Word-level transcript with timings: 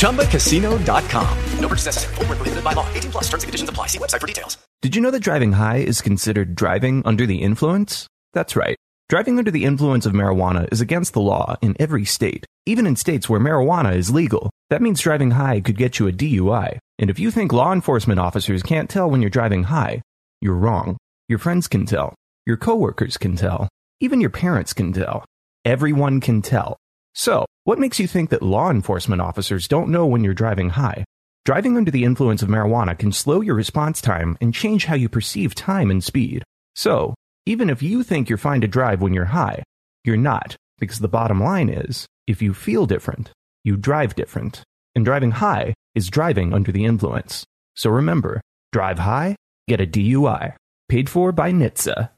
ChumbaCasino.com. 0.00 1.38
No 1.60 1.68
purchase 1.68 1.86
necessary. 1.86 2.14
Full 2.14 2.24
prohibited 2.24 2.64
by 2.64 2.72
law. 2.72 2.88
18 2.94 3.10
plus 3.10 3.24
terms 3.24 3.42
and 3.42 3.48
conditions 3.48 3.70
apply. 3.70 3.88
See 3.88 3.98
website 3.98 4.20
for 4.20 4.26
details. 4.26 4.56
Did 4.82 4.94
you 4.94 5.02
know 5.02 5.10
that 5.10 5.20
driving 5.20 5.52
high 5.52 5.78
is 5.78 6.00
considered 6.00 6.54
driving 6.54 7.02
under 7.04 7.26
the 7.26 7.42
influence? 7.42 8.06
That's 8.32 8.56
right. 8.56 8.76
Driving 9.08 9.38
under 9.38 9.50
the 9.50 9.64
influence 9.64 10.04
of 10.04 10.12
marijuana 10.14 10.68
is 10.72 10.80
against 10.80 11.12
the 11.12 11.20
law 11.20 11.56
in 11.62 11.76
every 11.78 12.04
state, 12.04 12.44
even 12.66 12.86
in 12.86 12.96
states 12.96 13.28
where 13.28 13.40
marijuana 13.40 13.94
is 13.94 14.10
legal. 14.10 14.50
That 14.70 14.82
means 14.82 15.00
driving 15.00 15.30
high 15.32 15.60
could 15.60 15.78
get 15.78 15.98
you 15.98 16.08
a 16.08 16.12
DUI. 16.12 16.78
And 16.98 17.08
if 17.08 17.18
you 17.18 17.30
think 17.30 17.52
law 17.52 17.72
enforcement 17.72 18.18
officers 18.18 18.62
can't 18.62 18.90
tell 18.90 19.08
when 19.08 19.20
you're 19.20 19.30
driving 19.30 19.64
high, 19.64 20.02
you're 20.40 20.54
wrong. 20.54 20.96
Your 21.28 21.38
friends 21.38 21.68
can 21.68 21.86
tell. 21.86 22.14
Your 22.46 22.56
coworkers 22.56 23.16
can 23.16 23.36
tell. 23.36 23.68
Even 24.00 24.20
your 24.20 24.30
parents 24.30 24.72
can 24.72 24.92
tell. 24.92 25.24
Everyone 25.64 26.20
can 26.20 26.42
tell. 26.42 26.76
So, 27.16 27.46
what 27.64 27.78
makes 27.78 27.98
you 27.98 28.06
think 28.06 28.28
that 28.28 28.42
law 28.42 28.70
enforcement 28.70 29.22
officers 29.22 29.66
don't 29.66 29.88
know 29.88 30.04
when 30.04 30.22
you're 30.22 30.34
driving 30.34 30.68
high? 30.68 31.02
Driving 31.46 31.78
under 31.78 31.90
the 31.90 32.04
influence 32.04 32.42
of 32.42 32.50
marijuana 32.50 32.96
can 32.96 33.10
slow 33.10 33.40
your 33.40 33.54
response 33.54 34.02
time 34.02 34.36
and 34.42 34.52
change 34.52 34.84
how 34.84 34.96
you 34.96 35.08
perceive 35.08 35.54
time 35.54 35.90
and 35.90 36.04
speed. 36.04 36.44
So, 36.74 37.14
even 37.46 37.70
if 37.70 37.82
you 37.82 38.02
think 38.02 38.28
you're 38.28 38.36
fine 38.36 38.60
to 38.60 38.68
drive 38.68 39.00
when 39.00 39.14
you're 39.14 39.24
high, 39.24 39.62
you're 40.04 40.18
not, 40.18 40.56
because 40.78 40.98
the 40.98 41.08
bottom 41.08 41.42
line 41.42 41.70
is, 41.70 42.06
if 42.26 42.42
you 42.42 42.52
feel 42.52 42.84
different, 42.84 43.30
you 43.64 43.78
drive 43.78 44.14
different. 44.14 44.62
And 44.94 45.02
driving 45.02 45.30
high 45.30 45.72
is 45.94 46.10
driving 46.10 46.52
under 46.52 46.70
the 46.70 46.84
influence. 46.84 47.46
So 47.76 47.88
remember, 47.88 48.42
drive 48.72 48.98
high, 48.98 49.36
get 49.68 49.80
a 49.80 49.86
DUI. 49.86 50.54
Paid 50.90 51.08
for 51.08 51.32
by 51.32 51.50
NHTSA. 51.50 52.10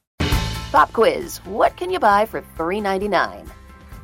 Pop 0.73 0.93
quiz 0.93 1.39
What 1.45 1.77
can 1.77 1.89
you 1.89 2.01
buy 2.01 2.27
for 2.27 2.43
$3.99? 2.59 3.49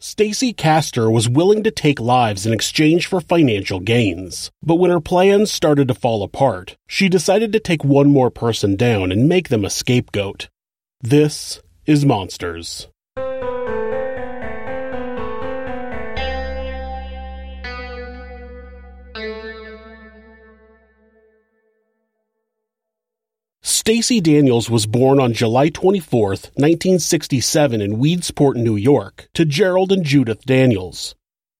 Stacy 0.00 0.52
Castor 0.52 1.10
was 1.10 1.28
willing 1.28 1.64
to 1.64 1.72
take 1.72 1.98
lives 1.98 2.46
in 2.46 2.52
exchange 2.52 3.08
for 3.08 3.20
financial 3.20 3.80
gains. 3.80 4.48
But 4.62 4.76
when 4.76 4.92
her 4.92 5.00
plans 5.00 5.50
started 5.50 5.88
to 5.88 5.94
fall 5.94 6.22
apart, 6.22 6.76
she 6.86 7.08
decided 7.08 7.52
to 7.52 7.58
take 7.58 7.82
one 7.82 8.08
more 8.08 8.30
person 8.30 8.76
down 8.76 9.10
and 9.10 9.28
make 9.28 9.48
them 9.48 9.64
a 9.64 9.70
scapegoat. 9.70 10.48
This 11.00 11.60
is 11.84 12.06
Monsters. 12.06 12.86
Stacy 23.88 24.20
Daniels 24.20 24.68
was 24.68 24.84
born 24.84 25.18
on 25.18 25.32
July 25.32 25.70
24, 25.70 26.28
1967 26.28 27.80
in 27.80 27.96
Weedsport, 27.96 28.56
New 28.56 28.76
York, 28.76 29.30
to 29.32 29.46
Gerald 29.46 29.92
and 29.92 30.04
Judith 30.04 30.44
Daniels. 30.44 31.14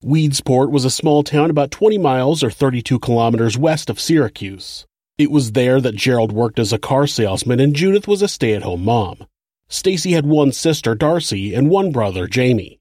Weedsport 0.04 0.70
was 0.70 0.84
a 0.84 0.90
small 0.90 1.22
town 1.22 1.48
about 1.48 1.70
20 1.70 1.96
miles 1.96 2.44
or 2.44 2.50
32 2.50 2.98
kilometers 2.98 3.56
west 3.56 3.88
of 3.88 3.98
Syracuse. 3.98 4.84
It 5.16 5.30
was 5.30 5.52
there 5.52 5.80
that 5.80 5.94
Gerald 5.94 6.30
worked 6.30 6.58
as 6.58 6.70
a 6.70 6.78
car 6.78 7.06
salesman 7.06 7.60
and 7.60 7.74
Judith 7.74 8.06
was 8.06 8.20
a 8.20 8.28
stay-at-home 8.28 8.84
mom. 8.84 9.24
Stacy 9.70 10.12
had 10.12 10.26
one 10.26 10.52
sister, 10.52 10.94
Darcy, 10.94 11.54
and 11.54 11.70
one 11.70 11.92
brother, 11.92 12.26
Jamie. 12.26 12.78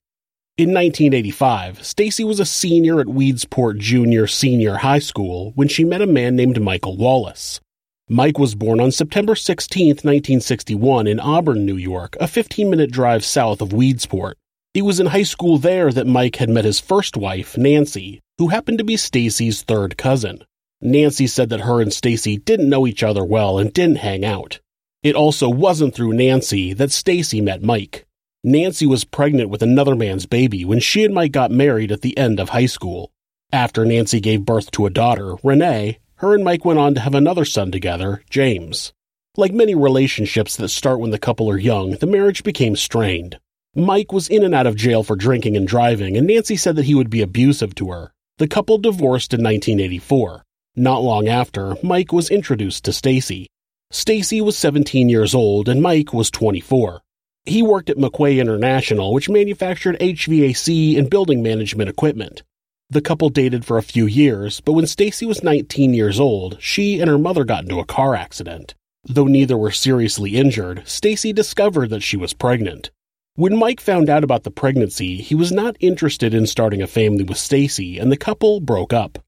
In 0.57 0.73
1985, 0.73 1.85
Stacy 1.85 2.25
was 2.25 2.41
a 2.41 2.45
senior 2.45 2.99
at 2.99 3.07
Weedsport 3.07 3.77
Junior 3.77 4.27
Senior 4.27 4.75
High 4.75 4.99
School 4.99 5.53
when 5.55 5.69
she 5.69 5.85
met 5.85 6.01
a 6.01 6.05
man 6.05 6.35
named 6.35 6.61
Michael 6.61 6.97
Wallace. 6.97 7.61
Mike 8.09 8.39
was 8.39 8.55
born 8.55 8.79
on 8.79 8.89
September 8.89 9.35
16, 9.35 9.87
1961, 9.87 11.07
in 11.07 11.19
Auburn, 11.19 11.65
New 11.65 11.75
York, 11.75 12.15
a 12.21 12.27
15 12.27 12.69
minute 12.69 12.89
drive 12.89 13.25
south 13.25 13.59
of 13.59 13.69
Weedsport. 13.69 14.35
It 14.73 14.83
was 14.83 15.01
in 15.01 15.07
high 15.07 15.23
school 15.23 15.57
there 15.57 15.91
that 15.91 16.07
Mike 16.07 16.37
had 16.37 16.49
met 16.49 16.63
his 16.63 16.79
first 16.79 17.17
wife, 17.17 17.57
Nancy, 17.57 18.21
who 18.37 18.47
happened 18.47 18.77
to 18.77 18.85
be 18.85 18.95
Stacy's 18.95 19.61
third 19.61 19.97
cousin. 19.97 20.45
Nancy 20.79 21.27
said 21.27 21.49
that 21.49 21.61
her 21.61 21.81
and 21.81 21.91
Stacy 21.91 22.37
didn't 22.37 22.69
know 22.69 22.87
each 22.87 23.03
other 23.03 23.25
well 23.25 23.59
and 23.59 23.73
didn't 23.73 23.97
hang 23.97 24.23
out. 24.23 24.61
It 25.03 25.15
also 25.15 25.49
wasn't 25.49 25.93
through 25.93 26.13
Nancy 26.13 26.71
that 26.71 26.91
Stacy 26.91 27.41
met 27.41 27.61
Mike. 27.61 28.05
Nancy 28.41 28.85
was 28.85 29.03
pregnant 29.03 29.49
with 29.49 29.61
another 29.61 29.97
man's 29.97 30.25
baby 30.25 30.63
when 30.63 30.79
she 30.79 31.03
and 31.03 31.13
Mike 31.13 31.33
got 31.33 31.51
married 31.51 31.91
at 31.91 32.03
the 32.03 32.17
end 32.17 32.39
of 32.39 32.49
high 32.49 32.67
school. 32.67 33.11
After 33.51 33.83
Nancy 33.83 34.21
gave 34.21 34.45
birth 34.45 34.71
to 34.71 34.85
a 34.85 34.89
daughter, 34.89 35.35
Renee, 35.43 35.99
her 36.17 36.33
and 36.33 36.43
Mike 36.43 36.65
went 36.65 36.79
on 36.79 36.93
to 36.95 37.01
have 37.01 37.15
another 37.15 37.45
son 37.45 37.71
together, 37.71 38.23
James. 38.29 38.93
Like 39.35 39.53
many 39.53 39.75
relationships 39.75 40.55
that 40.55 40.69
start 40.69 40.99
when 40.99 41.11
the 41.11 41.19
couple 41.19 41.49
are 41.49 41.57
young, 41.57 41.91
the 41.91 42.07
marriage 42.07 42.43
became 42.43 42.75
strained. 42.75 43.39
Mike 43.75 44.11
was 44.11 44.27
in 44.27 44.43
and 44.43 44.55
out 44.55 44.65
of 44.65 44.75
jail 44.75 45.03
for 45.03 45.15
drinking 45.15 45.55
and 45.55 45.67
driving, 45.67 46.17
and 46.17 46.25
Nancy 46.25 46.57
said 46.57 46.75
that 46.75 46.85
he 46.85 46.95
would 46.95 47.11
be 47.11 47.21
abusive 47.21 47.75
to 47.75 47.91
her. 47.91 48.11
The 48.39 48.47
couple 48.47 48.79
divorced 48.79 49.33
in 49.33 49.43
1984. 49.43 50.43
Not 50.75 51.03
long 51.03 51.27
after, 51.27 51.75
Mike 51.83 52.11
was 52.11 52.29
introduced 52.29 52.85
to 52.85 52.93
Stacy. 52.93 53.47
Stacy 53.91 54.41
was 54.41 54.57
17 54.57 55.09
years 55.09 55.33
old 55.33 55.69
and 55.69 55.81
Mike 55.81 56.13
was 56.13 56.29
24. 56.31 57.01
He 57.45 57.61
worked 57.61 57.89
at 57.89 57.97
McQuay 57.97 58.39
International, 58.39 59.13
which 59.13 59.29
manufactured 59.29 59.97
HVAC 59.99 60.97
and 60.97 61.09
building 61.09 61.41
management 61.41 61.89
equipment. 61.89 62.43
The 62.89 63.01
couple 63.01 63.27
dated 63.27 63.65
for 63.65 63.77
a 63.77 63.83
few 63.83 64.05
years, 64.05 64.61
but 64.61 64.71
when 64.71 64.87
Stacy 64.87 65.25
was 65.25 65.43
19 65.43 65.93
years 65.93 66.21
old, 66.21 66.57
she 66.61 67.01
and 67.01 67.09
her 67.09 67.17
mother 67.17 67.43
got 67.43 67.63
into 67.63 67.79
a 67.79 67.85
car 67.85 68.15
accident. 68.15 68.75
Though 69.03 69.25
neither 69.25 69.57
were 69.57 69.71
seriously 69.71 70.37
injured, 70.37 70.83
Stacy 70.85 71.33
discovered 71.33 71.89
that 71.89 72.01
she 72.01 72.15
was 72.15 72.33
pregnant. 72.33 72.91
When 73.35 73.57
Mike 73.57 73.81
found 73.81 74.09
out 74.09 74.23
about 74.23 74.43
the 74.43 74.51
pregnancy, 74.51 75.17
he 75.17 75.35
was 75.35 75.51
not 75.51 75.75
interested 75.81 76.33
in 76.33 76.47
starting 76.47 76.81
a 76.81 76.87
family 76.87 77.25
with 77.25 77.37
Stacy, 77.37 77.99
and 77.99 78.09
the 78.09 78.15
couple 78.15 78.61
broke 78.61 78.93
up. 78.93 79.19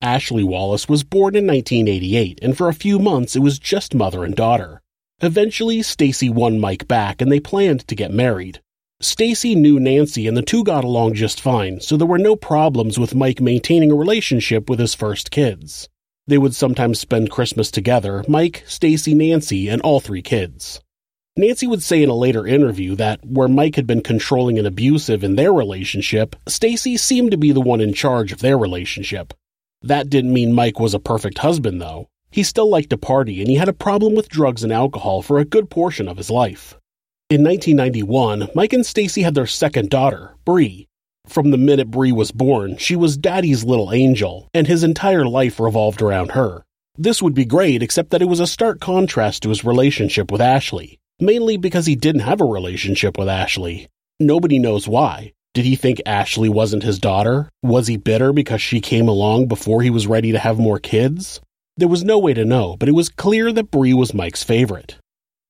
Ashley 0.00 0.44
Wallace 0.44 0.88
was 0.88 1.02
born 1.02 1.34
in 1.34 1.44
1988, 1.44 2.38
and 2.40 2.56
for 2.56 2.68
a 2.68 2.72
few 2.72 3.00
months 3.00 3.34
it 3.34 3.40
was 3.40 3.58
just 3.58 3.96
mother 3.96 4.22
and 4.22 4.36
daughter. 4.36 4.80
Eventually, 5.20 5.82
Stacy 5.82 6.30
won 6.30 6.60
Mike 6.60 6.86
back 6.86 7.20
and 7.20 7.32
they 7.32 7.40
planned 7.40 7.86
to 7.88 7.96
get 7.96 8.12
married. 8.12 8.60
Stacy 9.00 9.54
knew 9.54 9.78
Nancy 9.78 10.26
and 10.26 10.36
the 10.36 10.42
two 10.42 10.64
got 10.64 10.82
along 10.82 11.14
just 11.14 11.40
fine, 11.40 11.78
so 11.80 11.96
there 11.96 12.04
were 12.04 12.18
no 12.18 12.34
problems 12.34 12.98
with 12.98 13.14
Mike 13.14 13.40
maintaining 13.40 13.92
a 13.92 13.94
relationship 13.94 14.68
with 14.68 14.80
his 14.80 14.92
first 14.92 15.30
kids. 15.30 15.88
They 16.26 16.36
would 16.36 16.52
sometimes 16.52 16.98
spend 16.98 17.30
Christmas 17.30 17.70
together, 17.70 18.24
Mike, 18.26 18.64
Stacy, 18.66 19.14
Nancy, 19.14 19.68
and 19.68 19.80
all 19.82 20.00
three 20.00 20.20
kids. 20.20 20.80
Nancy 21.36 21.68
would 21.68 21.84
say 21.84 22.02
in 22.02 22.08
a 22.08 22.14
later 22.14 22.44
interview 22.44 22.96
that 22.96 23.24
where 23.24 23.46
Mike 23.46 23.76
had 23.76 23.86
been 23.86 24.00
controlling 24.00 24.58
and 24.58 24.66
abusive 24.66 25.22
in 25.22 25.36
their 25.36 25.52
relationship, 25.52 26.34
Stacy 26.48 26.96
seemed 26.96 27.30
to 27.30 27.36
be 27.36 27.52
the 27.52 27.60
one 27.60 27.80
in 27.80 27.94
charge 27.94 28.32
of 28.32 28.40
their 28.40 28.58
relationship. 28.58 29.32
That 29.80 30.10
didn't 30.10 30.32
mean 30.32 30.52
Mike 30.52 30.80
was 30.80 30.92
a 30.92 30.98
perfect 30.98 31.38
husband 31.38 31.80
though. 31.80 32.08
He 32.32 32.42
still 32.42 32.68
liked 32.68 32.90
to 32.90 32.98
party, 32.98 33.40
and 33.40 33.48
he 33.48 33.54
had 33.54 33.68
a 33.68 33.72
problem 33.72 34.16
with 34.16 34.28
drugs 34.28 34.64
and 34.64 34.72
alcohol 34.72 35.22
for 35.22 35.38
a 35.38 35.44
good 35.44 35.70
portion 35.70 36.08
of 36.08 36.16
his 36.16 36.30
life. 36.30 36.74
In 37.30 37.44
1991, 37.44 38.48
Mike 38.54 38.72
and 38.72 38.86
Stacy 38.86 39.20
had 39.20 39.34
their 39.34 39.44
second 39.44 39.90
daughter, 39.90 40.34
Bree. 40.46 40.88
From 41.26 41.50
the 41.50 41.58
minute 41.58 41.90
Bree 41.90 42.10
was 42.10 42.32
born, 42.32 42.78
she 42.78 42.96
was 42.96 43.18
Daddy's 43.18 43.64
little 43.64 43.92
angel, 43.92 44.48
and 44.54 44.66
his 44.66 44.82
entire 44.82 45.26
life 45.26 45.60
revolved 45.60 46.00
around 46.00 46.30
her. 46.30 46.64
This 46.96 47.20
would 47.20 47.34
be 47.34 47.44
great, 47.44 47.82
except 47.82 48.12
that 48.12 48.22
it 48.22 48.30
was 48.30 48.40
a 48.40 48.46
stark 48.46 48.80
contrast 48.80 49.42
to 49.42 49.50
his 49.50 49.62
relationship 49.62 50.32
with 50.32 50.40
Ashley, 50.40 51.00
mainly 51.20 51.58
because 51.58 51.84
he 51.84 51.96
didn't 51.96 52.22
have 52.22 52.40
a 52.40 52.46
relationship 52.46 53.18
with 53.18 53.28
Ashley. 53.28 53.88
Nobody 54.18 54.58
knows 54.58 54.88
why. 54.88 55.34
Did 55.52 55.66
he 55.66 55.76
think 55.76 56.00
Ashley 56.06 56.48
wasn't 56.48 56.82
his 56.82 56.98
daughter? 56.98 57.50
Was 57.62 57.88
he 57.88 57.98
bitter 57.98 58.32
because 58.32 58.62
she 58.62 58.80
came 58.80 59.06
along 59.06 59.48
before 59.48 59.82
he 59.82 59.90
was 59.90 60.06
ready 60.06 60.32
to 60.32 60.38
have 60.38 60.58
more 60.58 60.78
kids? 60.78 61.42
There 61.76 61.88
was 61.88 62.02
no 62.02 62.18
way 62.18 62.32
to 62.32 62.46
know, 62.46 62.78
but 62.78 62.88
it 62.88 62.92
was 62.92 63.10
clear 63.10 63.52
that 63.52 63.70
Bree 63.70 63.92
was 63.92 64.14
Mike's 64.14 64.42
favorite. 64.42 64.96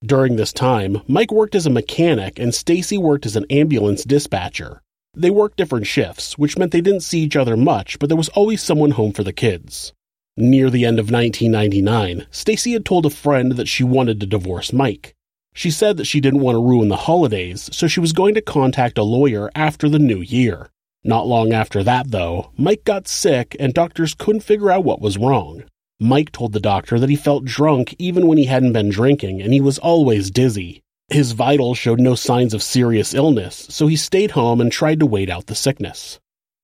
During 0.05 0.37
this 0.37 0.53
time, 0.53 1.03
Mike 1.09 1.33
worked 1.33 1.57
as 1.57 1.67
a 1.67 1.71
mechanic 1.71 2.39
and 2.39 2.55
Stacy 2.55 2.97
worked 2.97 3.27
as 3.27 3.35
an 3.35 3.47
ambulance 3.51 4.05
dispatcher. 4.05 4.81
They 5.17 5.31
worked 5.31 5.57
different 5.57 5.89
shifts, 5.89 6.39
which 6.39 6.57
meant 6.57 6.71
they 6.71 6.81
didn't 6.81 7.03
see 7.03 7.21
each 7.21 7.35
other 7.35 7.57
much, 7.57 7.99
but 7.99 8.09
there 8.09 8.17
was 8.17 8.29
always 8.29 8.63
someone 8.63 8.93
home 8.93 9.13
for 9.13 9.25
the 9.25 9.33
kids. 9.33 9.93
Near 10.37 10.71
the 10.71 10.85
end 10.85 11.01
of 11.01 11.11
1999, 11.11 12.29
Stacy 12.31 12.75
had 12.75 12.85
told 12.85 13.07
a 13.07 13.11
friend 13.11 13.53
that 13.53 13.67
she 13.67 13.83
wanted 13.83 14.21
to 14.21 14.27
divorce 14.27 14.73
Mike. 14.73 15.17
She 15.53 15.73
said 15.73 15.97
that 15.97 16.07
she 16.07 16.21
didn't 16.21 16.43
want 16.43 16.55
to 16.55 16.63
ruin 16.63 16.87
the 16.87 16.97
holidays, 16.97 17.69
so 17.73 17.89
she 17.89 17.99
was 17.99 18.13
going 18.13 18.35
to 18.35 18.41
contact 18.41 18.99
a 18.99 19.03
lawyer 19.03 19.51
after 19.57 19.89
the 19.89 19.99
new 19.99 20.21
year. 20.21 20.71
Not 21.03 21.27
long 21.27 21.53
after 21.53 21.83
that, 21.83 22.13
though, 22.13 22.53
Mike 22.57 22.85
got 22.85 23.09
sick 23.09 23.57
and 23.59 23.75
doctors 23.75 24.15
couldn't 24.15 24.43
figure 24.43 24.71
out 24.71 24.85
what 24.85 25.01
was 25.01 25.19
wrong. 25.19 25.65
Mike 26.01 26.31
told 26.31 26.53
the 26.53 26.61
doctor 26.61 27.01
that 27.01 27.11
he 27.11 27.17
felt 27.17 27.45
drunk 27.45 27.95
even 27.99 28.29
when 28.29 28.39
he 28.39 28.45
hadn't 28.45 28.73
been 28.73 28.89
drinking 28.89 29.43
and 29.43 29.53
he 29.53 29.61
was 29.61 29.79
always 29.79 30.31
dizzy. 30.31 30.81
His 31.09 31.33
vitals 31.33 31.77
showed 31.77 31.99
no 31.99 32.15
signs 32.15 32.55
of 32.55 32.63
serious 32.63 33.15
illness, 33.15 33.67
so 33.69 33.89
he 33.89 33.97
stayed 33.97 34.31
home 34.33 34.61
and 34.61 34.71
tried 34.71 35.01
to 35.01 35.07
wait 35.07 35.29
out 35.29 35.47
the 35.47 35.57
sickness. 35.57 36.21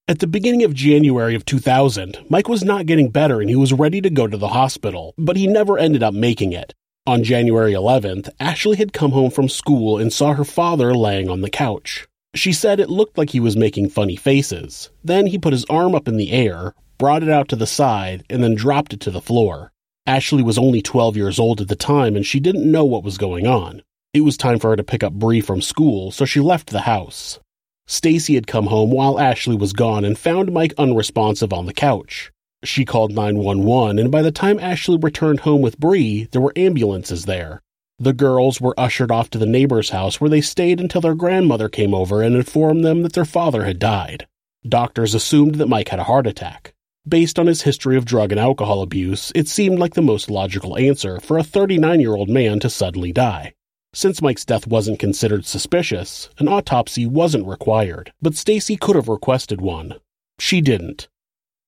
At 0.07 0.21
the 0.21 0.29
beginning 0.29 0.63
of 0.63 0.73
January 0.73 1.35
of 1.35 1.45
2000, 1.45 2.27
Mike 2.29 2.49
was 2.49 2.63
not 2.63 2.87
getting 2.87 3.11
better 3.11 3.41
and 3.41 3.51
he 3.51 3.57
was 3.57 3.73
ready 3.73 4.01
to 4.03 4.11
go 4.11 4.29
to 4.29 4.37
the 4.37 4.49
hospital, 4.49 5.15
but 5.19 5.37
he 5.37 5.49
never 5.49 5.79
ended 5.79 6.03
up 6.05 6.15
making 6.15 6.53
it. 6.53 6.73
On 7.07 7.25
January 7.25 7.73
11th, 7.73 8.29
Ashley 8.39 8.77
had 8.77 8.93
come 8.93 9.11
home 9.11 9.31
from 9.31 9.49
school 9.49 9.99
and 9.99 10.13
saw 10.13 10.35
her 10.35 10.45
father 10.45 10.95
laying 10.95 11.29
on 11.29 11.41
the 11.41 11.51
couch. 11.51 12.07
She 12.37 12.53
said 12.53 12.79
it 12.79 12.89
looked 12.89 13.19
like 13.19 13.31
he 13.31 13.41
was 13.41 13.57
making 13.57 13.89
funny 13.89 14.17
faces. 14.17 14.91
Then 15.03 15.27
he 15.27 15.39
put 15.39 15.53
his 15.53 15.65
arm 15.67 15.95
up 15.95 16.07
in 16.07 16.19
the 16.19 16.33
air, 16.33 16.75
brought 16.99 17.23
it 17.23 17.29
out 17.29 17.49
to 17.49 17.57
the 17.57 17.67
side, 17.67 18.25
and 18.29 18.43
then 18.43 18.55
dropped 18.55 18.93
it 18.93 19.01
to 19.01 19.11
the 19.11 19.21
floor. 19.21 19.73
Ashley 20.07 20.43
was 20.43 20.59
only 20.59 20.83
12 20.83 21.17
years 21.17 21.39
old 21.39 21.63
at 21.63 21.69
the 21.69 21.75
time 21.75 22.15
and 22.15 22.27
she 22.27 22.39
didn't 22.39 22.71
know 22.71 22.85
what 22.85 23.03
was 23.03 23.17
going 23.17 23.47
on. 23.47 23.81
It 24.13 24.21
was 24.21 24.37
time 24.37 24.59
for 24.59 24.69
her 24.69 24.77
to 24.77 24.85
pick 24.85 25.03
up 25.03 25.15
Bree 25.15 25.41
from 25.41 25.63
school, 25.63 26.11
so 26.11 26.27
she 26.27 26.41
left 26.41 26.69
the 26.69 26.83
house. 26.83 27.41
Stacy 27.87 28.35
had 28.35 28.47
come 28.47 28.67
home 28.67 28.91
while 28.91 29.19
Ashley 29.19 29.57
was 29.57 29.73
gone 29.73 30.05
and 30.05 30.19
found 30.19 30.53
Mike 30.53 30.75
unresponsive 30.77 31.55
on 31.55 31.65
the 31.65 31.73
couch. 31.73 32.31
She 32.63 32.85
called 32.85 33.13
911, 33.13 33.99
and 33.99 34.11
by 34.11 34.21
the 34.21 34.31
time 34.31 34.59
Ashley 34.61 34.99
returned 34.99 35.41
home 35.41 35.63
with 35.63 35.81
Bree, 35.81 36.29
there 36.33 36.41
were 36.41 36.53
ambulances 36.55 37.25
there. 37.25 37.63
The 37.99 38.13
girls 38.13 38.61
were 38.61 38.79
ushered 38.79 39.11
off 39.11 39.31
to 39.31 39.39
the 39.39 39.47
neighbor's 39.47 39.91
house 39.91 40.21
where 40.21 40.31
they 40.31 40.43
stayed 40.43 40.81
until 40.81 41.01
their 41.01 41.15
grandmother 41.15 41.71
came 41.71 41.95
over 41.95 42.21
and 42.21 42.37
informed 42.37 42.85
them 42.85 43.03
that 43.03 43.15
their 43.15 43.25
father 43.25 43.65
had 43.65 43.79
died. 43.79 44.27
Doctors 44.69 45.15
assumed 45.15 45.57
that 45.57 45.69
Mike 45.69 45.89
had 45.89 45.99
a 46.01 46.05
heart 46.05 46.27
attack. 46.27 46.74
Based 47.07 47.39
on 47.39 47.47
his 47.47 47.63
history 47.63 47.99
of 47.99 48.07
drug 48.07 48.33
and 48.33 48.41
alcohol 48.41 48.81
abuse, 48.81 49.31
it 49.35 49.47
seemed 49.47 49.79
like 49.79 49.93
the 49.93 50.01
most 50.01 50.31
logical 50.31 50.79
answer 50.79 51.21
for 51.21 51.37
a 51.37 51.45
39 51.45 52.01
year 52.01 52.15
old 52.15 52.31
man 52.31 52.61
to 52.61 52.71
suddenly 52.71 53.13
die. 53.13 53.53
Since 53.93 54.23
Mike's 54.23 54.47
death 54.47 54.67
wasn't 54.67 54.99
considered 54.99 55.45
suspicious, 55.45 56.31
an 56.39 56.49
autopsy 56.49 57.05
wasn't 57.05 57.47
required, 57.47 58.15
but 58.23 58.37
Stacy 58.37 58.77
could 58.77 58.97
have 58.97 59.09
requested 59.09 59.61
one. 59.61 59.97
She 60.39 60.63
didn't. 60.63 61.09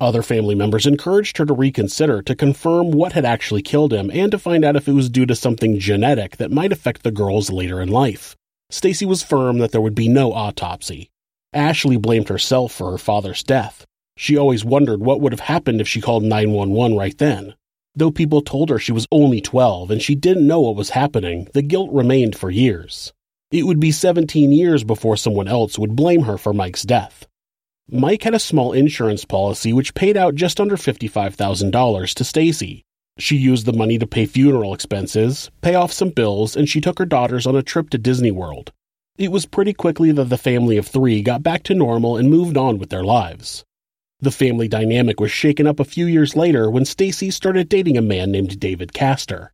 Other 0.00 0.22
family 0.22 0.54
members 0.54 0.86
encouraged 0.86 1.36
her 1.36 1.44
to 1.44 1.52
reconsider 1.52 2.22
to 2.22 2.34
confirm 2.34 2.90
what 2.90 3.12
had 3.12 3.26
actually 3.26 3.62
killed 3.62 3.92
him 3.92 4.10
and 4.10 4.30
to 4.32 4.38
find 4.38 4.64
out 4.64 4.76
if 4.76 4.88
it 4.88 4.92
was 4.92 5.10
due 5.10 5.26
to 5.26 5.36
something 5.36 5.78
genetic 5.78 6.38
that 6.38 6.50
might 6.50 6.72
affect 6.72 7.02
the 7.02 7.10
girls 7.10 7.50
later 7.50 7.82
in 7.82 7.90
life. 7.90 8.36
Stacy 8.70 9.04
was 9.04 9.22
firm 9.22 9.58
that 9.58 9.72
there 9.72 9.82
would 9.82 9.94
be 9.94 10.08
no 10.08 10.32
autopsy. 10.32 11.10
Ashley 11.52 11.98
blamed 11.98 12.30
herself 12.30 12.72
for 12.72 12.90
her 12.90 12.98
father's 12.98 13.42
death, 13.42 13.86
she 14.16 14.36
always 14.36 14.64
wondered 14.64 15.00
what 15.00 15.20
would 15.20 15.32
have 15.32 15.40
happened 15.40 15.80
if 15.80 15.88
she 15.88 16.00
called 16.00 16.22
911 16.22 16.96
right 16.96 17.16
then. 17.18 17.54
Though 17.94 18.10
people 18.10 18.42
told 18.42 18.68
her 18.70 18.78
she 18.78 18.92
was 18.92 19.06
only 19.10 19.40
12 19.40 19.90
and 19.90 20.02
she 20.02 20.14
didn't 20.14 20.46
know 20.46 20.60
what 20.60 20.76
was 20.76 20.90
happening, 20.90 21.48
the 21.54 21.62
guilt 21.62 21.90
remained 21.92 22.36
for 22.36 22.50
years. 22.50 23.12
It 23.50 23.64
would 23.64 23.80
be 23.80 23.92
17 23.92 24.52
years 24.52 24.84
before 24.84 25.16
someone 25.16 25.48
else 25.48 25.78
would 25.78 25.96
blame 25.96 26.22
her 26.22 26.36
for 26.36 26.52
Mike's 26.52 26.82
death. 26.82 27.26
Mike 27.88 28.24
had 28.24 28.34
a 28.34 28.40
small 28.40 28.72
insurance 28.72 29.24
policy 29.24 29.72
which 29.72 29.94
paid 29.94 30.16
out 30.16 30.34
just 30.34 30.60
under 30.60 30.76
$55,000 30.76 32.14
to 32.14 32.24
Stacy. 32.24 32.82
She 33.18 33.36
used 33.36 33.64
the 33.64 33.72
money 33.72 33.98
to 33.98 34.06
pay 34.06 34.26
funeral 34.26 34.74
expenses, 34.74 35.50
pay 35.62 35.74
off 35.74 35.92
some 35.92 36.10
bills, 36.10 36.56
and 36.56 36.68
she 36.68 36.80
took 36.80 36.98
her 36.98 37.06
daughters 37.06 37.46
on 37.46 37.54
a 37.54 37.62
trip 37.62 37.88
to 37.90 37.98
Disney 37.98 38.30
World. 38.30 38.72
It 39.16 39.30
was 39.30 39.46
pretty 39.46 39.72
quickly 39.72 40.12
that 40.12 40.28
the 40.28 40.36
family 40.36 40.76
of 40.76 40.86
three 40.86 41.22
got 41.22 41.42
back 41.42 41.62
to 41.64 41.74
normal 41.74 42.16
and 42.16 42.28
moved 42.28 42.56
on 42.56 42.78
with 42.78 42.90
their 42.90 43.04
lives. 43.04 43.64
The 44.20 44.30
family 44.30 44.66
dynamic 44.66 45.20
was 45.20 45.30
shaken 45.30 45.66
up 45.66 45.78
a 45.78 45.84
few 45.84 46.06
years 46.06 46.34
later 46.34 46.70
when 46.70 46.86
Stacy 46.86 47.30
started 47.30 47.68
dating 47.68 47.98
a 47.98 48.02
man 48.02 48.30
named 48.30 48.58
David 48.58 48.94
Castor. 48.94 49.52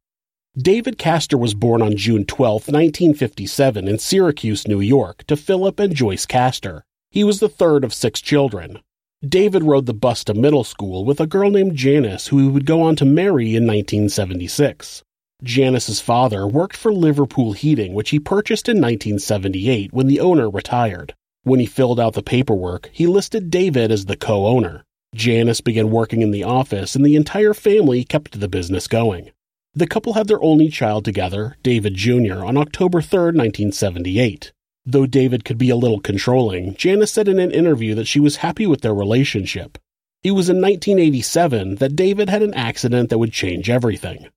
David 0.57 0.99
Castor 0.99 1.37
was 1.37 1.55
born 1.55 1.83
on 1.83 1.97
June 1.97 2.25
12, 2.25 2.69
1957 2.69 3.89
in 3.89 3.99
Syracuse, 3.99 4.69
New 4.69 4.81
York, 4.81 5.25
to 5.27 5.37
Philip 5.37 5.81
and 5.81 5.97
Joyce 5.97 6.27
Castor. 6.27 6.85
He 7.11 7.25
was 7.25 7.41
the 7.41 7.49
third 7.49 7.83
of 7.83 7.93
six 7.93 8.21
children. 8.21 8.79
David 9.27 9.65
rode 9.65 9.87
the 9.87 9.95
bus 9.95 10.23
to 10.25 10.35
middle 10.35 10.65
school 10.65 11.05
with 11.05 11.21
a 11.21 11.27
girl 11.27 11.51
named 11.51 11.75
Janice 11.75 12.29
who 12.29 12.39
he 12.39 12.49
would 12.49 12.65
go 12.65 12.83
on 12.83 12.95
to 12.97 13.05
marry 13.05 13.57
in 13.57 13.67
1976. 13.67 15.03
Janice's 15.43 16.01
father 16.01 16.47
worked 16.47 16.77
for 16.77 16.93
Liverpool 16.93 17.53
Heating, 17.53 17.95
which 17.95 18.11
he 18.11 18.21
purchased 18.21 18.69
in 18.69 18.77
1978 18.77 19.93
when 19.93 20.07
the 20.07 20.21
owner 20.21 20.49
retired. 20.49 21.15
When 21.45 21.59
he 21.59 21.67
filled 21.67 21.99
out 21.99 22.15
the 22.15 22.23
paperwork, 22.23 22.89
he 22.93 23.09
listed 23.09 23.51
David 23.51 23.91
as 23.91 24.05
the 24.05 24.17
co 24.17 24.47
owner. 24.47 24.85
Janice 25.13 25.61
began 25.61 25.91
working 25.91 26.23
in 26.23 26.31
the 26.31 26.45
office, 26.45 26.95
and 26.95 27.05
the 27.05 27.17
entire 27.17 27.53
family 27.53 28.05
kept 28.05 28.39
the 28.39 28.47
business 28.47 28.87
going. 28.87 29.33
The 29.75 29.89
couple 29.89 30.13
had 30.13 30.29
their 30.29 30.41
only 30.41 30.69
child 30.69 31.05
together, 31.05 31.57
David 31.65 31.95
Jr., 31.95 32.45
on 32.45 32.57
October 32.57 33.03
3, 33.03 33.19
1978. 33.33 34.53
Though 34.87 35.05
David 35.05 35.45
could 35.45 35.59
be 35.59 35.69
a 35.69 35.77
little 35.77 35.99
controlling, 35.99 36.77
Janice 36.77 37.11
said 37.11 37.27
in 37.27 37.41
an 37.41 37.51
interview 37.51 37.97
that 37.97 38.07
she 38.07 38.21
was 38.21 38.37
happy 38.37 38.67
with 38.67 38.83
their 38.83 38.95
relationship. 38.95 39.79
It 40.23 40.33
was 40.33 40.49
in 40.49 40.61
1987 40.61 41.77
that 41.77 41.97
David 41.97 42.29
had 42.29 42.43
an 42.43 42.55
accident 42.55 43.11
that 43.11 43.19
would 43.19 43.33
change 43.33 43.69
everything. 43.69 44.29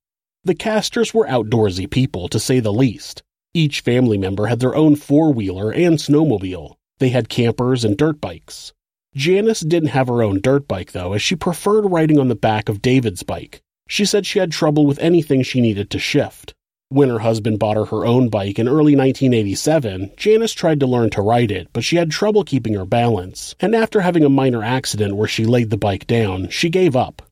The 0.42 0.56
Castors 0.56 1.14
were 1.14 1.28
outdoorsy 1.28 1.88
people, 1.88 2.26
to 2.30 2.40
say 2.40 2.58
the 2.58 2.72
least. 2.72 3.22
Each 3.54 3.80
family 3.80 4.18
member 4.18 4.46
had 4.46 4.58
their 4.58 4.74
own 4.74 4.96
four 4.96 5.32
wheeler 5.32 5.70
and 5.70 5.98
snowmobile. 5.98 6.74
They 6.98 7.10
had 7.10 7.28
campers 7.28 7.84
and 7.84 7.96
dirt 7.96 8.20
bikes. 8.20 8.72
Janice 9.14 9.60
didn't 9.60 9.90
have 9.90 10.08
her 10.08 10.22
own 10.22 10.40
dirt 10.40 10.66
bike, 10.68 10.92
though, 10.92 11.12
as 11.12 11.22
she 11.22 11.36
preferred 11.36 11.90
riding 11.90 12.18
on 12.18 12.28
the 12.28 12.34
back 12.34 12.68
of 12.68 12.82
David's 12.82 13.22
bike. 13.22 13.62
She 13.88 14.04
said 14.04 14.26
she 14.26 14.38
had 14.38 14.50
trouble 14.50 14.86
with 14.86 14.98
anything 14.98 15.42
she 15.42 15.60
needed 15.60 15.90
to 15.90 15.98
shift. 15.98 16.54
When 16.88 17.08
her 17.08 17.18
husband 17.18 17.58
bought 17.58 17.76
her 17.76 17.86
her 17.86 18.06
own 18.06 18.28
bike 18.28 18.58
in 18.58 18.68
early 18.68 18.94
1987, 18.94 20.12
Janice 20.16 20.52
tried 20.52 20.80
to 20.80 20.86
learn 20.86 21.10
to 21.10 21.22
ride 21.22 21.50
it, 21.50 21.68
but 21.72 21.82
she 21.82 21.96
had 21.96 22.10
trouble 22.10 22.44
keeping 22.44 22.74
her 22.74 22.84
balance, 22.84 23.54
and 23.58 23.74
after 23.74 24.02
having 24.02 24.24
a 24.24 24.28
minor 24.28 24.62
accident 24.62 25.16
where 25.16 25.28
she 25.28 25.44
laid 25.44 25.70
the 25.70 25.76
bike 25.76 26.06
down, 26.06 26.48
she 26.48 26.70
gave 26.70 26.94
up. 26.94 27.22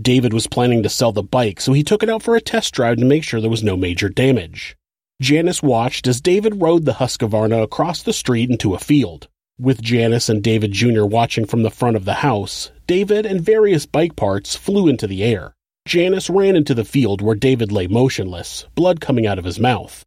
David 0.00 0.32
was 0.32 0.46
planning 0.46 0.82
to 0.82 0.88
sell 0.88 1.12
the 1.12 1.22
bike, 1.22 1.60
so 1.60 1.72
he 1.72 1.82
took 1.82 2.02
it 2.02 2.10
out 2.10 2.22
for 2.22 2.36
a 2.36 2.40
test 2.40 2.74
drive 2.74 2.98
to 2.98 3.04
make 3.04 3.24
sure 3.24 3.40
there 3.40 3.48
was 3.48 3.64
no 3.64 3.76
major 3.76 4.08
damage. 4.08 4.76
Janice 5.20 5.64
watched 5.64 6.06
as 6.06 6.20
David 6.20 6.62
rode 6.62 6.84
the 6.84 6.94
Husqvarna 6.94 7.60
across 7.60 8.04
the 8.04 8.12
street 8.12 8.50
into 8.50 8.74
a 8.74 8.78
field. 8.78 9.26
With 9.58 9.82
Janice 9.82 10.28
and 10.28 10.44
David 10.44 10.70
Jr. 10.70 11.04
watching 11.04 11.44
from 11.44 11.64
the 11.64 11.72
front 11.72 11.96
of 11.96 12.04
the 12.04 12.14
house, 12.14 12.70
David 12.86 13.26
and 13.26 13.40
various 13.40 13.84
bike 13.84 14.14
parts 14.14 14.54
flew 14.54 14.86
into 14.86 15.08
the 15.08 15.24
air. 15.24 15.54
Janice 15.88 16.30
ran 16.30 16.54
into 16.54 16.72
the 16.72 16.84
field 16.84 17.20
where 17.20 17.34
David 17.34 17.72
lay 17.72 17.88
motionless, 17.88 18.66
blood 18.76 19.00
coming 19.00 19.26
out 19.26 19.40
of 19.40 19.44
his 19.44 19.58
mouth. 19.58 20.04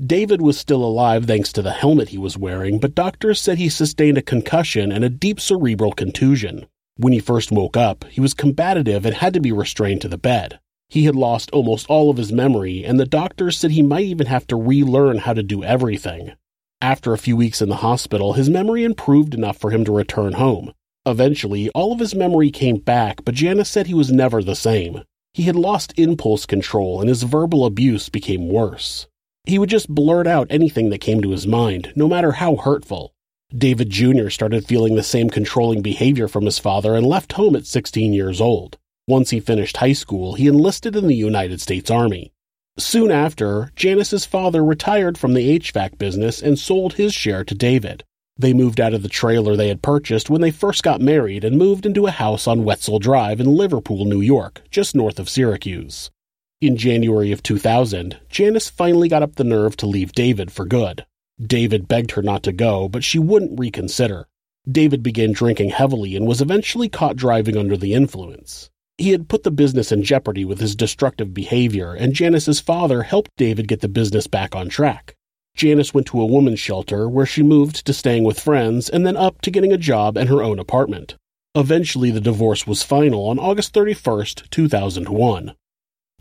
David 0.00 0.40
was 0.40 0.56
still 0.56 0.84
alive 0.84 1.26
thanks 1.26 1.52
to 1.52 1.62
the 1.62 1.72
helmet 1.72 2.10
he 2.10 2.18
was 2.18 2.38
wearing, 2.38 2.78
but 2.78 2.94
doctors 2.94 3.40
said 3.40 3.58
he 3.58 3.68
sustained 3.68 4.18
a 4.18 4.22
concussion 4.22 4.92
and 4.92 5.02
a 5.02 5.10
deep 5.10 5.40
cerebral 5.40 5.92
contusion. 5.92 6.66
When 6.96 7.12
he 7.12 7.18
first 7.18 7.50
woke 7.50 7.76
up, 7.76 8.04
he 8.04 8.20
was 8.20 8.34
combative 8.34 9.04
and 9.04 9.16
had 9.16 9.34
to 9.34 9.40
be 9.40 9.50
restrained 9.50 10.02
to 10.02 10.08
the 10.08 10.16
bed. 10.16 10.60
He 10.94 11.06
had 11.06 11.16
lost 11.16 11.50
almost 11.50 11.90
all 11.90 12.08
of 12.08 12.18
his 12.18 12.30
memory, 12.30 12.84
and 12.84 13.00
the 13.00 13.04
doctors 13.04 13.56
said 13.56 13.72
he 13.72 13.82
might 13.82 14.04
even 14.04 14.28
have 14.28 14.46
to 14.46 14.54
relearn 14.54 15.18
how 15.18 15.32
to 15.32 15.42
do 15.42 15.64
everything. 15.64 16.34
After 16.80 17.12
a 17.12 17.18
few 17.18 17.36
weeks 17.36 17.60
in 17.60 17.68
the 17.68 17.82
hospital, 17.82 18.34
his 18.34 18.48
memory 18.48 18.84
improved 18.84 19.34
enough 19.34 19.58
for 19.58 19.72
him 19.72 19.84
to 19.86 19.90
return 19.90 20.34
home. 20.34 20.72
Eventually, 21.04 21.68
all 21.70 21.90
of 21.90 21.98
his 21.98 22.14
memory 22.14 22.52
came 22.52 22.76
back, 22.76 23.24
but 23.24 23.34
Janice 23.34 23.68
said 23.68 23.88
he 23.88 23.92
was 23.92 24.12
never 24.12 24.40
the 24.40 24.54
same. 24.54 25.02
He 25.32 25.42
had 25.42 25.56
lost 25.56 25.98
impulse 25.98 26.46
control 26.46 27.00
and 27.00 27.08
his 27.08 27.24
verbal 27.24 27.66
abuse 27.66 28.08
became 28.08 28.48
worse. 28.48 29.08
He 29.46 29.58
would 29.58 29.70
just 29.70 29.92
blurt 29.92 30.28
out 30.28 30.46
anything 30.48 30.90
that 30.90 31.00
came 31.00 31.20
to 31.22 31.32
his 31.32 31.44
mind, 31.44 31.92
no 31.96 32.06
matter 32.06 32.30
how 32.30 32.54
hurtful. 32.54 33.12
David 33.52 33.90
Jr. 33.90 34.28
started 34.28 34.64
feeling 34.64 34.94
the 34.94 35.02
same 35.02 35.28
controlling 35.28 35.82
behavior 35.82 36.28
from 36.28 36.44
his 36.44 36.60
father 36.60 36.94
and 36.94 37.04
left 37.04 37.32
home 37.32 37.56
at 37.56 37.66
16 37.66 38.12
years 38.12 38.40
old. 38.40 38.78
Once 39.06 39.28
he 39.28 39.38
finished 39.38 39.76
high 39.76 39.92
school, 39.92 40.32
he 40.32 40.46
enlisted 40.46 40.96
in 40.96 41.06
the 41.06 41.14
United 41.14 41.60
States 41.60 41.90
Army. 41.90 42.32
Soon 42.78 43.10
after, 43.10 43.70
Janice's 43.76 44.24
father 44.24 44.64
retired 44.64 45.18
from 45.18 45.34
the 45.34 45.58
HVAC 45.58 45.98
business 45.98 46.40
and 46.40 46.58
sold 46.58 46.94
his 46.94 47.12
share 47.12 47.44
to 47.44 47.54
David. 47.54 48.02
They 48.38 48.54
moved 48.54 48.80
out 48.80 48.94
of 48.94 49.02
the 49.02 49.10
trailer 49.10 49.56
they 49.56 49.68
had 49.68 49.82
purchased 49.82 50.30
when 50.30 50.40
they 50.40 50.50
first 50.50 50.82
got 50.82 51.02
married 51.02 51.44
and 51.44 51.58
moved 51.58 51.84
into 51.84 52.06
a 52.06 52.10
house 52.10 52.48
on 52.48 52.64
Wetzel 52.64 52.98
Drive 52.98 53.40
in 53.40 53.54
Liverpool, 53.54 54.06
New 54.06 54.22
York, 54.22 54.62
just 54.70 54.94
north 54.94 55.20
of 55.20 55.28
Syracuse. 55.28 56.10
In 56.62 56.78
January 56.78 57.30
of 57.30 57.42
2000, 57.42 58.18
Janice 58.30 58.70
finally 58.70 59.08
got 59.08 59.22
up 59.22 59.34
the 59.34 59.44
nerve 59.44 59.76
to 59.76 59.86
leave 59.86 60.12
David 60.12 60.50
for 60.50 60.64
good. 60.64 61.04
David 61.40 61.86
begged 61.88 62.12
her 62.12 62.22
not 62.22 62.42
to 62.44 62.52
go, 62.52 62.88
but 62.88 63.04
she 63.04 63.18
wouldn't 63.18 63.58
reconsider. 63.58 64.26
David 64.66 65.02
began 65.02 65.32
drinking 65.32 65.70
heavily 65.70 66.16
and 66.16 66.26
was 66.26 66.40
eventually 66.40 66.88
caught 66.88 67.16
driving 67.16 67.56
under 67.56 67.76
the 67.76 67.92
influence. 67.92 68.70
He 68.96 69.10
had 69.10 69.28
put 69.28 69.42
the 69.42 69.50
business 69.50 69.90
in 69.90 70.04
jeopardy 70.04 70.44
with 70.44 70.60
his 70.60 70.76
destructive 70.76 71.34
behavior, 71.34 71.94
and 71.94 72.14
Janice's 72.14 72.60
father 72.60 73.02
helped 73.02 73.30
David 73.36 73.66
get 73.66 73.80
the 73.80 73.88
business 73.88 74.28
back 74.28 74.54
on 74.54 74.68
track. 74.68 75.14
Janice 75.56 75.92
went 75.92 76.06
to 76.08 76.20
a 76.20 76.26
woman's 76.26 76.60
shelter 76.60 77.08
where 77.08 77.26
she 77.26 77.42
moved 77.42 77.84
to 77.86 77.92
staying 77.92 78.24
with 78.24 78.40
friends 78.40 78.88
and 78.88 79.06
then 79.06 79.16
up 79.16 79.40
to 79.42 79.50
getting 79.50 79.72
a 79.72 79.78
job 79.78 80.16
and 80.16 80.28
her 80.28 80.42
own 80.42 80.58
apartment. 80.58 81.16
Eventually, 81.56 82.10
the 82.10 82.20
divorce 82.20 82.66
was 82.66 82.82
final 82.82 83.28
on 83.28 83.38
August 83.38 83.72
31st, 83.72 84.48
2001. 84.50 85.54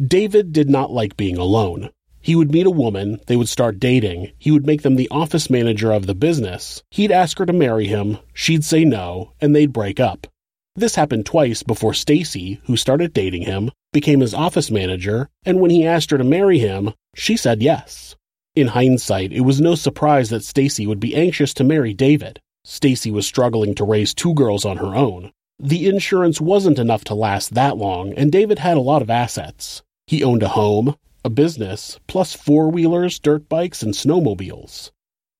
David 0.03 0.51
did 0.51 0.69
not 0.69 0.91
like 0.91 1.17
being 1.17 1.37
alone. 1.37 1.89
He 2.21 2.35
would 2.35 2.51
meet 2.51 2.65
a 2.65 2.71
woman, 2.71 3.19
they 3.27 3.35
would 3.35 3.49
start 3.49 3.79
dating, 3.79 4.31
he 4.39 4.49
would 4.49 4.65
make 4.65 4.81
them 4.81 4.95
the 4.95 5.09
office 5.09 5.49
manager 5.49 5.91
of 5.91 6.07
the 6.07 6.15
business, 6.15 6.81
he'd 6.89 7.11
ask 7.11 7.37
her 7.37 7.45
to 7.45 7.53
marry 7.53 7.85
him, 7.85 8.17
she'd 8.33 8.63
say 8.63 8.85
no, 8.85 9.33
and 9.41 9.55
they'd 9.55 9.73
break 9.73 9.99
up. 9.99 10.27
This 10.75 10.95
happened 10.95 11.27
twice 11.27 11.61
before 11.61 11.93
Stacy, 11.93 12.59
who 12.65 12.75
started 12.75 13.13
dating 13.13 13.43
him, 13.43 13.69
became 13.91 14.21
his 14.21 14.33
office 14.33 14.71
manager, 14.71 15.29
and 15.45 15.59
when 15.59 15.69
he 15.69 15.85
asked 15.85 16.09
her 16.09 16.17
to 16.17 16.23
marry 16.23 16.57
him, 16.57 16.93
she 17.15 17.37
said 17.37 17.61
yes. 17.61 18.15
In 18.55 18.67
hindsight, 18.67 19.31
it 19.31 19.41
was 19.41 19.61
no 19.61 19.75
surprise 19.75 20.29
that 20.29 20.43
Stacy 20.43 20.87
would 20.87 20.99
be 20.99 21.15
anxious 21.15 21.53
to 21.55 21.63
marry 21.63 21.93
David. 21.93 22.39
Stacy 22.65 23.11
was 23.11 23.27
struggling 23.27 23.75
to 23.75 23.83
raise 23.83 24.15
two 24.15 24.33
girls 24.33 24.65
on 24.65 24.77
her 24.77 24.95
own. 24.95 25.31
The 25.59 25.87
insurance 25.87 26.41
wasn't 26.41 26.79
enough 26.79 27.03
to 27.05 27.13
last 27.13 27.53
that 27.53 27.77
long, 27.77 28.13
and 28.13 28.31
David 28.31 28.57
had 28.59 28.77
a 28.77 28.81
lot 28.81 29.03
of 29.03 29.11
assets. 29.11 29.83
He 30.07 30.23
owned 30.23 30.41
a 30.41 30.49
home, 30.49 30.95
a 31.23 31.29
business, 31.29 31.99
plus 32.07 32.33
four-wheelers, 32.33 33.19
dirt 33.19 33.47
bikes, 33.47 33.83
and 33.83 33.93
snowmobiles. 33.93 34.89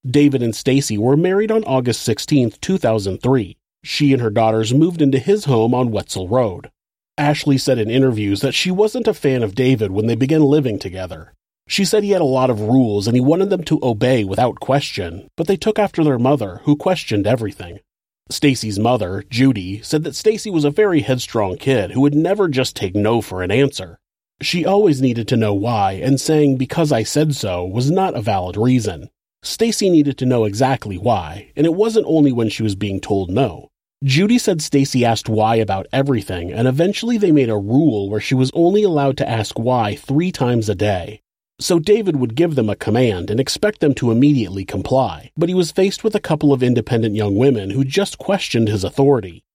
David 0.06 0.44
and 0.44 0.56
Stacy 0.56 0.98
were 0.98 1.18
married 1.18 1.52
on 1.52 1.64
August 1.64 2.04
16, 2.04 2.52
2003. 2.62 3.58
She 3.84 4.14
and 4.14 4.22
her 4.22 4.30
daughters 4.30 4.74
moved 4.74 5.02
into 5.02 5.20
his 5.20 5.46
home 5.46 5.74
on 5.74 5.92
Wetzel 5.92 6.28
Road. 6.28 6.72
Ashley 7.18 7.58
said 7.58 7.78
in 7.78 7.90
interviews 7.90 8.42
that 8.42 8.56
she 8.56 8.72
wasn't 8.72 9.08
a 9.08 9.14
fan 9.14 9.44
of 9.44 9.54
David 9.56 9.92
when 9.92 10.08
they 10.08 10.16
began 10.16 10.44
living 10.44 10.80
together. 10.80 11.34
She 11.68 11.86
said 11.86 12.04
he 12.04 12.12
had 12.12 12.22
a 12.22 12.26
lot 12.26 12.50
of 12.50 12.62
rules 12.62 13.08
and 13.08 13.16
he 13.16 13.22
wanted 13.22 13.50
them 13.50 13.64
to 13.66 13.80
obey 13.84 14.24
without 14.24 14.60
question, 14.60 15.30
but 15.38 15.48
they 15.48 15.58
took 15.58 15.78
after 15.78 16.04
their 16.04 16.18
mother, 16.18 16.62
who 16.64 16.76
questioned 16.76 17.28
everything. 17.28 17.80
Stacy's 18.30 18.80
mother, 18.80 19.24
Judy, 19.30 19.82
said 19.82 20.04
that 20.04 20.16
Stacy 20.16 20.50
was 20.50 20.64
a 20.64 20.72
very 20.72 21.02
headstrong 21.02 21.58
kid 21.58 21.92
who 21.92 22.02
would 22.02 22.16
never 22.16 22.48
just 22.48 22.76
take 22.76 22.96
no 22.96 23.22
for 23.22 23.44
an 23.44 23.52
answer. 23.52 24.00
She 24.42 24.66
always 24.66 25.02
needed 25.02 25.28
to 25.28 25.38
know 25.38 25.54
why, 25.54 25.94
and 25.94 26.20
saying 26.20 26.58
because 26.58 26.92
I 26.92 27.04
said 27.04 27.36
so 27.36 27.66
was 27.66 27.92
not 27.92 28.16
a 28.16 28.22
valid 28.22 28.58
reason. 28.58 29.10
Stacy 29.44 29.90
needed 29.90 30.18
to 30.18 30.26
know 30.26 30.46
exactly 30.46 30.98
why, 30.98 31.52
and 31.56 31.66
it 31.66 31.74
wasn't 31.74 32.08
only 32.08 32.32
when 32.32 32.50
she 32.50 32.64
was 32.64 32.76
being 32.76 33.00
told 33.00 33.30
no. 33.30 33.70
Judy 34.04 34.38
said 34.38 34.62
Stacy 34.62 35.06
asked 35.06 35.30
why 35.30 35.56
about 35.56 35.88
everything, 35.94 36.52
and 36.52 36.68
eventually 36.68 37.18
they 37.18 37.32
made 37.32 37.50
a 37.50 37.58
rule 37.58 38.10
where 38.10 38.20
she 38.20 38.36
was 38.36 38.52
only 38.54 38.84
allowed 38.84 39.16
to 39.18 39.30
ask 39.30 39.58
why 39.58 39.96
three 39.96 40.30
times 40.30 40.68
a 40.68 40.76
day. 40.76 41.22
So 41.62 41.80
David 41.80 42.18
would 42.18 42.36
give 42.36 42.56
them 42.56 42.70
a 42.70 42.76
command 42.76 43.32
and 43.32 43.40
expect 43.40 43.80
them 43.80 43.94
to 43.96 44.12
immediately 44.12 44.66
comply, 44.66 45.32
but 45.38 45.48
he 45.48 45.56
was 45.56 45.72
faced 45.72 46.04
with 46.04 46.16
a 46.16 46.20
couple 46.20 46.52
of 46.52 46.62
independent 46.62 47.16
young 47.16 47.38
women 47.38 47.70
who 47.70 47.86
just 47.86 48.18
questioned 48.18 48.68
his 48.68 48.84
authority. 48.84 49.46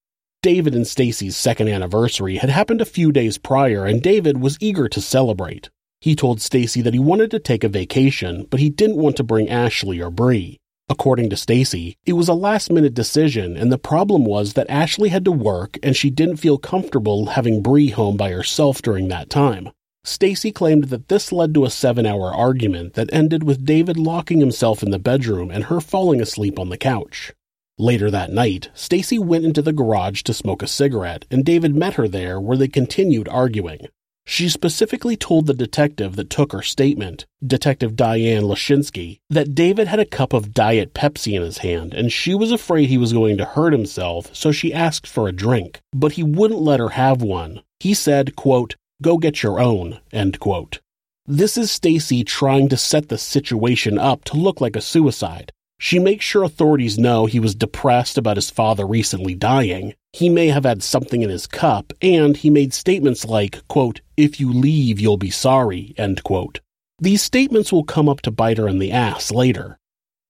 David 0.41 0.75
and 0.75 0.87
Stacy's 0.87 1.37
second 1.37 1.69
anniversary 1.69 2.37
had 2.37 2.49
happened 2.49 2.81
a 2.81 2.87
few 2.87 3.13
days 3.13 3.37
prior 3.37 3.85
and 3.85 4.01
David 4.01 4.41
was 4.41 4.57
eager 4.61 4.89
to 4.89 5.01
celebrate. 5.03 5.69
He 6.01 6.17
told 6.17 6.41
Stacy 6.41 6.81
that 6.81 6.95
he 6.95 7.01
wanted 7.01 7.31
to 7.33 7.39
take 7.39 7.65
a 7.65 7.69
vacation, 7.69 8.47
but 8.49 8.61
he 8.61 8.71
didn't 8.71 8.97
want 8.97 9.17
to 9.17 9.25
bring 9.25 9.51
Ashley 9.51 10.01
or 10.01 10.11
Bree. 10.11 10.59
According 10.91 11.29
to 11.31 11.37
Stacy, 11.37 11.97
it 12.07 12.15
was 12.15 12.29
a 12.29 12.35
last-minute 12.35 12.95
decision 12.95 13.57
and 13.57 13.71
the 13.71 13.79
problem 13.79 14.25
was 14.25 14.55
that 14.55 14.71
Ashley 14.71 15.11
had 15.11 15.25
to 15.27 15.33
work 15.33 15.79
and 15.83 15.95
she 15.95 16.09
didn't 16.09 16.39
feel 16.39 16.57
comfortable 16.57 17.27
having 17.27 17.63
Bree 17.63 17.91
home 17.91 18.17
by 18.17 18.31
herself 18.31 18.81
during 18.81 19.09
that 19.09 19.29
time. 19.29 19.69
Stacy 20.05 20.51
claimed 20.51 20.85
that 20.85 21.09
this 21.09 21.31
led 21.33 21.53
to 21.53 21.67
a 21.67 21.69
7-hour 21.69 22.33
argument 22.33 22.95
that 22.95 23.13
ended 23.13 23.45
with 23.45 23.67
David 23.67 23.99
locking 23.99 24.41
himself 24.41 24.83
in 24.83 24.91
the 24.91 24.99
bedroom 24.99 25.51
and 25.51 25.65
her 25.65 25.81
falling 25.81 26.23
asleep 26.23 26.59
on 26.59 26.71
the 26.71 26.79
couch. 26.79 27.33
Later 27.77 28.11
that 28.11 28.33
night, 28.33 28.71
Stacy 28.73 29.19
went 29.19 29.45
into 29.45 29.61
the 29.61 29.73
garage 29.73 30.23
to 30.23 30.33
smoke 30.33 30.63
a 30.63 30.67
cigarette, 30.67 31.27
and 31.31 31.45
David 31.45 31.77
met 31.77 31.95
her 31.95 32.09
there 32.09 32.41
where 32.41 32.57
they 32.57 32.67
continued 32.67 33.29
arguing. 33.29 33.89
She 34.31 34.51
specifically 34.51 35.17
told 35.17 35.47
the 35.47 35.55
detective 35.55 36.17
that 36.17 36.29
took 36.29 36.53
her 36.53 36.61
statement, 36.61 37.25
Detective 37.45 37.97
Diane 37.97 38.43
Lashinsky, 38.43 39.21
that 39.31 39.55
David 39.55 39.89
had 39.89 40.01
a 40.01 40.05
cup 40.05 40.35
of 40.35 40.53
Diet 40.53 40.93
Pepsi 40.93 41.33
in 41.33 41.41
his 41.41 41.59
hand 41.59 41.95
and 41.95 42.13
she 42.13 42.35
was 42.35 42.53
afraid 42.53 42.91
he 42.91 42.99
was 42.99 43.15
going 43.15 43.39
to 43.39 43.47
hurt 43.47 43.73
himself, 43.73 44.29
so 44.37 44.53
she 44.53 44.75
asked 44.75 45.07
for 45.07 45.29
a 45.29 45.33
drink, 45.33 45.81
but 45.95 46.13
he 46.13 46.23
wouldn't 46.23 46.61
let 46.61 46.79
her 46.79 46.91
have 46.91 47.23
one. 47.23 47.63
He 47.81 47.95
said, 47.95 48.37
quote, 48.37 48.77
"Go 49.01 49.17
get 49.17 49.43
your 49.43 49.59
own." 49.59 49.99
End 50.13 50.39
quote. 50.39 50.81
This 51.27 51.57
is 51.57 51.71
Stacy 51.71 52.23
trying 52.23 52.69
to 52.69 52.77
set 52.77 53.09
the 53.09 53.17
situation 53.17 53.99
up 53.99 54.25
to 54.25 54.37
look 54.37 54.61
like 54.61 54.77
a 54.77 54.83
suicide. 54.83 55.53
She 55.81 56.01
makes 56.01 56.25
sure 56.25 56.43
authorities 56.43 56.99
know 56.99 57.27
he 57.27 57.39
was 57.39 57.55
depressed 57.55 58.19
about 58.19 58.37
his 58.37 58.51
father 58.51 58.85
recently 58.85 59.35
dying. 59.35 59.95
He 60.13 60.29
may 60.29 60.49
have 60.49 60.65
had 60.65 60.83
something 60.83 61.23
in 61.23 61.31
his 61.31 61.47
cup, 61.47 61.93
and 62.03 62.37
he 62.37 62.51
made 62.51 62.75
statements 62.75 63.25
like, 63.25 63.67
quote, 63.69 64.01
if 64.17 64.41
you 64.41 64.53
leave, 64.53 64.99
you'll 64.99 65.17
be 65.17 65.31
sorry, 65.31 65.95
end 65.97 66.25
quote. 66.25 66.61
These 66.99 67.23
statements 67.23 67.71
will 67.71 67.85
come 67.85 68.09
up 68.09 68.23
to 68.23 68.33
bite 68.33 68.59
her 68.59 68.67
in 68.67 68.81
the 68.81 68.91
ass 68.91 69.31
later. 69.31 69.79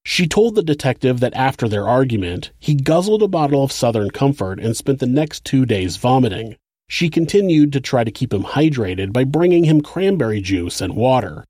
She 0.04 0.26
told 0.26 0.54
the 0.54 0.62
detective 0.62 1.20
that 1.20 1.34
after 1.34 1.66
their 1.66 1.88
argument, 1.88 2.50
he 2.58 2.74
guzzled 2.74 3.22
a 3.22 3.28
bottle 3.28 3.64
of 3.64 3.72
Southern 3.72 4.10
Comfort 4.10 4.60
and 4.60 4.76
spent 4.76 5.00
the 5.00 5.06
next 5.06 5.44
two 5.44 5.64
days 5.64 5.96
vomiting. 5.96 6.56
She 6.88 7.08
continued 7.08 7.72
to 7.72 7.80
try 7.80 8.04
to 8.04 8.10
keep 8.10 8.32
him 8.32 8.42
hydrated 8.42 9.12
by 9.12 9.24
bringing 9.24 9.64
him 9.64 9.80
cranberry 9.80 10.40
juice 10.40 10.80
and 10.80 10.94
water. 10.94 11.44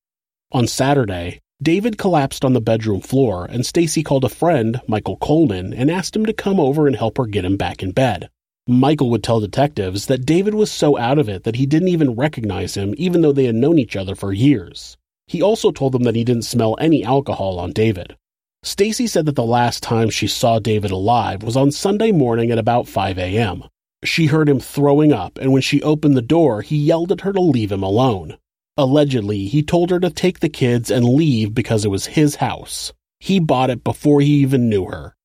On 0.52 0.67
Saturday, 0.67 1.40
David 1.61 1.99
collapsed 1.99 2.45
on 2.45 2.53
the 2.53 2.61
bedroom 2.61 3.00
floor, 3.00 3.45
and 3.45 3.67
Stacy 3.67 4.05
called 4.05 4.25
a 4.25 4.29
friend, 4.29 4.81
Michael 4.87 5.17
Coleman, 5.17 5.75
and 5.75 5.91
asked 5.91 6.15
him 6.15 6.25
to 6.27 6.33
come 6.33 6.61
over 6.61 6.87
and 6.87 6.95
help 6.95 7.19
her 7.19 7.27
get 7.27 7.45
him 7.45 7.57
back 7.57 7.83
in 7.83 7.91
bed. 7.91 8.31
Michael 8.69 9.11
would 9.11 9.25
tell 9.25 9.41
detectives 9.41 10.07
that 10.07 10.25
David 10.25 10.55
was 10.55 10.71
so 10.71 10.97
out 10.97 11.19
of 11.19 11.29
it 11.29 11.43
that 11.43 11.57
he 11.57 11.67
didn't 11.67 11.88
even 11.88 12.15
recognize 12.15 12.77
him, 12.77 12.95
even 12.97 13.23
though 13.23 13.33
they 13.33 13.47
had 13.47 13.57
known 13.57 13.77
each 13.77 13.97
other 13.97 14.15
for 14.15 14.33
years. 14.33 14.97
He 15.27 15.43
also 15.43 15.73
told 15.73 15.93
them 15.93 16.05
that 16.05 16.15
he 16.15 16.23
didn't 16.23 16.43
smell 16.43 16.77
any 16.79 17.03
alcohol 17.03 17.59
on 17.59 17.73
David. 17.73 18.17
Stacy 18.62 19.09
said 19.09 19.27
that 19.27 19.35
the 19.35 19.45
last 19.45 19.83
time 19.83 20.11
she 20.11 20.29
saw 20.29 20.61
David 20.61 20.93
alive 20.93 21.43
was 21.43 21.57
on 21.57 21.73
Sunday 21.73 22.12
morning 22.12 22.53
at 22.53 22.59
about 22.59 22.87
5 22.87 23.19
a.m. 23.19 23.65
She 24.05 24.27
heard 24.27 24.49
him 24.49 24.61
throwing 24.61 25.12
up, 25.12 25.38
and 25.38 25.53
when 25.53 25.62
she 25.62 25.83
opened 25.83 26.17
the 26.17 26.23
door, 26.23 26.62
he 26.62 26.77
yelled 26.77 27.11
at 27.11 27.23
her 27.23 27.33
to 27.33 27.41
leave 27.41 27.73
him 27.73 27.83
alone. 27.83 28.38
Allegedly, 28.78 29.47
he 29.47 29.64
told 29.64 29.90
her 29.90 29.99
to 29.99 30.08
take 30.08 30.38
the 30.38 30.49
kids 30.49 30.88
and 30.88 31.04
leave 31.04 31.52
because 31.52 31.85
it 31.85 31.90
was 31.90 32.06
his 32.06 32.37
house. 32.37 32.92
He 33.18 33.40
bought 33.40 33.70
it 33.70 33.82
before 33.82 34.20
he 34.20 34.35
even 34.35 34.68
knew 34.68 34.85
her. 34.85 35.16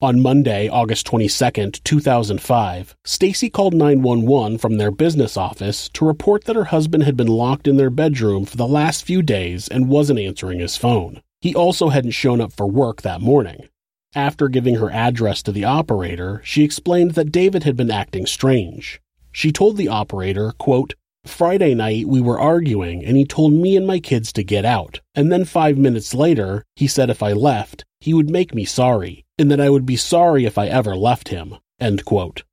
On 0.00 0.22
Monday, 0.22 0.70
August 0.70 1.04
22, 1.04 1.70
2005, 1.84 2.96
Stacy 3.04 3.50
called 3.50 3.74
911 3.74 4.56
from 4.56 4.78
their 4.78 4.90
business 4.90 5.36
office 5.36 5.90
to 5.90 6.06
report 6.06 6.44
that 6.44 6.56
her 6.56 6.64
husband 6.64 7.02
had 7.02 7.14
been 7.14 7.26
locked 7.26 7.68
in 7.68 7.76
their 7.76 7.90
bedroom 7.90 8.46
for 8.46 8.56
the 8.56 8.66
last 8.66 9.04
few 9.04 9.20
days 9.20 9.68
and 9.68 9.90
wasn't 9.90 10.18
answering 10.18 10.60
his 10.60 10.78
phone. 10.78 11.20
He 11.42 11.54
also 11.54 11.90
hadn't 11.90 12.12
shown 12.12 12.40
up 12.40 12.54
for 12.54 12.66
work 12.66 13.02
that 13.02 13.20
morning. 13.20 13.68
After 14.14 14.48
giving 14.48 14.76
her 14.76 14.90
address 14.90 15.42
to 15.42 15.52
the 15.52 15.64
operator, 15.64 16.40
she 16.42 16.64
explained 16.64 17.10
that 17.12 17.32
David 17.32 17.64
had 17.64 17.76
been 17.76 17.90
acting 17.90 18.24
strange. 18.24 19.02
She 19.30 19.52
told 19.52 19.76
the 19.76 19.88
operator, 19.88 20.52
quote, 20.52 20.94
Friday 21.26 21.74
night, 21.74 22.06
we 22.06 22.20
were 22.20 22.38
arguing, 22.38 23.04
and 23.04 23.16
he 23.16 23.24
told 23.24 23.52
me 23.52 23.76
and 23.76 23.86
my 23.86 23.98
kids 23.98 24.32
to 24.34 24.44
get 24.44 24.64
out. 24.64 25.00
And 25.14 25.32
then 25.32 25.44
five 25.44 25.78
minutes 25.78 26.14
later, 26.14 26.64
he 26.76 26.86
said 26.86 27.08
if 27.08 27.22
I 27.22 27.32
left, 27.32 27.84
he 28.00 28.12
would 28.12 28.28
make 28.28 28.54
me 28.54 28.64
sorry, 28.64 29.24
and 29.38 29.50
that 29.50 29.60
I 29.60 29.70
would 29.70 29.86
be 29.86 29.96
sorry 29.96 30.44
if 30.44 30.58
I 30.58 30.66
ever 30.66 30.94
left 30.94 31.28
him. 31.28 31.56
End 31.80 32.04
quote. 32.04 32.44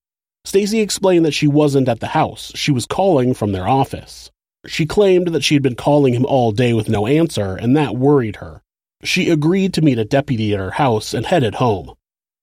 Stacy 0.46 0.80
explained 0.80 1.26
that 1.26 1.34
she 1.34 1.48
wasn't 1.48 1.90
at 1.90 2.00
the 2.00 2.08
house. 2.08 2.52
She 2.56 2.72
was 2.72 2.86
calling 2.86 3.34
from 3.34 3.52
their 3.52 3.68
office. 3.68 4.32
She 4.66 4.86
claimed 4.86 5.28
that 5.28 5.44
she 5.44 5.56
had 5.56 5.64
been 5.64 5.76
calling 5.76 6.14
him 6.14 6.26
all 6.26 6.52
day 6.52 6.74
with 6.74 6.90
no 6.90 7.08
answer, 7.08 7.56
and 7.56 7.76
that 7.76 7.98
worried 7.98 8.38
her. 8.38 8.64
She 9.04 9.30
agreed 9.30 9.74
to 9.74 9.82
meet 9.82 10.00
a 10.00 10.06
deputy 10.06 10.54
at 10.54 10.60
her 10.60 10.72
house 10.72 11.14
and 11.14 11.26
headed 11.26 11.56
home. 11.56 11.94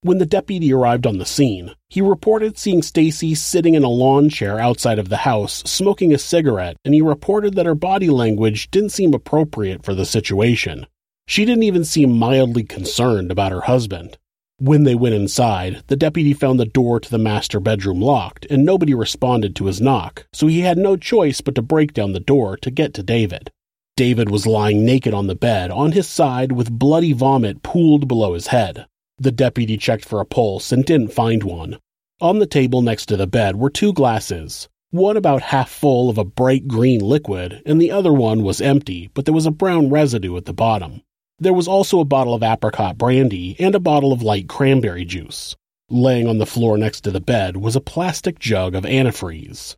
When 0.01 0.17
the 0.17 0.25
deputy 0.25 0.71
arrived 0.71 1.05
on 1.05 1.17
the 1.17 1.25
scene, 1.25 1.71
he 1.89 1.99
reported 1.99 2.57
seeing 2.57 2.81
Stacy 2.81 3.35
sitting 3.35 3.73
in 3.75 3.83
a 3.83 3.89
lawn 3.89 4.29
chair 4.29 4.57
outside 4.57 4.97
of 4.97 5.09
the 5.09 5.17
house 5.17 5.61
smoking 5.65 6.13
a 6.13 6.17
cigarette, 6.17 6.77
and 6.85 6.93
he 6.93 7.01
reported 7.01 7.55
that 7.55 7.65
her 7.65 7.75
body 7.75 8.09
language 8.09 8.71
didn't 8.71 8.91
seem 8.91 9.13
appropriate 9.13 9.83
for 9.83 9.93
the 9.93 10.05
situation. 10.05 10.85
She 11.27 11.43
didn't 11.43 11.63
even 11.63 11.83
seem 11.83 12.17
mildly 12.17 12.63
concerned 12.63 13.29
about 13.29 13.51
her 13.51 13.59
husband. 13.61 14.17
When 14.57 14.85
they 14.85 14.95
went 14.95 15.15
inside, 15.15 15.83
the 15.87 15.97
deputy 15.97 16.31
found 16.31 16.61
the 16.61 16.65
door 16.65 17.01
to 17.01 17.11
the 17.11 17.17
master 17.17 17.59
bedroom 17.59 17.99
locked, 17.99 18.45
and 18.49 18.63
nobody 18.63 18.93
responded 18.93 19.53
to 19.57 19.65
his 19.65 19.81
knock, 19.81 20.27
so 20.31 20.47
he 20.47 20.61
had 20.61 20.77
no 20.77 20.95
choice 20.95 21.41
but 21.41 21.55
to 21.55 21.61
break 21.61 21.91
down 21.91 22.13
the 22.13 22.21
door 22.21 22.55
to 22.55 22.71
get 22.71 22.93
to 22.93 23.03
David. 23.03 23.51
David 23.97 24.29
was 24.29 24.47
lying 24.47 24.85
naked 24.85 25.13
on 25.13 25.27
the 25.27 25.35
bed, 25.35 25.71
on 25.71 25.91
his 25.91 26.07
side, 26.07 26.53
with 26.53 26.71
bloody 26.71 27.11
vomit 27.11 27.63
pooled 27.63 28.07
below 28.07 28.33
his 28.33 28.47
head. 28.47 28.85
The 29.19 29.31
deputy 29.31 29.77
checked 29.77 30.05
for 30.05 30.21
a 30.21 30.25
pulse 30.25 30.71
and 30.71 30.85
didn't 30.85 31.13
find 31.13 31.43
one. 31.43 31.79
On 32.21 32.39
the 32.39 32.45
table 32.45 32.81
next 32.81 33.07
to 33.07 33.17
the 33.17 33.27
bed 33.27 33.57
were 33.57 33.69
two 33.69 33.91
glasses, 33.91 34.69
one 34.91 35.17
about 35.17 35.41
half 35.41 35.69
full 35.69 36.09
of 36.09 36.17
a 36.17 36.23
bright 36.23 36.67
green 36.67 37.01
liquid, 37.01 37.61
and 37.65 37.81
the 37.81 37.91
other 37.91 38.11
one 38.11 38.43
was 38.43 38.59
empty, 38.59 39.09
but 39.13 39.25
there 39.25 39.33
was 39.33 39.45
a 39.45 39.51
brown 39.51 39.89
residue 39.89 40.35
at 40.37 40.45
the 40.45 40.53
bottom. 40.53 41.01
There 41.37 41.53
was 41.53 41.67
also 41.67 41.99
a 41.99 42.05
bottle 42.05 42.33
of 42.33 42.43
apricot 42.43 42.97
brandy 42.97 43.55
and 43.59 43.75
a 43.75 43.79
bottle 43.79 44.11
of 44.11 44.23
light 44.23 44.47
cranberry 44.47 45.05
juice. 45.05 45.55
Laying 45.89 46.27
on 46.27 46.37
the 46.37 46.45
floor 46.45 46.77
next 46.77 47.01
to 47.01 47.11
the 47.11 47.21
bed 47.21 47.57
was 47.57 47.75
a 47.75 47.81
plastic 47.81 48.39
jug 48.39 48.73
of 48.73 48.83
antifreeze. 48.83 49.75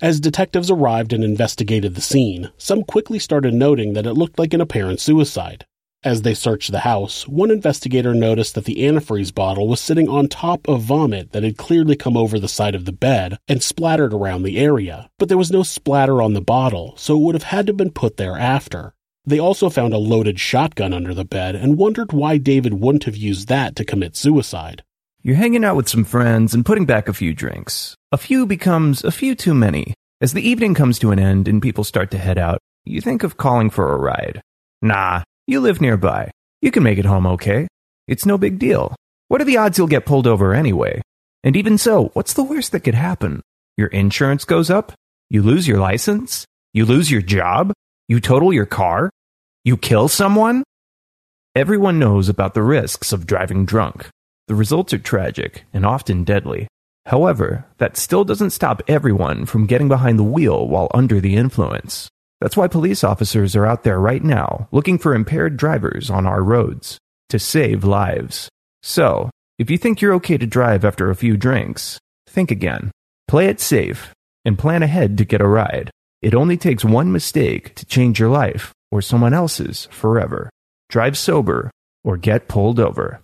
As 0.00 0.20
detectives 0.20 0.70
arrived 0.70 1.12
and 1.12 1.22
investigated 1.22 1.94
the 1.94 2.00
scene, 2.00 2.50
some 2.56 2.82
quickly 2.82 3.18
started 3.18 3.54
noting 3.54 3.92
that 3.92 4.06
it 4.06 4.14
looked 4.14 4.38
like 4.38 4.52
an 4.52 4.60
apparent 4.60 5.00
suicide. 5.00 5.66
As 6.04 6.22
they 6.22 6.34
searched 6.34 6.72
the 6.72 6.80
house, 6.80 7.28
one 7.28 7.52
investigator 7.52 8.12
noticed 8.12 8.56
that 8.56 8.64
the 8.64 8.82
antifreeze 8.82 9.32
bottle 9.32 9.68
was 9.68 9.80
sitting 9.80 10.08
on 10.08 10.26
top 10.26 10.66
of 10.66 10.82
vomit 10.82 11.30
that 11.30 11.44
had 11.44 11.56
clearly 11.56 11.94
come 11.94 12.16
over 12.16 12.40
the 12.40 12.48
side 12.48 12.74
of 12.74 12.86
the 12.86 12.92
bed 12.92 13.38
and 13.46 13.62
splattered 13.62 14.12
around 14.12 14.42
the 14.42 14.58
area, 14.58 15.08
but 15.20 15.28
there 15.28 15.38
was 15.38 15.52
no 15.52 15.62
splatter 15.62 16.20
on 16.20 16.32
the 16.32 16.40
bottle, 16.40 16.94
so 16.96 17.14
it 17.16 17.20
would 17.20 17.36
have 17.36 17.44
had 17.44 17.66
to 17.66 17.70
have 17.70 17.76
been 17.76 17.92
put 17.92 18.16
there 18.16 18.36
after. 18.36 18.94
They 19.24 19.38
also 19.38 19.70
found 19.70 19.94
a 19.94 19.98
loaded 19.98 20.40
shotgun 20.40 20.92
under 20.92 21.14
the 21.14 21.24
bed 21.24 21.54
and 21.54 21.78
wondered 21.78 22.12
why 22.12 22.36
David 22.36 22.74
wouldn't 22.74 23.04
have 23.04 23.16
used 23.16 23.46
that 23.46 23.76
to 23.76 23.84
commit 23.84 24.16
suicide. 24.16 24.82
You're 25.22 25.36
hanging 25.36 25.64
out 25.64 25.76
with 25.76 25.88
some 25.88 26.02
friends 26.02 26.52
and 26.52 26.66
putting 26.66 26.84
back 26.84 27.08
a 27.08 27.14
few 27.14 27.32
drinks. 27.32 27.94
A 28.10 28.18
few 28.18 28.44
becomes 28.44 29.04
a 29.04 29.12
few 29.12 29.36
too 29.36 29.54
many. 29.54 29.94
As 30.20 30.32
the 30.32 30.42
evening 30.42 30.74
comes 30.74 30.98
to 30.98 31.12
an 31.12 31.20
end 31.20 31.46
and 31.46 31.62
people 31.62 31.84
start 31.84 32.10
to 32.10 32.18
head 32.18 32.38
out, 32.38 32.58
you 32.84 33.00
think 33.00 33.22
of 33.22 33.36
calling 33.36 33.70
for 33.70 33.92
a 33.92 33.96
ride. 33.96 34.42
Nah, 34.80 35.22
you 35.46 35.60
live 35.60 35.80
nearby. 35.80 36.30
You 36.60 36.70
can 36.70 36.82
make 36.82 36.98
it 36.98 37.04
home 37.04 37.26
okay. 37.26 37.66
It's 38.06 38.26
no 38.26 38.38
big 38.38 38.58
deal. 38.58 38.94
What 39.28 39.40
are 39.40 39.44
the 39.44 39.56
odds 39.56 39.76
you'll 39.76 39.88
get 39.88 40.06
pulled 40.06 40.26
over 40.26 40.54
anyway? 40.54 41.02
And 41.42 41.56
even 41.56 41.78
so, 41.78 42.10
what's 42.12 42.34
the 42.34 42.44
worst 42.44 42.72
that 42.72 42.80
could 42.80 42.94
happen? 42.94 43.40
Your 43.76 43.88
insurance 43.88 44.44
goes 44.44 44.70
up? 44.70 44.92
You 45.30 45.42
lose 45.42 45.66
your 45.66 45.78
license? 45.78 46.44
You 46.72 46.84
lose 46.84 47.10
your 47.10 47.22
job? 47.22 47.72
You 48.06 48.20
total 48.20 48.52
your 48.52 48.66
car? 48.66 49.10
You 49.64 49.76
kill 49.76 50.08
someone? 50.08 50.62
Everyone 51.56 51.98
knows 51.98 52.28
about 52.28 52.54
the 52.54 52.62
risks 52.62 53.12
of 53.12 53.26
driving 53.26 53.64
drunk. 53.64 54.08
The 54.46 54.54
results 54.54 54.92
are 54.92 54.98
tragic 54.98 55.64
and 55.72 55.84
often 55.84 56.24
deadly. 56.24 56.68
However, 57.06 57.66
that 57.78 57.96
still 57.96 58.24
doesn't 58.24 58.50
stop 58.50 58.82
everyone 58.86 59.46
from 59.46 59.66
getting 59.66 59.88
behind 59.88 60.18
the 60.18 60.24
wheel 60.24 60.68
while 60.68 60.88
under 60.94 61.20
the 61.20 61.36
influence. 61.36 62.08
That's 62.42 62.56
why 62.56 62.66
police 62.66 63.04
officers 63.04 63.54
are 63.54 63.64
out 63.64 63.84
there 63.84 64.00
right 64.00 64.24
now 64.24 64.66
looking 64.72 64.98
for 64.98 65.14
impaired 65.14 65.56
drivers 65.56 66.10
on 66.10 66.26
our 66.26 66.42
roads 66.42 66.98
to 67.28 67.38
save 67.38 67.84
lives. 67.84 68.48
So, 68.82 69.30
if 69.60 69.70
you 69.70 69.78
think 69.78 70.00
you're 70.00 70.14
okay 70.14 70.38
to 70.38 70.46
drive 70.46 70.84
after 70.84 71.08
a 71.08 71.14
few 71.14 71.36
drinks, 71.36 72.00
think 72.28 72.50
again. 72.50 72.90
Play 73.28 73.46
it 73.46 73.60
safe 73.60 74.12
and 74.44 74.58
plan 74.58 74.82
ahead 74.82 75.18
to 75.18 75.24
get 75.24 75.40
a 75.40 75.46
ride. 75.46 75.92
It 76.20 76.34
only 76.34 76.56
takes 76.56 76.84
one 76.84 77.12
mistake 77.12 77.76
to 77.76 77.86
change 77.86 78.18
your 78.18 78.30
life 78.30 78.72
or 78.90 79.00
someone 79.02 79.34
else's 79.34 79.86
forever. 79.92 80.50
Drive 80.88 81.16
sober 81.16 81.70
or 82.02 82.16
get 82.16 82.48
pulled 82.48 82.80
over. 82.80 83.20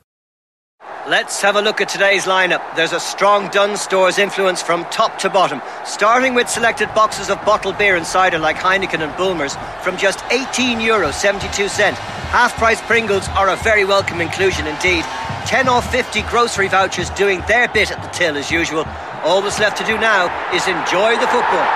Let's 1.08 1.40
have 1.40 1.56
a 1.56 1.62
look 1.62 1.80
at 1.80 1.88
today's 1.88 2.26
lineup. 2.26 2.60
There's 2.76 2.92
a 2.92 3.00
strong 3.00 3.48
Dunnes 3.48 3.80
Stores 3.80 4.18
influence 4.18 4.60
from 4.60 4.84
top 4.90 5.18
to 5.20 5.30
bottom, 5.30 5.62
starting 5.86 6.34
with 6.34 6.50
selected 6.50 6.92
boxes 6.94 7.30
of 7.30 7.42
bottled 7.46 7.78
beer 7.78 7.96
and 7.96 8.04
cider 8.04 8.38
like 8.38 8.56
Heineken 8.56 9.00
and 9.00 9.16
Bulmers 9.16 9.56
from 9.82 9.96
just 9.96 10.22
18 10.30 10.80
euro 10.80 11.10
72 11.10 11.68
cent. 11.68 11.96
Half 12.28 12.58
price 12.58 12.82
Pringles 12.82 13.26
are 13.28 13.48
a 13.48 13.56
very 13.56 13.86
welcome 13.86 14.20
inclusion 14.20 14.66
indeed. 14.66 15.02
10 15.46 15.66
or 15.66 15.80
50 15.80 16.20
grocery 16.28 16.68
vouchers 16.68 17.08
doing 17.10 17.40
their 17.48 17.68
bit 17.68 17.90
at 17.90 18.02
the 18.02 18.08
till 18.10 18.36
as 18.36 18.50
usual. 18.50 18.84
All 19.24 19.40
that's 19.40 19.58
left 19.58 19.78
to 19.78 19.86
do 19.86 19.96
now 19.96 20.28
is 20.52 20.68
enjoy 20.68 21.18
the 21.18 21.28
football. 21.28 21.66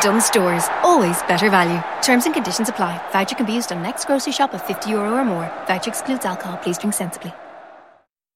Dunnes 0.00 0.24
Stores, 0.24 0.64
always 0.82 1.20
better 1.24 1.50
value. 1.50 1.82
Terms 2.00 2.24
and 2.24 2.32
conditions 2.32 2.70
apply. 2.70 3.06
Voucher 3.12 3.34
can 3.34 3.44
be 3.44 3.52
used 3.52 3.70
on 3.70 3.82
next 3.82 4.06
grocery 4.06 4.32
shop 4.32 4.54
of 4.54 4.62
50 4.62 4.88
euro 4.88 5.12
or 5.12 5.26
more. 5.26 5.52
Voucher 5.66 5.90
excludes 5.90 6.24
alcohol. 6.24 6.56
Please 6.56 6.78
drink 6.78 6.94
sensibly. 6.94 7.34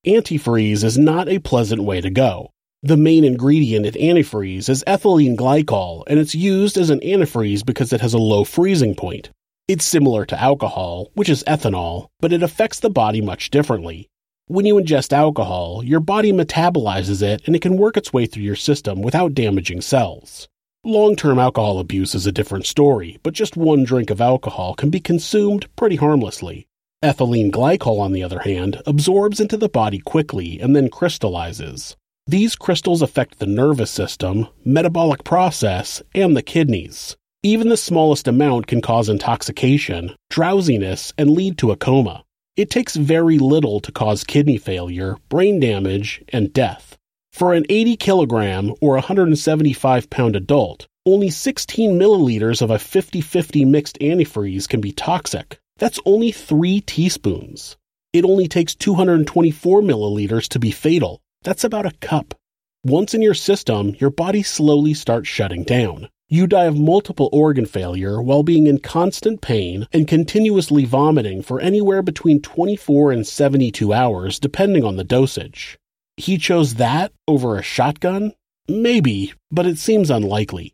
Antifreeze 0.07 0.85
is 0.85 0.99
not 0.99 1.31
a 1.31 1.38
pleasant 1.38 1.83
way 1.83 2.03
to 2.03 2.11
go. 2.11 2.51
The 2.83 2.99
main 2.99 3.25
ingredient 3.25 3.87
in 3.87 3.95
antifreeze 3.95 4.69
is 4.69 4.85
ethylene 4.87 5.35
glycol, 5.35 6.05
and 6.07 6.19
it's 6.19 6.35
used 6.35 6.77
as 6.77 6.90
an 6.90 7.01
antifreeze 7.01 7.64
because 7.64 7.90
it 7.90 8.03
has 8.03 8.12
a 8.12 8.19
low 8.19 8.45
freezing 8.45 8.95
point. 8.95 9.31
It's 9.67 9.87
similar 9.87 10.27
to 10.27 10.38
alcohol, 10.38 11.11
which 11.14 11.31
is 11.31 11.43
ethanol, 11.45 12.09
but 12.21 12.35
it 12.35 12.43
affects 12.43 12.81
the 12.81 12.90
body 12.90 13.23
much 13.23 13.49
differently. 13.49 14.11
When 14.47 14.67
you 14.67 14.75
ingest 14.75 15.14
alcohol, 15.14 15.83
your 15.83 16.01
body 16.01 16.33
metabolizes 16.33 17.23
it 17.23 17.40
and 17.47 17.57
it 17.57 17.62
can 17.62 17.79
work 17.79 17.97
its 17.97 18.12
way 18.12 18.27
through 18.27 18.43
your 18.43 18.57
system 18.57 19.01
without 19.01 19.33
damaging 19.33 19.81
cells. 19.81 20.49
Long 20.85 21.17
term 21.17 21.38
alcohol 21.38 21.79
abuse 21.79 22.14
is 22.14 22.27
a 22.27 22.33
different 22.33 22.67
story, 22.67 23.19
but 23.23 23.33
just 23.33 23.57
one 23.57 23.85
drink 23.85 24.11
of 24.11 24.21
alcohol 24.21 24.75
can 24.75 24.90
be 24.90 25.01
consumed 25.01 25.75
pretty 25.77 25.97
harmlessly. 25.97 26.67
Ethylene 27.05 27.51
glycol, 27.51 28.01
on 28.01 28.12
the 28.12 28.23
other 28.23 28.38
hand, 28.38 28.81
absorbs 28.87 29.38
into 29.38 29.59
the 29.59 29.69
body 29.69 29.99
quickly 29.99 30.59
and 30.59 30.75
then 30.75 30.88
crystallizes. 30.88 31.99
These 32.27 32.57
crystals 32.57 33.03
affect 33.03 33.38
the 33.38 33.47
nervous 33.47 33.90
system, 33.90 34.49
metabolic 34.64 35.23
process, 35.23 36.03
and 36.14 36.35
the 36.35 36.40
kidneys. 36.43 37.14
Even 37.43 37.69
the 37.69 37.77
smallest 37.77 38.27
amount 38.27 38.69
can 38.69 38.81
cause 38.81 39.11
intoxication, 39.11 40.17
drowsiness, 40.31 41.12
and 41.19 41.29
lead 41.29 41.59
to 41.59 41.73
a 41.73 41.77
coma. 41.77 42.25
It 42.57 42.71
takes 42.71 42.97
very 42.97 43.38
little 43.38 43.81
to 43.81 43.93
cause 43.93 44.25
kidney 44.25 44.57
failure, 44.57 45.19
brain 45.29 45.61
damage, 45.61 46.23
and 46.31 46.55
death. 46.55 46.97
For 47.35 47.53
an 47.53 47.67
80 47.69 47.99
kilogram 47.99 48.73
or 48.81 48.95
175 48.95 50.09
pound 50.09 50.37
adult, 50.37 50.87
only 51.05 51.29
16 51.29 51.99
milliliters 51.99 52.62
of 52.62 52.71
a 52.71 52.79
50 52.79 53.21
50 53.21 53.67
mixed 53.67 53.99
antifreeze 53.99 54.67
can 54.67 54.81
be 54.81 54.93
toxic. 54.93 55.59
That's 55.85 56.01
only 56.07 56.33
3 56.33 56.81
teaspoons. 56.81 57.77
It 58.14 58.25
only 58.25 58.49
takes 58.49 58.75
224 58.75 59.83
milliliters 59.83 60.49
to 60.49 60.59
be 60.59 60.70
fatal. 60.70 61.20
That's 61.42 61.62
about 61.62 61.85
a 61.85 61.92
cup. 62.01 62.35
Once 62.83 63.12
in 63.12 63.20
your 63.20 63.35
system, 63.35 63.94
your 63.99 64.09
body 64.09 64.42
slowly 64.42 64.94
starts 64.94 65.29
shutting 65.29 65.62
down. 65.62 66.09
You 66.27 66.47
die 66.47 66.64
of 66.64 66.79
multiple 66.79 67.29
organ 67.35 67.66
failure 67.66 68.23
while 68.23 68.42
being 68.42 68.66
in 68.66 68.79
constant 68.79 69.42
pain 69.42 69.87
and 69.92 70.09
continuously 70.09 70.87
vomiting 70.87 71.42
for 71.42 71.61
anywhere 71.61 72.01
between 72.01 72.40
24 72.40 73.12
and 73.12 73.27
72 73.27 73.92
hours, 73.92 74.40
depending 74.40 74.85
on 74.85 74.97
the 74.97 75.05
dosage. 75.05 75.79
He 76.16 76.38
chose 76.38 76.77
that 76.77 77.12
over 77.29 77.59
a 77.59 77.62
shotgun? 77.62 78.33
Maybe, 78.66 79.35
but 79.51 79.66
it 79.66 79.77
seems 79.77 80.11
unlikely. 80.11 80.73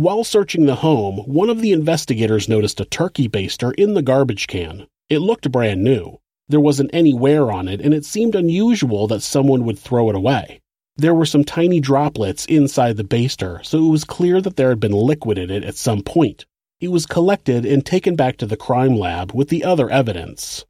While 0.00 0.24
searching 0.24 0.64
the 0.64 0.76
home, 0.76 1.18
one 1.26 1.50
of 1.50 1.60
the 1.60 1.72
investigators 1.72 2.48
noticed 2.48 2.80
a 2.80 2.86
turkey 2.86 3.28
baster 3.28 3.74
in 3.74 3.92
the 3.92 4.00
garbage 4.00 4.46
can. 4.46 4.86
It 5.10 5.18
looked 5.18 5.52
brand 5.52 5.84
new. 5.84 6.20
There 6.48 6.58
wasn't 6.58 6.94
any 6.94 7.12
wear 7.12 7.52
on 7.52 7.68
it, 7.68 7.82
and 7.82 7.92
it 7.92 8.06
seemed 8.06 8.34
unusual 8.34 9.06
that 9.08 9.20
someone 9.20 9.66
would 9.66 9.78
throw 9.78 10.08
it 10.08 10.16
away. 10.16 10.62
There 10.96 11.14
were 11.14 11.26
some 11.26 11.44
tiny 11.44 11.80
droplets 11.80 12.46
inside 12.46 12.96
the 12.96 13.04
baster, 13.04 13.62
so 13.62 13.84
it 13.84 13.90
was 13.90 14.04
clear 14.04 14.40
that 14.40 14.56
there 14.56 14.70
had 14.70 14.80
been 14.80 14.92
liquid 14.92 15.36
in 15.36 15.50
it 15.50 15.64
at 15.64 15.76
some 15.76 16.00
point. 16.00 16.46
It 16.80 16.88
was 16.88 17.04
collected 17.04 17.66
and 17.66 17.84
taken 17.84 18.16
back 18.16 18.38
to 18.38 18.46
the 18.46 18.56
crime 18.56 18.96
lab 18.96 19.34
with 19.34 19.50
the 19.50 19.64
other 19.64 19.90
evidence. 19.90 20.64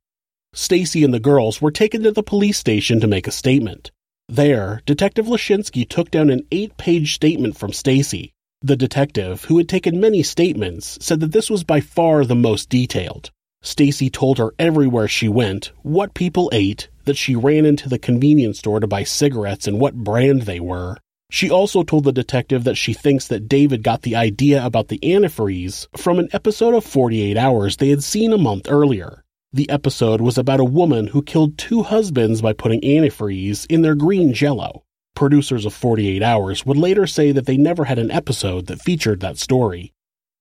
Stacy 0.54 1.04
and 1.04 1.14
the 1.14 1.20
girls 1.20 1.62
were 1.62 1.70
taken 1.70 2.02
to 2.02 2.10
the 2.10 2.24
police 2.24 2.58
station 2.58 2.98
to 2.98 3.06
make 3.06 3.28
a 3.28 3.30
statement. 3.30 3.92
There, 4.28 4.82
Detective 4.86 5.26
Lashinsky 5.26 5.88
took 5.88 6.10
down 6.10 6.30
an 6.30 6.48
eight 6.50 6.76
page 6.78 7.14
statement 7.14 7.56
from 7.56 7.72
Stacy. 7.72 8.34
The 8.62 8.76
detective, 8.76 9.44
who 9.44 9.56
had 9.56 9.70
taken 9.70 10.00
many 10.00 10.22
statements, 10.22 10.98
said 11.00 11.20
that 11.20 11.32
this 11.32 11.48
was 11.48 11.64
by 11.64 11.80
far 11.80 12.26
the 12.26 12.34
most 12.34 12.68
detailed. 12.68 13.30
Stacy 13.62 14.10
told 14.10 14.36
her 14.36 14.52
everywhere 14.58 15.08
she 15.08 15.28
went, 15.28 15.72
what 15.82 16.12
people 16.12 16.50
ate, 16.52 16.90
that 17.04 17.16
she 17.16 17.34
ran 17.34 17.64
into 17.64 17.88
the 17.88 17.98
convenience 17.98 18.58
store 18.58 18.78
to 18.78 18.86
buy 18.86 19.02
cigarettes 19.02 19.66
and 19.66 19.80
what 19.80 19.94
brand 19.94 20.42
they 20.42 20.60
were. 20.60 20.98
She 21.30 21.48
also 21.48 21.82
told 21.82 22.04
the 22.04 22.12
detective 22.12 22.64
that 22.64 22.76
she 22.76 22.92
thinks 22.92 23.28
that 23.28 23.48
David 23.48 23.82
got 23.82 24.02
the 24.02 24.16
idea 24.16 24.62
about 24.62 24.88
the 24.88 24.98
antifreeze 24.98 25.86
from 25.96 26.18
an 26.18 26.28
episode 26.34 26.74
of 26.74 26.84
48 26.84 27.38
Hours 27.38 27.78
they 27.78 27.88
had 27.88 28.04
seen 28.04 28.30
a 28.30 28.38
month 28.38 28.66
earlier. 28.68 29.24
The 29.54 29.70
episode 29.70 30.20
was 30.20 30.36
about 30.36 30.60
a 30.60 30.64
woman 30.64 31.06
who 31.06 31.22
killed 31.22 31.56
two 31.56 31.82
husbands 31.82 32.42
by 32.42 32.52
putting 32.52 32.82
antifreeze 32.82 33.64
in 33.70 33.80
their 33.80 33.94
green 33.94 34.34
jello. 34.34 34.84
Producers 35.20 35.66
of 35.66 35.74
48 35.74 36.22
Hours 36.22 36.64
would 36.64 36.78
later 36.78 37.06
say 37.06 37.30
that 37.30 37.44
they 37.44 37.58
never 37.58 37.84
had 37.84 37.98
an 37.98 38.10
episode 38.10 38.68
that 38.68 38.80
featured 38.80 39.20
that 39.20 39.36
story. 39.36 39.92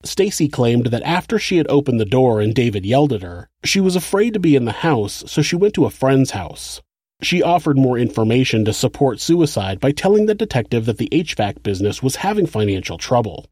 Stacy 0.06 0.48
claimed 0.48 0.86
that 0.86 1.04
after 1.04 1.38
she 1.38 1.58
had 1.58 1.68
opened 1.68 2.00
the 2.00 2.06
door 2.06 2.40
and 2.40 2.56
David 2.56 2.86
yelled 2.86 3.12
at 3.12 3.22
her, 3.22 3.50
she 3.66 3.82
was 3.82 3.98
afraid 3.98 4.34
to 4.36 4.40
be 4.40 4.56
in 4.56 4.64
the 4.64 4.72
house, 4.72 5.22
so 5.28 5.42
she 5.42 5.58
went 5.58 5.74
to 5.74 5.84
a 5.84 5.90
friend's 5.90 6.32
house. 6.32 6.82
She 7.22 7.44
offered 7.44 7.78
more 7.78 7.98
information 7.98 8.64
to 8.64 8.72
support 8.72 9.20
suicide 9.20 9.82
by 9.82 9.92
telling 9.92 10.28
the 10.28 10.34
detective 10.34 10.86
that 10.86 10.98
the 10.98 11.10
HVAC 11.12 11.62
business 11.62 12.02
was 12.02 12.16
having 12.16 12.46
financial 12.46 12.98
trouble. 12.98 13.48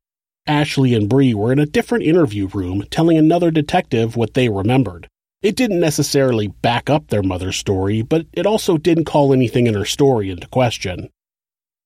Ashley 0.48 0.94
and 0.94 1.10
Bree 1.10 1.34
were 1.34 1.52
in 1.52 1.60
a 1.60 1.66
different 1.66 2.06
interview 2.06 2.48
room 2.48 2.86
telling 2.90 3.18
another 3.18 3.52
detective 3.52 4.16
what 4.16 4.34
they 4.34 4.48
remembered. 4.48 5.10
It 5.42 5.58
didn't 5.58 5.82
necessarily 5.82 6.48
back 6.48 6.90
up 6.90 7.10
their 7.10 7.22
mother's 7.22 7.58
story, 7.58 8.02
but 8.02 8.28
it 8.32 8.46
also 8.46 8.78
didn't 8.78 9.04
call 9.04 9.34
anything 9.34 9.68
in 9.68 9.74
her 9.74 9.84
story 9.84 10.32
into 10.32 10.48
question. 10.48 11.10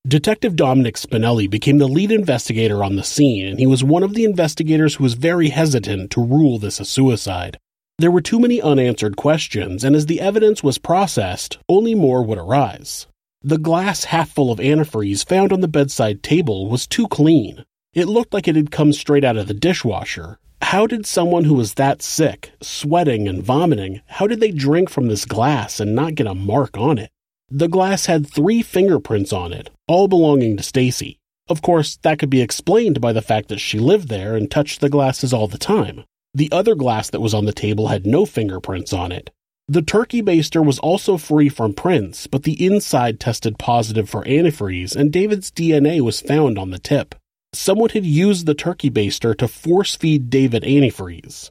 Detective 0.08 0.56
Dominic 0.56 0.96
Spinelli 0.96 1.48
became 1.48 1.78
the 1.78 1.88
lead 1.88 2.12
investigator 2.12 2.84
on 2.84 2.96
the 2.96 3.04
scene, 3.04 3.46
and 3.46 3.60
he 3.60 3.68
was 3.68 3.84
one 3.84 4.02
of 4.02 4.16
the 4.16 4.26
investigators 4.26 4.96
who 4.96 5.04
was 5.04 5.14
very 5.14 5.50
hesitant 5.50 6.10
to 6.12 6.24
rule 6.24 6.58
this 6.58 6.80
a 6.80 6.86
suicide. 6.86 7.60
There 8.00 8.10
were 8.10 8.22
too 8.22 8.40
many 8.40 8.60
unanswered 8.60 9.16
questions, 9.16 9.84
and 9.84 9.96
as 9.96 10.08
the 10.08 10.20
evidence 10.20 10.64
was 10.64 10.80
processed, 10.80 11.60
only 11.70 11.94
more 11.94 12.24
would 12.24 12.40
arise. 12.40 13.06
The 13.44 13.60
glass 13.60 14.06
half 14.06 14.32
full 14.32 14.52
of 14.52 14.60
antifreeze 14.60 15.24
found 15.24 15.54
on 15.54 15.62
the 15.62 15.68
bedside 15.68 16.24
table 16.24 16.68
was 16.68 16.88
too 16.88 17.08
clean. 17.08 17.64
It 17.94 18.08
looked 18.08 18.34
like 18.34 18.48
it 18.48 18.56
had 18.56 18.72
come 18.72 18.94
straight 18.94 19.24
out 19.24 19.38
of 19.38 19.48
the 19.48 19.54
dishwasher, 19.54 20.40
how 20.62 20.88
did 20.88 21.06
someone 21.06 21.44
who 21.44 21.56
was 21.56 21.74
that 21.74 22.02
sick, 22.02 22.52
sweating 22.62 23.28
and 23.28 23.44
vomiting, 23.44 24.02
how 24.06 24.26
did 24.26 24.40
they 24.40 24.52
drink 24.52 24.90
from 24.90 25.08
this 25.08 25.26
glass 25.26 25.80
and 25.80 25.94
not 25.94 26.16
get 26.16 26.28
a 26.28 26.34
mark 26.34 26.78
on 26.78 26.98
it? 26.98 27.12
The 27.52 27.68
glass 27.68 28.06
had 28.08 28.26
three 28.28 28.62
fingerprints 28.62 29.32
on 29.34 29.54
it, 29.54 29.70
all 29.88 30.08
belonging 30.08 30.58
to 30.58 30.64
Stacy. 30.64 31.20
Of 31.50 31.62
course, 31.62 31.98
that 32.04 32.18
could 32.18 32.30
be 32.30 32.42
explained 32.42 33.02
by 33.02 33.14
the 33.14 33.22
fact 33.22 33.50
that 33.50 33.60
she 33.60 33.78
lived 33.78 34.08
there 34.08 34.36
and 34.36 34.50
touched 34.50 34.80
the 34.80 34.90
glasses 34.90 35.34
all 35.34 35.48
the 35.48 35.58
time. 35.58 36.04
The 36.34 36.50
other 36.52 36.76
glass 36.76 37.10
that 37.10 37.20
was 37.20 37.34
on 37.34 37.46
the 37.46 37.52
table 37.52 37.90
had 37.90 38.08
no 38.08 38.26
fingerprints 38.26 38.94
on 38.94 39.12
it. 39.12 39.30
The 39.68 39.82
turkey 39.82 40.22
baster 40.22 40.66
was 40.66 40.80
also 40.80 41.18
free 41.18 41.50
from 41.50 41.74
prints, 41.74 42.26
but 42.26 42.44
the 42.44 42.66
inside 42.66 43.20
tested 43.20 43.60
positive 43.60 44.10
for 44.10 44.24
antifreeze 44.24 44.96
and 44.96 45.12
David's 45.12 45.52
DNA 45.52 46.02
was 46.02 46.22
found 46.22 46.58
on 46.58 46.72
the 46.72 46.80
tip 46.80 47.16
someone 47.54 47.90
had 47.90 48.06
used 48.06 48.46
the 48.46 48.54
turkey 48.54 48.90
baster 48.90 49.38
to 49.38 49.48
force 49.48 49.96
feed 49.96 50.30
David 50.30 50.64
antifreeze. 50.64 51.50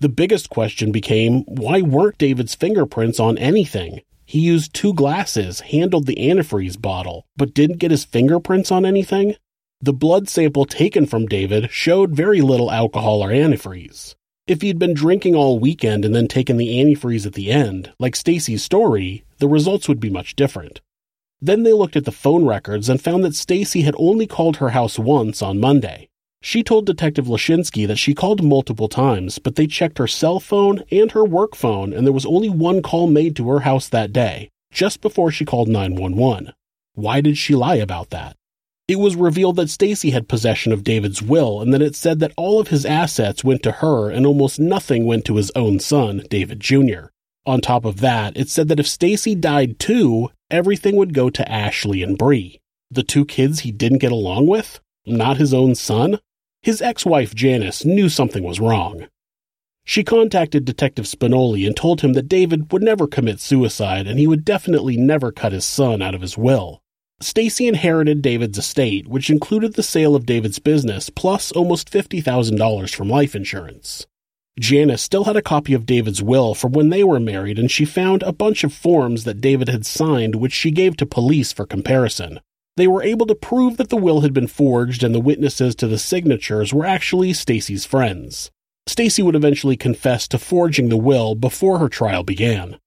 The 0.00 0.08
biggest 0.08 0.50
question 0.50 0.90
became 0.90 1.42
why 1.42 1.82
weren't 1.82 2.18
David's 2.18 2.54
fingerprints 2.54 3.20
on 3.20 3.38
anything? 3.38 4.00
He 4.24 4.40
used 4.40 4.74
two 4.74 4.94
glasses, 4.94 5.60
handled 5.60 6.06
the 6.06 6.16
antifreeze 6.16 6.80
bottle, 6.80 7.26
but 7.36 7.54
didn't 7.54 7.78
get 7.78 7.90
his 7.90 8.04
fingerprints 8.04 8.72
on 8.72 8.86
anything? 8.86 9.36
The 9.80 9.92
blood 9.92 10.28
sample 10.28 10.64
taken 10.64 11.06
from 11.06 11.26
David 11.26 11.70
showed 11.70 12.16
very 12.16 12.40
little 12.40 12.70
alcohol 12.70 13.22
or 13.22 13.28
antifreeze. 13.28 14.14
If 14.46 14.62
he'd 14.62 14.78
been 14.78 14.94
drinking 14.94 15.34
all 15.34 15.58
weekend 15.58 16.04
and 16.04 16.14
then 16.14 16.28
taken 16.28 16.56
the 16.56 16.68
antifreeze 16.68 17.26
at 17.26 17.34
the 17.34 17.50
end, 17.50 17.92
like 17.98 18.16
Stacy's 18.16 18.62
story, 18.62 19.24
the 19.38 19.48
results 19.48 19.88
would 19.88 20.00
be 20.00 20.10
much 20.10 20.36
different. 20.36 20.80
Then 21.40 21.62
they 21.62 21.72
looked 21.72 21.96
at 21.96 22.06
the 22.06 22.12
phone 22.12 22.46
records 22.46 22.88
and 22.88 23.00
found 23.00 23.24
that 23.24 23.34
Stacy 23.34 23.82
had 23.82 23.94
only 23.98 24.26
called 24.26 24.56
her 24.56 24.70
house 24.70 24.98
once 24.98 25.42
on 25.42 25.60
Monday. 25.60 26.08
She 26.46 26.62
told 26.62 26.84
Detective 26.84 27.26
Lashinsky 27.26 27.86
that 27.86 27.96
she 27.96 28.12
called 28.12 28.44
multiple 28.44 28.86
times, 28.86 29.38
but 29.38 29.56
they 29.56 29.66
checked 29.66 29.96
her 29.96 30.06
cell 30.06 30.38
phone 30.38 30.84
and 30.92 31.10
her 31.12 31.24
work 31.24 31.56
phone, 31.56 31.94
and 31.94 32.06
there 32.06 32.12
was 32.12 32.26
only 32.26 32.50
one 32.50 32.82
call 32.82 33.06
made 33.06 33.34
to 33.36 33.48
her 33.48 33.60
house 33.60 33.88
that 33.88 34.12
day, 34.12 34.50
just 34.70 35.00
before 35.00 35.30
she 35.30 35.46
called 35.46 35.68
911. 35.68 36.52
Why 36.92 37.22
did 37.22 37.38
she 37.38 37.54
lie 37.54 37.76
about 37.76 38.10
that? 38.10 38.36
It 38.86 38.98
was 38.98 39.16
revealed 39.16 39.56
that 39.56 39.70
Stacy 39.70 40.10
had 40.10 40.28
possession 40.28 40.70
of 40.70 40.84
David's 40.84 41.22
will 41.22 41.62
and 41.62 41.72
that 41.72 41.80
it 41.80 41.96
said 41.96 42.20
that 42.20 42.34
all 42.36 42.60
of 42.60 42.68
his 42.68 42.84
assets 42.84 43.42
went 43.42 43.62
to 43.62 43.72
her 43.72 44.10
and 44.10 44.26
almost 44.26 44.60
nothing 44.60 45.06
went 45.06 45.24
to 45.24 45.36
his 45.36 45.50
own 45.56 45.80
son, 45.80 46.24
David 46.28 46.60
Jr. 46.60 47.06
On 47.46 47.62
top 47.62 47.86
of 47.86 48.00
that, 48.00 48.36
it 48.36 48.50
said 48.50 48.68
that 48.68 48.78
if 48.78 48.86
Stacy 48.86 49.34
died 49.34 49.78
too, 49.78 50.28
everything 50.50 50.96
would 50.96 51.14
go 51.14 51.30
to 51.30 51.50
Ashley 51.50 52.02
and 52.02 52.18
Bree. 52.18 52.60
The 52.90 53.02
two 53.02 53.24
kids 53.24 53.60
he 53.60 53.72
didn't 53.72 53.98
get 53.98 54.12
along 54.12 54.46
with? 54.46 54.80
Not 55.06 55.38
his 55.38 55.54
own 55.54 55.74
son? 55.74 56.18
His 56.64 56.80
ex-wife 56.80 57.34
Janice 57.34 57.84
knew 57.84 58.08
something 58.08 58.42
was 58.42 58.58
wrong. 58.58 59.06
She 59.84 60.02
contacted 60.02 60.64
Detective 60.64 61.04
Spinelli 61.04 61.66
and 61.66 61.76
told 61.76 62.00
him 62.00 62.14
that 62.14 62.26
David 62.26 62.72
would 62.72 62.82
never 62.82 63.06
commit 63.06 63.38
suicide 63.38 64.06
and 64.06 64.18
he 64.18 64.26
would 64.26 64.46
definitely 64.46 64.96
never 64.96 65.30
cut 65.30 65.52
his 65.52 65.66
son 65.66 66.00
out 66.00 66.14
of 66.14 66.22
his 66.22 66.38
will. 66.38 66.80
Stacy 67.20 67.68
inherited 67.68 68.22
David's 68.22 68.56
estate, 68.56 69.06
which 69.06 69.28
included 69.28 69.74
the 69.74 69.82
sale 69.82 70.16
of 70.16 70.24
David's 70.24 70.58
business 70.58 71.10
plus 71.10 71.52
almost 71.52 71.92
$50,000 71.92 72.94
from 72.94 73.10
life 73.10 73.34
insurance. 73.36 74.06
Janice 74.58 75.02
still 75.02 75.24
had 75.24 75.36
a 75.36 75.42
copy 75.42 75.74
of 75.74 75.84
David's 75.84 76.22
will 76.22 76.54
from 76.54 76.72
when 76.72 76.88
they 76.88 77.04
were 77.04 77.20
married, 77.20 77.58
and 77.58 77.70
she 77.70 77.84
found 77.84 78.22
a 78.22 78.32
bunch 78.32 78.64
of 78.64 78.72
forms 78.72 79.24
that 79.24 79.42
David 79.42 79.68
had 79.68 79.84
signed, 79.84 80.36
which 80.36 80.54
she 80.54 80.70
gave 80.70 80.96
to 80.96 81.04
police 81.04 81.52
for 81.52 81.66
comparison. 81.66 82.40
They 82.76 82.88
were 82.88 83.02
able 83.02 83.26
to 83.26 83.34
prove 83.34 83.76
that 83.76 83.88
the 83.88 83.96
will 83.96 84.22
had 84.22 84.32
been 84.32 84.48
forged 84.48 85.04
and 85.04 85.14
the 85.14 85.20
witnesses 85.20 85.74
to 85.76 85.86
the 85.86 85.98
signatures 85.98 86.74
were 86.74 86.84
actually 86.84 87.32
Stacy's 87.32 87.84
friends. 87.84 88.50
Stacy 88.86 89.22
would 89.22 89.36
eventually 89.36 89.76
confess 89.76 90.26
to 90.28 90.38
forging 90.38 90.88
the 90.88 90.96
will 90.96 91.34
before 91.34 91.78
her 91.78 91.88
trial 91.88 92.24
began. 92.24 92.78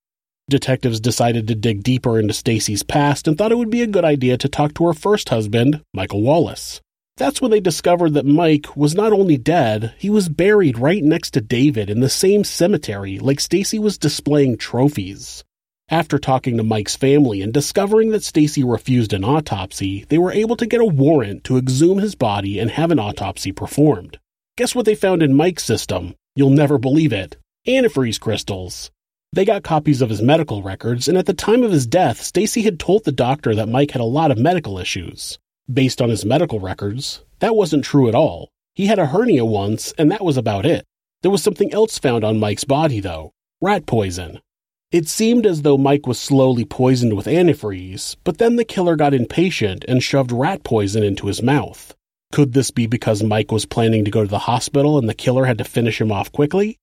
Detectives 0.49 0.99
decided 0.99 1.47
to 1.47 1.55
dig 1.55 1.83
deeper 1.83 2.19
into 2.19 2.33
Stacy's 2.33 2.83
past 2.83 3.27
and 3.27 3.37
thought 3.37 3.51
it 3.51 3.57
would 3.57 3.69
be 3.69 3.81
a 3.81 3.87
good 3.87 4.05
idea 4.05 4.37
to 4.37 4.47
talk 4.47 4.73
to 4.75 4.85
her 4.87 4.93
first 4.93 5.29
husband, 5.29 5.81
Michael 5.93 6.21
Wallace. 6.21 6.81
That's 7.17 7.41
when 7.41 7.51
they 7.51 7.59
discovered 7.59 8.13
that 8.13 8.25
Mike 8.25 8.77
was 8.77 8.93
not 8.93 9.11
only 9.11 9.37
dead, 9.37 9.93
he 9.97 10.09
was 10.09 10.29
buried 10.29 10.77
right 10.77 11.03
next 11.03 11.31
to 11.31 11.41
David 11.41 11.89
in 11.89 11.99
the 11.99 12.09
same 12.09 12.43
cemetery 12.43 13.19
like 13.19 13.39
Stacy 13.39 13.79
was 13.79 13.97
displaying 13.97 14.57
trophies. 14.57 15.43
After 15.89 16.19
talking 16.19 16.57
to 16.57 16.63
Mike's 16.63 16.97
family 16.97 17.41
and 17.41 17.53
discovering 17.53 18.09
that 18.09 18.23
Stacy 18.23 18.61
refused 18.61 19.13
an 19.13 19.23
autopsy, 19.23 20.05
they 20.09 20.17
were 20.17 20.33
able 20.33 20.57
to 20.57 20.65
get 20.65 20.81
a 20.81 20.85
warrant 20.85 21.45
to 21.45 21.57
exhume 21.57 21.99
his 21.99 22.13
body 22.13 22.59
and 22.59 22.69
have 22.71 22.91
an 22.91 22.99
autopsy 22.99 23.53
performed. 23.53 24.19
Guess 24.57 24.75
what 24.75 24.85
they 24.85 24.95
found 24.95 25.23
in 25.23 25.33
Mike's 25.33 25.63
system? 25.63 26.13
You'll 26.35 26.49
never 26.49 26.77
believe 26.77 27.13
it. 27.13 27.37
Antifreeze 27.65 28.19
crystals. 28.19 28.91
They 29.31 29.45
got 29.45 29.63
copies 29.63 30.01
of 30.01 30.09
his 30.09 30.21
medical 30.21 30.61
records, 30.61 31.07
and 31.07 31.17
at 31.17 31.25
the 31.25 31.33
time 31.33 31.63
of 31.63 31.71
his 31.71 31.87
death, 31.87 32.21
Stacy 32.21 32.63
had 32.63 32.81
told 32.81 33.05
the 33.05 33.13
doctor 33.13 33.55
that 33.55 33.69
Mike 33.69 33.91
had 33.91 34.01
a 34.01 34.05
lot 34.05 34.31
of 34.31 34.37
medical 34.37 34.79
issues. 34.79 35.39
Based 35.71 36.01
on 36.01 36.09
his 36.09 36.25
medical 36.25 36.59
records, 36.59 37.23
that 37.39 37.55
wasn't 37.55 37.85
true 37.85 38.09
at 38.09 38.15
all. 38.15 38.49
He 38.73 38.87
had 38.87 38.99
a 38.99 39.05
hernia 39.05 39.45
once, 39.45 39.93
and 39.97 40.11
that 40.11 40.23
was 40.23 40.35
about 40.35 40.65
it. 40.65 40.85
There 41.21 41.31
was 41.31 41.43
something 41.43 41.73
else 41.73 41.97
found 41.97 42.25
on 42.25 42.39
Mike's 42.39 42.65
body, 42.65 42.99
though 42.99 43.31
rat 43.61 43.85
poison. 43.85 44.41
It 44.89 45.09
seemed 45.09 45.45
as 45.45 45.63
though 45.63 45.77
Mike 45.77 46.07
was 46.07 46.17
slowly 46.17 46.63
poisoned 46.63 47.17
with 47.17 47.25
antifreeze, 47.25 48.15
but 48.23 48.37
then 48.37 48.55
the 48.55 48.63
killer 48.63 48.95
got 48.95 49.13
impatient 49.13 49.83
and 49.85 50.01
shoved 50.01 50.31
rat 50.31 50.63
poison 50.63 51.03
into 51.03 51.27
his 51.27 51.43
mouth. 51.43 51.93
Could 52.31 52.53
this 52.53 52.71
be 52.71 52.87
because 52.87 53.21
Mike 53.21 53.51
was 53.51 53.65
planning 53.65 54.05
to 54.05 54.11
go 54.11 54.21
to 54.23 54.29
the 54.29 54.39
hospital 54.39 54.97
and 54.97 55.09
the 55.09 55.13
killer 55.13 55.45
had 55.45 55.57
to 55.57 55.65
finish 55.65 55.99
him 55.99 56.09
off 56.09 56.31
quickly? 56.31 56.77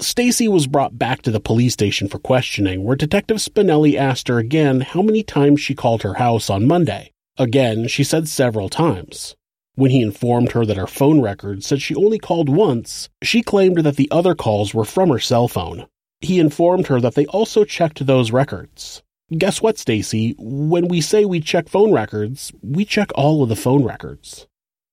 Stacy 0.00 0.48
was 0.48 0.66
brought 0.66 0.98
back 0.98 1.22
to 1.22 1.30
the 1.30 1.40
police 1.40 1.72
station 1.72 2.08
for 2.08 2.18
questioning, 2.18 2.84
where 2.84 2.96
Detective 2.96 3.38
Spinelli 3.38 3.96
asked 3.96 4.28
her 4.28 4.38
again 4.38 4.82
how 4.82 5.00
many 5.00 5.22
times 5.22 5.62
she 5.62 5.74
called 5.74 6.02
her 6.02 6.14
house 6.14 6.50
on 6.50 6.66
Monday. 6.66 7.10
Again, 7.38 7.88
she 7.88 8.04
said 8.04 8.28
several 8.28 8.68
times. 8.68 9.34
When 9.76 9.90
he 9.90 10.02
informed 10.02 10.52
her 10.52 10.66
that 10.66 10.76
her 10.76 10.86
phone 10.86 11.22
records 11.22 11.66
said 11.66 11.80
she 11.80 11.94
only 11.94 12.18
called 12.18 12.50
once, 12.50 13.08
she 13.22 13.42
claimed 13.42 13.78
that 13.78 13.96
the 13.96 14.10
other 14.10 14.34
calls 14.34 14.74
were 14.74 14.84
from 14.84 15.08
her 15.08 15.18
cell 15.18 15.48
phone. 15.48 15.86
He 16.20 16.38
informed 16.38 16.88
her 16.88 17.00
that 17.00 17.14
they 17.14 17.26
also 17.26 17.64
checked 17.64 18.04
those 18.06 18.30
records. 18.30 19.02
Guess 19.36 19.62
what, 19.62 19.78
Stacy? 19.78 20.34
When 20.38 20.88
we 20.88 21.00
say 21.00 21.24
we 21.24 21.40
check 21.40 21.68
phone 21.68 21.92
records, 21.92 22.52
we 22.62 22.84
check 22.84 23.10
all 23.14 23.42
of 23.42 23.48
the 23.48 23.56
phone 23.56 23.84
records. 23.84 24.46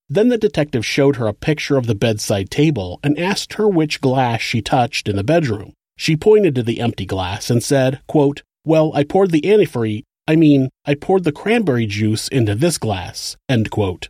Then 0.09 0.29
the 0.29 0.37
detective 0.37 0.85
showed 0.85 1.17
her 1.17 1.27
a 1.27 1.33
picture 1.33 1.77
of 1.77 1.87
the 1.87 1.95
bedside 1.95 2.49
table 2.49 2.99
and 3.03 3.19
asked 3.19 3.53
her 3.53 3.67
which 3.67 3.99
glass 3.99 4.41
she 4.41 4.61
touched 4.61 5.09
in 5.09 5.15
the 5.15 5.23
bedroom. 5.23 5.73
She 5.97 6.15
pointed 6.15 6.55
to 6.55 6.63
the 6.63 6.79
empty 6.79 7.05
glass 7.05 7.49
and 7.49 7.63
said, 7.63 8.01
quote, 8.07 8.43
Well, 8.63 8.91
I 8.93 9.03
poured 9.03 9.31
the 9.31 9.41
antifreeze 9.41 10.03
I 10.27 10.35
mean, 10.35 10.69
I 10.85 10.95
poured 10.95 11.23
the 11.23 11.31
cranberry 11.31 11.85
juice 11.85 12.27
into 12.27 12.53
this 12.53 12.77
glass. 12.77 13.37
End 13.47 13.71
quote. 13.71 14.09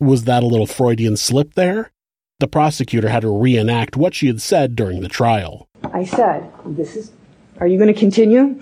Was 0.00 0.24
that 0.24 0.42
a 0.42 0.46
little 0.46 0.66
Freudian 0.66 1.16
slip 1.18 1.54
there? 1.54 1.92
The 2.40 2.48
prosecutor 2.48 3.10
had 3.10 3.20
to 3.20 3.36
reenact 3.36 3.96
what 3.96 4.14
she 4.14 4.28
had 4.28 4.40
said 4.40 4.74
during 4.74 5.02
the 5.02 5.08
trial. 5.08 5.67
I 5.92 6.04
said, 6.04 6.50
this 6.64 6.96
is, 6.96 7.12
are 7.60 7.66
you 7.66 7.78
going 7.78 7.92
to 7.92 7.98
continue? 7.98 8.60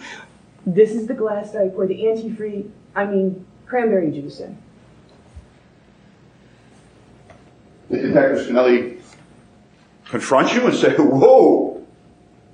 This 0.65 0.91
is 0.91 1.07
the 1.07 1.15
glass 1.15 1.53
dyke 1.53 1.73
or 1.77 1.87
the 1.87 1.95
antifree, 1.95 2.69
I 2.95 3.07
mean, 3.07 3.47
cranberry 3.67 4.11
juice 4.11 4.41
in. 4.41 4.59
Dr. 7.91 8.37
Spinelli 8.37 9.01
confront 10.07 10.53
you 10.55 10.67
and 10.67 10.75
say, 10.75 10.95
whoa, 10.97 11.87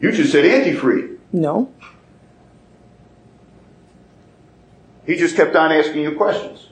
you 0.00 0.12
just 0.12 0.32
said 0.32 0.44
antifree. 0.44 1.16
No. 1.32 1.72
He 5.06 5.16
just 5.16 5.36
kept 5.36 5.56
on 5.56 5.72
asking 5.72 6.02
you 6.02 6.16
questions. 6.16 6.68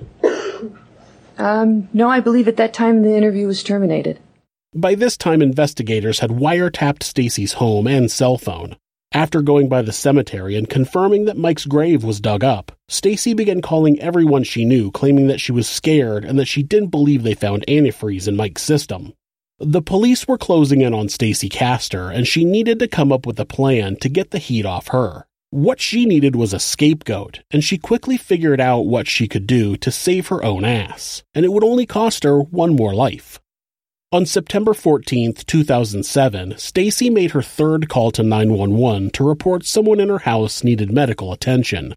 Um, 1.38 1.88
no, 1.94 2.08
I 2.08 2.20
believe 2.20 2.48
at 2.48 2.56
that 2.58 2.74
time 2.74 3.02
the 3.02 3.16
interview 3.16 3.46
was 3.46 3.62
terminated. 3.62 4.20
By 4.74 4.94
this 4.94 5.16
time, 5.16 5.42
investigators 5.42 6.20
had 6.20 6.30
wiretapped 6.30 7.02
Stacy's 7.02 7.54
home 7.54 7.88
and 7.88 8.08
cell 8.08 8.38
phone. 8.38 8.76
After 9.10 9.42
going 9.42 9.68
by 9.68 9.82
the 9.82 9.92
cemetery 9.92 10.54
and 10.54 10.70
confirming 10.70 11.24
that 11.24 11.36
Mike's 11.36 11.66
grave 11.66 12.04
was 12.04 12.20
dug 12.20 12.44
up, 12.44 12.70
Stacy 12.88 13.34
began 13.34 13.62
calling 13.62 13.98
everyone 13.98 14.44
she 14.44 14.64
knew, 14.64 14.92
claiming 14.92 15.26
that 15.26 15.40
she 15.40 15.50
was 15.50 15.68
scared 15.68 16.24
and 16.24 16.38
that 16.38 16.46
she 16.46 16.62
didn't 16.62 16.90
believe 16.90 17.24
they 17.24 17.34
found 17.34 17.64
antifreeze 17.66 18.28
in 18.28 18.36
Mike's 18.36 18.62
system. 18.62 19.12
The 19.58 19.82
police 19.82 20.28
were 20.28 20.38
closing 20.38 20.82
in 20.82 20.94
on 20.94 21.08
Stacy 21.08 21.48
Castor, 21.48 22.08
and 22.08 22.24
she 22.24 22.44
needed 22.44 22.78
to 22.78 22.86
come 22.86 23.10
up 23.10 23.26
with 23.26 23.40
a 23.40 23.44
plan 23.44 23.96
to 23.96 24.08
get 24.08 24.30
the 24.30 24.38
heat 24.38 24.64
off 24.64 24.88
her. 24.88 25.26
What 25.50 25.80
she 25.80 26.06
needed 26.06 26.36
was 26.36 26.52
a 26.52 26.60
scapegoat, 26.60 27.40
and 27.50 27.64
she 27.64 27.76
quickly 27.76 28.16
figured 28.16 28.60
out 28.60 28.86
what 28.86 29.08
she 29.08 29.26
could 29.26 29.48
do 29.48 29.76
to 29.78 29.90
save 29.90 30.28
her 30.28 30.44
own 30.44 30.64
ass, 30.64 31.24
and 31.34 31.44
it 31.44 31.52
would 31.52 31.64
only 31.64 31.86
cost 31.86 32.22
her 32.22 32.38
one 32.38 32.76
more 32.76 32.94
life. 32.94 33.40
On 34.12 34.26
September 34.26 34.74
14, 34.74 35.34
2007, 35.34 36.58
Stacy 36.58 37.10
made 37.10 37.30
her 37.30 37.42
third 37.42 37.88
call 37.88 38.10
to 38.10 38.24
911 38.24 39.10
to 39.10 39.22
report 39.22 39.64
someone 39.64 40.00
in 40.00 40.08
her 40.08 40.18
house 40.18 40.64
needed 40.64 40.90
medical 40.90 41.32
attention. 41.32 41.94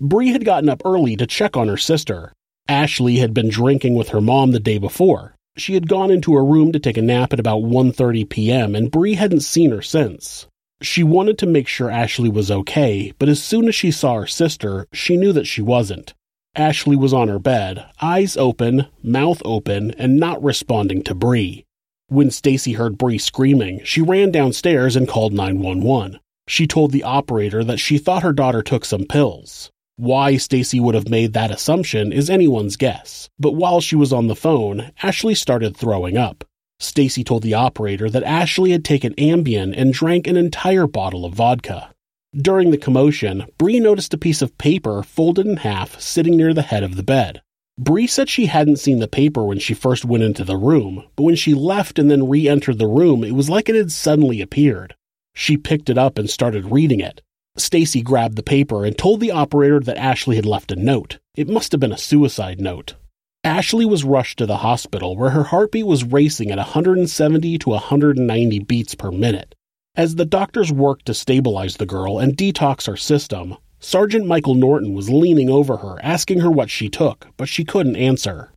Bree 0.00 0.28
had 0.28 0.44
gotten 0.44 0.68
up 0.68 0.82
early 0.84 1.16
to 1.16 1.26
check 1.26 1.56
on 1.56 1.66
her 1.66 1.76
sister. 1.76 2.32
Ashley 2.68 3.16
had 3.16 3.34
been 3.34 3.48
drinking 3.48 3.96
with 3.96 4.10
her 4.10 4.20
mom 4.20 4.52
the 4.52 4.60
day 4.60 4.78
before. 4.78 5.34
She 5.56 5.74
had 5.74 5.88
gone 5.88 6.12
into 6.12 6.34
her 6.34 6.44
room 6.44 6.70
to 6.70 6.78
take 6.78 6.98
a 6.98 7.02
nap 7.02 7.32
at 7.32 7.40
about 7.40 7.62
1:30 7.62 8.28
p.m. 8.28 8.76
and 8.76 8.88
Bree 8.88 9.14
hadn't 9.14 9.40
seen 9.40 9.72
her 9.72 9.82
since. 9.82 10.46
She 10.82 11.02
wanted 11.02 11.36
to 11.38 11.46
make 11.46 11.66
sure 11.66 11.90
Ashley 11.90 12.28
was 12.28 12.48
okay, 12.48 13.12
but 13.18 13.28
as 13.28 13.42
soon 13.42 13.66
as 13.66 13.74
she 13.74 13.90
saw 13.90 14.20
her 14.20 14.28
sister, 14.28 14.86
she 14.92 15.16
knew 15.16 15.32
that 15.32 15.48
she 15.48 15.62
wasn't. 15.62 16.14
Ashley 16.56 16.96
was 16.96 17.12
on 17.12 17.28
her 17.28 17.38
bed, 17.38 17.84
eyes 18.00 18.36
open, 18.36 18.86
mouth 19.02 19.42
open, 19.44 19.90
and 19.98 20.16
not 20.16 20.42
responding 20.42 21.02
to 21.02 21.14
Bree. 21.14 21.64
When 22.08 22.30
Stacy 22.30 22.72
heard 22.72 22.96
Bree 22.96 23.18
screaming, 23.18 23.82
she 23.84 24.00
ran 24.00 24.30
downstairs 24.30 24.96
and 24.96 25.06
called 25.06 25.34
911. 25.34 26.18
She 26.48 26.66
told 26.66 26.92
the 26.92 27.02
operator 27.02 27.62
that 27.62 27.78
she 27.78 27.98
thought 27.98 28.22
her 28.22 28.32
daughter 28.32 28.62
took 28.62 28.86
some 28.86 29.04
pills. 29.04 29.70
Why 29.96 30.38
Stacy 30.38 30.80
would 30.80 30.94
have 30.94 31.10
made 31.10 31.34
that 31.34 31.50
assumption 31.50 32.12
is 32.12 32.30
anyone's 32.30 32.76
guess, 32.76 33.28
but 33.38 33.52
while 33.52 33.80
she 33.80 33.96
was 33.96 34.12
on 34.12 34.28
the 34.28 34.36
phone, 34.36 34.92
Ashley 35.02 35.34
started 35.34 35.76
throwing 35.76 36.16
up. 36.16 36.44
Stacy 36.78 37.24
told 37.24 37.42
the 37.42 37.54
operator 37.54 38.08
that 38.08 38.22
Ashley 38.22 38.70
had 38.70 38.84
taken 38.84 39.14
Ambien 39.14 39.74
and 39.76 39.92
drank 39.92 40.26
an 40.26 40.36
entire 40.36 40.86
bottle 40.86 41.24
of 41.24 41.34
vodka. 41.34 41.90
During 42.36 42.70
the 42.70 42.76
commotion, 42.76 43.46
Bree 43.56 43.80
noticed 43.80 44.12
a 44.12 44.18
piece 44.18 44.42
of 44.42 44.58
paper 44.58 45.02
folded 45.02 45.46
in 45.46 45.56
half 45.56 45.98
sitting 45.98 46.36
near 46.36 46.52
the 46.52 46.60
head 46.60 46.82
of 46.82 46.96
the 46.96 47.02
bed. 47.02 47.40
Bree 47.78 48.06
said 48.06 48.28
she 48.28 48.44
hadn't 48.46 48.78
seen 48.78 48.98
the 48.98 49.08
paper 49.08 49.42
when 49.42 49.58
she 49.58 49.72
first 49.72 50.04
went 50.04 50.22
into 50.22 50.44
the 50.44 50.58
room, 50.58 51.04
but 51.16 51.22
when 51.22 51.34
she 51.34 51.54
left 51.54 51.98
and 51.98 52.10
then 52.10 52.28
re 52.28 52.46
entered 52.46 52.78
the 52.78 52.86
room, 52.86 53.24
it 53.24 53.34
was 53.34 53.48
like 53.48 53.70
it 53.70 53.74
had 53.74 53.90
suddenly 53.90 54.42
appeared. 54.42 54.94
She 55.34 55.56
picked 55.56 55.88
it 55.88 55.96
up 55.96 56.18
and 56.18 56.28
started 56.28 56.70
reading 56.70 57.00
it. 57.00 57.22
Stacy 57.56 58.02
grabbed 58.02 58.36
the 58.36 58.42
paper 58.42 58.84
and 58.84 58.98
told 58.98 59.20
the 59.20 59.30
operator 59.30 59.80
that 59.80 59.96
Ashley 59.96 60.36
had 60.36 60.44
left 60.44 60.70
a 60.70 60.76
note. 60.76 61.18
It 61.36 61.48
must 61.48 61.72
have 61.72 61.80
been 61.80 61.92
a 61.92 61.98
suicide 61.98 62.60
note. 62.60 62.96
Ashley 63.44 63.86
was 63.86 64.04
rushed 64.04 64.38
to 64.38 64.46
the 64.46 64.58
hospital 64.58 65.16
where 65.16 65.30
her 65.30 65.44
heartbeat 65.44 65.86
was 65.86 66.04
racing 66.04 66.50
at 66.50 66.58
170 66.58 67.56
to 67.58 67.70
190 67.70 68.58
beats 68.60 68.94
per 68.94 69.10
minute. 69.10 69.54
As 69.96 70.16
the 70.16 70.26
doctors 70.26 70.70
worked 70.70 71.06
to 71.06 71.14
stabilize 71.14 71.78
the 71.78 71.86
girl 71.86 72.18
and 72.18 72.36
detox 72.36 72.86
her 72.86 72.98
system, 72.98 73.56
Sergeant 73.80 74.26
Michael 74.26 74.54
Norton 74.54 74.92
was 74.92 75.08
leaning 75.08 75.48
over 75.48 75.78
her, 75.78 75.98
asking 76.02 76.40
her 76.40 76.50
what 76.50 76.68
she 76.68 76.90
took, 76.90 77.28
but 77.38 77.48
she 77.48 77.64
couldn't 77.64 77.96
answer. 77.96 78.52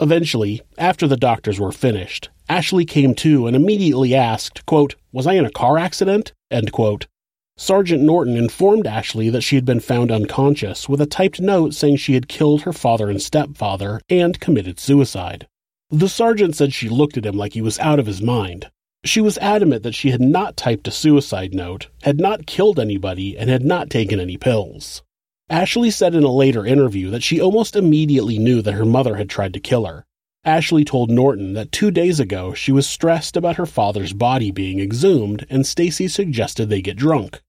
Eventually, 0.00 0.62
after 0.76 1.08
the 1.08 1.16
doctors 1.16 1.58
were 1.58 1.72
finished, 1.72 2.30
Ashley 2.48 2.84
came 2.84 3.16
to 3.16 3.48
and 3.48 3.56
immediately 3.56 4.14
asked, 4.14 4.64
quote, 4.66 4.94
Was 5.10 5.26
I 5.26 5.32
in 5.32 5.44
a 5.44 5.50
car 5.50 5.78
accident? 5.78 6.32
End 6.48 6.70
quote. 6.70 7.08
Sergeant 7.56 8.04
Norton 8.04 8.36
informed 8.36 8.86
Ashley 8.86 9.30
that 9.30 9.40
she 9.40 9.56
had 9.56 9.64
been 9.64 9.80
found 9.80 10.12
unconscious 10.12 10.88
with 10.88 11.00
a 11.00 11.06
typed 11.06 11.40
note 11.40 11.74
saying 11.74 11.96
she 11.96 12.14
had 12.14 12.28
killed 12.28 12.62
her 12.62 12.72
father 12.72 13.10
and 13.10 13.20
stepfather 13.20 14.00
and 14.08 14.38
committed 14.38 14.78
suicide. 14.78 15.48
The 15.90 16.08
sergeant 16.08 16.54
said 16.54 16.72
she 16.72 16.88
looked 16.88 17.16
at 17.16 17.26
him 17.26 17.36
like 17.36 17.54
he 17.54 17.62
was 17.62 17.80
out 17.80 17.98
of 17.98 18.06
his 18.06 18.22
mind, 18.22 18.70
she 19.04 19.20
was 19.20 19.38
adamant 19.38 19.82
that 19.84 19.94
she 19.94 20.10
had 20.10 20.20
not 20.20 20.56
typed 20.56 20.88
a 20.88 20.90
suicide 20.90 21.54
note, 21.54 21.88
had 22.02 22.18
not 22.18 22.46
killed 22.46 22.80
anybody, 22.80 23.38
and 23.38 23.48
had 23.48 23.64
not 23.64 23.90
taken 23.90 24.18
any 24.18 24.36
pills. 24.36 25.02
Ashley 25.50 25.90
said 25.90 26.14
in 26.14 26.24
a 26.24 26.32
later 26.32 26.66
interview 26.66 27.08
that 27.10 27.22
she 27.22 27.40
almost 27.40 27.76
immediately 27.76 28.38
knew 28.38 28.60
that 28.60 28.74
her 28.74 28.84
mother 28.84 29.16
had 29.16 29.30
tried 29.30 29.54
to 29.54 29.60
kill 29.60 29.86
her. 29.86 30.04
Ashley 30.44 30.84
told 30.84 31.10
Norton 31.10 31.54
that 31.54 31.72
two 31.72 31.90
days 31.90 32.20
ago 32.20 32.54
she 32.54 32.72
was 32.72 32.86
stressed 32.86 33.36
about 33.36 33.56
her 33.56 33.66
father's 33.66 34.12
body 34.12 34.50
being 34.50 34.80
exhumed, 34.80 35.46
and 35.48 35.66
Stacy 35.66 36.08
suggested 36.08 36.68
they 36.68 36.82
get 36.82 36.96
drunk. 36.96 37.40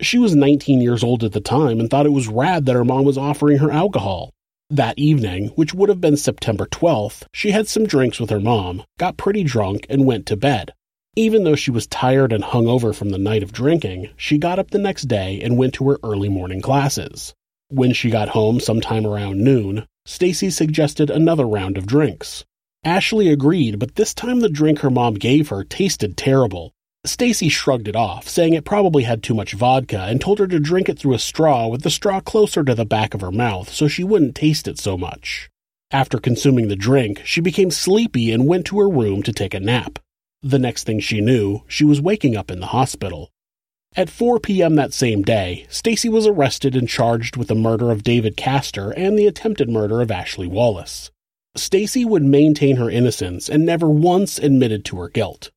She 0.00 0.18
was 0.18 0.34
19 0.34 0.80
years 0.80 1.02
old 1.02 1.24
at 1.24 1.32
the 1.32 1.40
time 1.40 1.80
and 1.80 1.88
thought 1.88 2.06
it 2.06 2.10
was 2.10 2.28
rad 2.28 2.66
that 2.66 2.74
her 2.74 2.84
mom 2.84 3.04
was 3.04 3.16
offering 3.16 3.58
her 3.58 3.70
alcohol. 3.70 4.32
That 4.68 4.98
evening, 4.98 5.48
which 5.54 5.72
would 5.72 5.88
have 5.88 6.00
been 6.00 6.16
September 6.16 6.66
12th, 6.66 7.22
she 7.32 7.52
had 7.52 7.68
some 7.68 7.86
drinks 7.86 8.20
with 8.20 8.30
her 8.30 8.40
mom, 8.40 8.82
got 8.98 9.16
pretty 9.16 9.44
drunk, 9.44 9.86
and 9.88 10.04
went 10.04 10.26
to 10.26 10.36
bed. 10.36 10.72
Even 11.18 11.44
though 11.44 11.56
she 11.56 11.70
was 11.70 11.86
tired 11.86 12.30
and 12.30 12.44
hungover 12.44 12.94
from 12.94 13.08
the 13.08 13.16
night 13.16 13.42
of 13.42 13.50
drinking, 13.50 14.10
she 14.18 14.36
got 14.36 14.58
up 14.58 14.70
the 14.70 14.78
next 14.78 15.04
day 15.04 15.40
and 15.40 15.56
went 15.56 15.72
to 15.72 15.88
her 15.88 15.98
early 16.02 16.28
morning 16.28 16.60
classes. 16.60 17.34
When 17.68 17.94
she 17.94 18.10
got 18.10 18.28
home 18.28 18.60
sometime 18.60 19.06
around 19.06 19.42
noon, 19.42 19.86
Stacy 20.04 20.50
suggested 20.50 21.08
another 21.08 21.46
round 21.46 21.78
of 21.78 21.86
drinks. 21.86 22.44
Ashley 22.84 23.30
agreed, 23.30 23.78
but 23.78 23.94
this 23.94 24.12
time 24.12 24.40
the 24.40 24.50
drink 24.50 24.80
her 24.80 24.90
mom 24.90 25.14
gave 25.14 25.48
her 25.48 25.64
tasted 25.64 26.18
terrible. 26.18 26.72
Stacy 27.06 27.48
shrugged 27.48 27.88
it 27.88 27.96
off, 27.96 28.28
saying 28.28 28.52
it 28.52 28.66
probably 28.66 29.04
had 29.04 29.22
too 29.22 29.34
much 29.34 29.54
vodka, 29.54 30.02
and 30.02 30.20
told 30.20 30.38
her 30.38 30.46
to 30.46 30.60
drink 30.60 30.90
it 30.90 30.98
through 30.98 31.14
a 31.14 31.18
straw 31.18 31.66
with 31.66 31.80
the 31.80 31.90
straw 31.90 32.20
closer 32.20 32.62
to 32.62 32.74
the 32.74 32.84
back 32.84 33.14
of 33.14 33.22
her 33.22 33.32
mouth 33.32 33.72
so 33.72 33.88
she 33.88 34.04
wouldn't 34.04 34.34
taste 34.34 34.68
it 34.68 34.78
so 34.78 34.98
much. 34.98 35.48
After 35.90 36.18
consuming 36.18 36.68
the 36.68 36.76
drink, 36.76 37.22
she 37.24 37.40
became 37.40 37.70
sleepy 37.70 38.32
and 38.32 38.46
went 38.46 38.66
to 38.66 38.78
her 38.80 38.88
room 38.88 39.22
to 39.22 39.32
take 39.32 39.54
a 39.54 39.60
nap. 39.60 39.98
The 40.42 40.58
next 40.58 40.84
thing 40.84 41.00
she 41.00 41.20
knew, 41.20 41.62
she 41.66 41.84
was 41.84 42.00
waking 42.00 42.36
up 42.36 42.50
in 42.50 42.60
the 42.60 42.66
hospital. 42.66 43.30
At 43.96 44.10
4 44.10 44.38
p.m. 44.38 44.74
that 44.74 44.92
same 44.92 45.22
day, 45.22 45.66
Stacy 45.70 46.08
was 46.10 46.26
arrested 46.26 46.76
and 46.76 46.86
charged 46.88 47.36
with 47.36 47.48
the 47.48 47.54
murder 47.54 47.90
of 47.90 48.02
David 48.02 48.36
Castor 48.36 48.90
and 48.90 49.18
the 49.18 49.26
attempted 49.26 49.70
murder 49.70 50.02
of 50.02 50.10
Ashley 50.10 50.46
Wallace. 50.46 51.10
Stacy 51.56 52.04
would 52.04 52.22
maintain 52.22 52.76
her 52.76 52.90
innocence 52.90 53.48
and 53.48 53.64
never 53.64 53.88
once 53.88 54.38
admitted 54.38 54.84
to 54.84 54.98
her 54.98 55.08
guilt. 55.08 55.50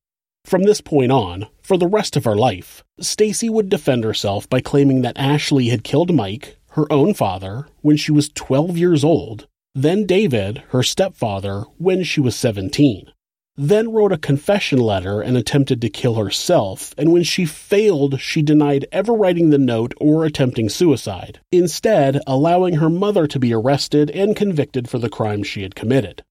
From 0.46 0.62
this 0.62 0.80
point 0.80 1.12
on, 1.12 1.48
for 1.60 1.76
the 1.76 1.86
rest 1.86 2.16
of 2.16 2.24
her 2.24 2.34
life, 2.34 2.82
Stacy 2.98 3.50
would 3.50 3.68
defend 3.68 4.04
herself 4.04 4.48
by 4.48 4.60
claiming 4.60 5.02
that 5.02 5.18
Ashley 5.18 5.68
had 5.68 5.84
killed 5.84 6.14
Mike, 6.14 6.56
her 6.70 6.90
own 6.90 7.12
father, 7.12 7.66
when 7.82 7.98
she 7.98 8.12
was 8.12 8.30
12 8.30 8.78
years 8.78 9.04
old, 9.04 9.46
then 9.74 10.06
David, 10.06 10.62
her 10.70 10.82
stepfather, 10.82 11.64
when 11.76 12.02
she 12.02 12.20
was 12.20 12.34
17 12.34 13.12
then 13.56 13.92
wrote 13.92 14.12
a 14.12 14.18
confession 14.18 14.78
letter 14.78 15.20
and 15.20 15.36
attempted 15.36 15.80
to 15.80 15.90
kill 15.90 16.14
herself, 16.14 16.94
and 16.96 17.12
when 17.12 17.22
she 17.22 17.44
failed, 17.44 18.20
she 18.20 18.42
denied 18.42 18.86
ever 18.92 19.12
writing 19.12 19.50
the 19.50 19.58
note 19.58 19.92
or 20.00 20.24
attempting 20.24 20.68
suicide, 20.68 21.40
instead 21.52 22.20
allowing 22.26 22.76
her 22.76 22.88
mother 22.88 23.26
to 23.26 23.38
be 23.38 23.52
arrested 23.52 24.10
and 24.10 24.36
convicted 24.36 24.88
for 24.88 24.98
the 24.98 25.10
crime 25.10 25.42
she 25.42 25.62
had 25.62 25.74
committed. 25.74 26.22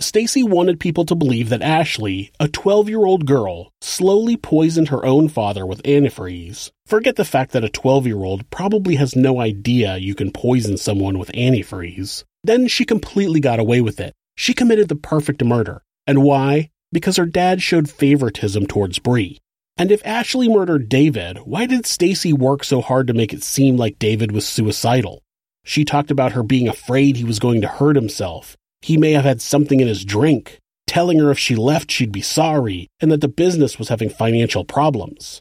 Stacy 0.00 0.42
wanted 0.42 0.80
people 0.80 1.04
to 1.04 1.14
believe 1.14 1.50
that 1.50 1.62
Ashley, 1.62 2.32
a 2.40 2.46
12-year-old 2.46 3.26
girl, 3.26 3.70
slowly 3.80 4.36
poisoned 4.36 4.88
her 4.88 5.04
own 5.04 5.28
father 5.28 5.64
with 5.64 5.82
antifreeze. 5.82 6.70
Forget 6.86 7.16
the 7.16 7.24
fact 7.24 7.52
that 7.52 7.64
a 7.64 7.68
12-year-old 7.68 8.48
probably 8.50 8.96
has 8.96 9.14
no 9.14 9.38
idea 9.38 9.98
you 9.98 10.14
can 10.14 10.32
poison 10.32 10.76
someone 10.76 11.18
with 11.18 11.30
antifreeze. 11.32 12.24
Then 12.42 12.66
she 12.66 12.84
completely 12.84 13.38
got 13.38 13.60
away 13.60 13.80
with 13.80 14.00
it. 14.00 14.12
She 14.34 14.54
committed 14.54 14.88
the 14.88 14.96
perfect 14.96 15.44
murder. 15.44 15.82
And 16.06 16.22
why? 16.22 16.70
because 16.92 17.16
her 17.16 17.26
dad 17.26 17.62
showed 17.62 17.90
favoritism 17.90 18.66
towards 18.66 18.98
Bree. 18.98 19.40
And 19.76 19.90
if 19.90 20.06
Ashley 20.06 20.48
murdered 20.48 20.90
David, 20.90 21.38
why 21.38 21.66
did 21.66 21.86
Stacy 21.86 22.32
work 22.32 22.62
so 22.62 22.82
hard 22.82 23.06
to 23.06 23.14
make 23.14 23.32
it 23.32 23.42
seem 23.42 23.78
like 23.78 23.98
David 23.98 24.30
was 24.30 24.46
suicidal? 24.46 25.22
She 25.64 25.84
talked 25.84 26.10
about 26.10 26.32
her 26.32 26.42
being 26.42 26.68
afraid 26.68 27.16
he 27.16 27.24
was 27.24 27.38
going 27.38 27.62
to 27.62 27.68
hurt 27.68 27.96
himself. 27.96 28.56
He 28.82 28.98
may 28.98 29.12
have 29.12 29.24
had 29.24 29.40
something 29.40 29.80
in 29.80 29.88
his 29.88 30.04
drink, 30.04 30.58
telling 30.86 31.18
her 31.18 31.30
if 31.30 31.38
she 31.38 31.56
left 31.56 31.90
she'd 31.90 32.12
be 32.12 32.20
sorry, 32.20 32.88
and 33.00 33.10
that 33.10 33.22
the 33.22 33.28
business 33.28 33.78
was 33.78 33.88
having 33.88 34.10
financial 34.10 34.64
problems. 34.64 35.40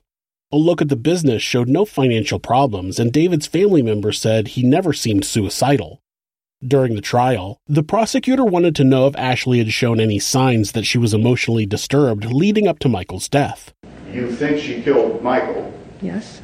A 0.54 0.58
look 0.58 0.82
at 0.82 0.90
the 0.90 0.96
business 0.96 1.42
showed 1.42 1.68
no 1.68 1.86
financial 1.86 2.40
problems, 2.40 3.00
and 3.00 3.12
David's 3.12 3.48
family 3.48 3.82
members 3.82 4.20
said 4.20 4.50
he 4.50 4.64
never 4.64 4.94
seemed 4.94 5.26
suicidal. 5.26 6.02
During 6.66 6.94
the 6.94 7.02
trial, 7.02 7.60
the 7.68 7.82
prosecutor 7.82 8.46
wanted 8.46 8.76
to 8.76 8.84
know 8.84 9.08
if 9.08 9.16
Ashley 9.18 9.58
had 9.58 9.74
shown 9.74 10.00
any 10.00 10.20
signs 10.20 10.74
that 10.74 10.86
she 10.86 11.00
was 11.00 11.12
emotionally 11.12 11.66
disturbed 11.66 12.26
leading 12.26 12.68
up 12.68 12.78
to 12.80 12.90
Michael's 12.90 13.28
death. 13.28 13.74
You 14.14 14.32
think 14.32 14.60
she 14.60 14.80
killed 14.84 15.24
Michael, 15.24 15.74
Yes? 16.04 16.42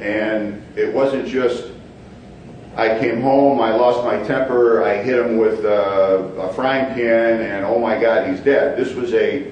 and 0.00 0.60
it 0.74 0.92
wasn't 0.92 1.28
just, 1.28 1.70
I 2.76 2.98
came 2.98 3.20
home, 3.20 3.60
I 3.60 3.72
lost 3.76 4.02
my 4.04 4.20
temper, 4.26 4.82
I 4.82 5.00
hit 5.00 5.24
him 5.24 5.36
with 5.36 5.64
uh, 5.64 5.68
a 5.68 6.52
frying 6.54 6.92
pan, 6.94 7.40
and 7.42 7.64
oh 7.64 7.78
my 7.78 8.00
God, 8.00 8.28
he's 8.28 8.40
dead. 8.40 8.76
This 8.76 8.94
was 8.94 9.14
a 9.14 9.46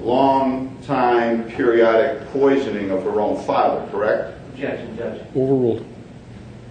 long 0.00 0.78
time 0.86 1.50
periodic 1.50 2.24
poisoning 2.28 2.92
of 2.92 3.02
her 3.02 3.20
own 3.20 3.42
father, 3.44 3.84
correct? 3.90 4.38
Objection, 4.52 4.96
Judge. 4.96 5.22
Overruled. 5.34 5.84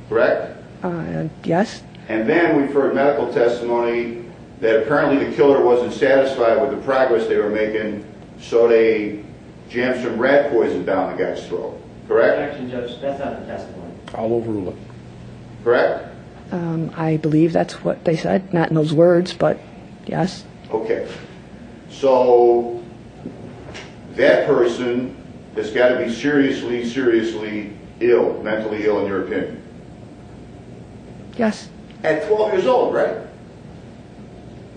Correct? 0.08 0.56
Uh, 0.82 1.28
yes? 1.44 1.84
And 2.10 2.28
then 2.28 2.60
we've 2.60 2.74
heard 2.74 2.96
medical 2.96 3.32
testimony 3.32 4.26
that 4.62 4.84
apparently 4.84 5.24
the 5.24 5.36
killer 5.36 5.64
wasn't 5.64 5.94
satisfied 5.94 6.60
with 6.60 6.72
the 6.72 6.84
progress 6.84 7.28
they 7.28 7.38
were 7.38 7.52
making, 7.52 8.04
so 8.40 8.68
they 8.68 9.24
jammed 9.70 10.02
some 10.02 10.18
rat 10.18 10.50
poison 10.52 10.84
down 10.84 11.16
the 11.16 11.24
guy's 11.24 11.48
throat. 11.48 11.80
Correct? 12.08 12.40
Objection, 12.40 12.72
Judge. 12.72 13.00
That's 13.00 13.20
not 13.20 13.40
the 13.40 13.46
testimony. 13.46 13.94
I'll 14.16 14.34
overrule 14.34 14.70
it. 14.70 14.76
Correct? 15.64 16.08
Um, 16.52 16.92
I 16.96 17.18
believe 17.18 17.54
that's 17.54 17.84
what 17.84 18.04
they 18.06 18.18
said. 18.18 18.52
Not 18.52 18.70
in 18.70 18.76
those 18.76 18.92
words, 18.92 19.34
but 19.34 19.60
yes. 20.08 20.44
Okay. 20.72 21.08
So 21.92 22.84
that 24.14 24.48
person 24.48 25.16
has 25.56 25.70
got 25.70 25.90
to 25.90 25.98
be 25.98 26.12
seriously, 26.12 26.90
seriously 26.90 27.78
ill, 28.00 28.42
mentally 28.42 28.86
ill 28.86 29.00
in 29.02 29.06
your 29.06 29.26
opinion. 29.26 29.62
Yes. 31.38 31.70
At 32.04 32.28
12 32.28 32.54
years 32.54 32.66
old, 32.66 32.94
right? 32.94 33.18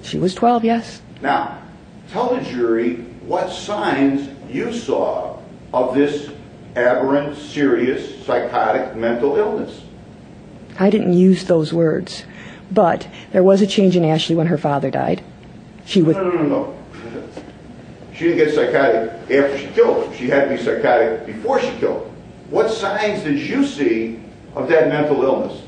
She 0.02 0.18
was 0.18 0.34
12, 0.34 0.64
yes. 0.64 1.00
Now, 1.20 1.62
tell 2.10 2.34
the 2.34 2.42
jury 2.42 2.96
what 3.26 3.50
signs 3.50 4.28
you 4.52 4.72
saw 4.72 5.38
of 5.72 5.94
this 5.94 6.30
aberrant, 6.74 7.36
serious, 7.36 8.24
psychotic 8.24 8.96
mental 8.96 9.36
illness. 9.36 9.82
I 10.78 10.90
didn't 10.90 11.12
use 11.12 11.44
those 11.44 11.72
words. 11.72 12.24
But 12.70 13.06
there 13.32 13.42
was 13.42 13.60
a 13.60 13.66
change 13.66 13.96
in 13.96 14.04
Ashley 14.04 14.34
when 14.34 14.46
her 14.46 14.56
father 14.58 14.90
died. 14.90 15.22
She 15.84 16.02
was. 16.02 16.16
No, 16.16 16.30
no, 16.30 16.42
no, 16.42 16.48
no. 16.48 16.78
She 18.14 18.28
didn't 18.28 18.46
get 18.46 18.54
psychotic 18.54 19.10
after 19.30 19.58
she 19.58 19.66
killed 19.68 20.04
him. 20.04 20.14
She 20.14 20.28
had 20.28 20.48
to 20.48 20.56
be 20.56 20.62
psychotic 20.62 21.26
before 21.26 21.60
she 21.60 21.70
killed 21.78 22.06
him. 22.06 22.14
What 22.50 22.70
signs 22.70 23.22
did 23.22 23.38
you 23.38 23.66
see 23.66 24.20
of 24.54 24.68
that 24.68 24.88
mental 24.88 25.22
illness? 25.24 25.62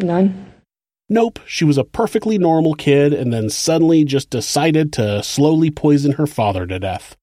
None. 0.00 0.45
Nope, 1.08 1.38
she 1.46 1.64
was 1.64 1.78
a 1.78 1.84
perfectly 1.84 2.36
normal 2.36 2.74
kid 2.74 3.12
and 3.12 3.32
then 3.32 3.48
suddenly 3.48 4.04
just 4.04 4.28
decided 4.28 4.92
to 4.94 5.22
slowly 5.22 5.70
poison 5.70 6.12
her 6.12 6.26
father 6.26 6.66
to 6.66 6.80
death. 6.80 7.16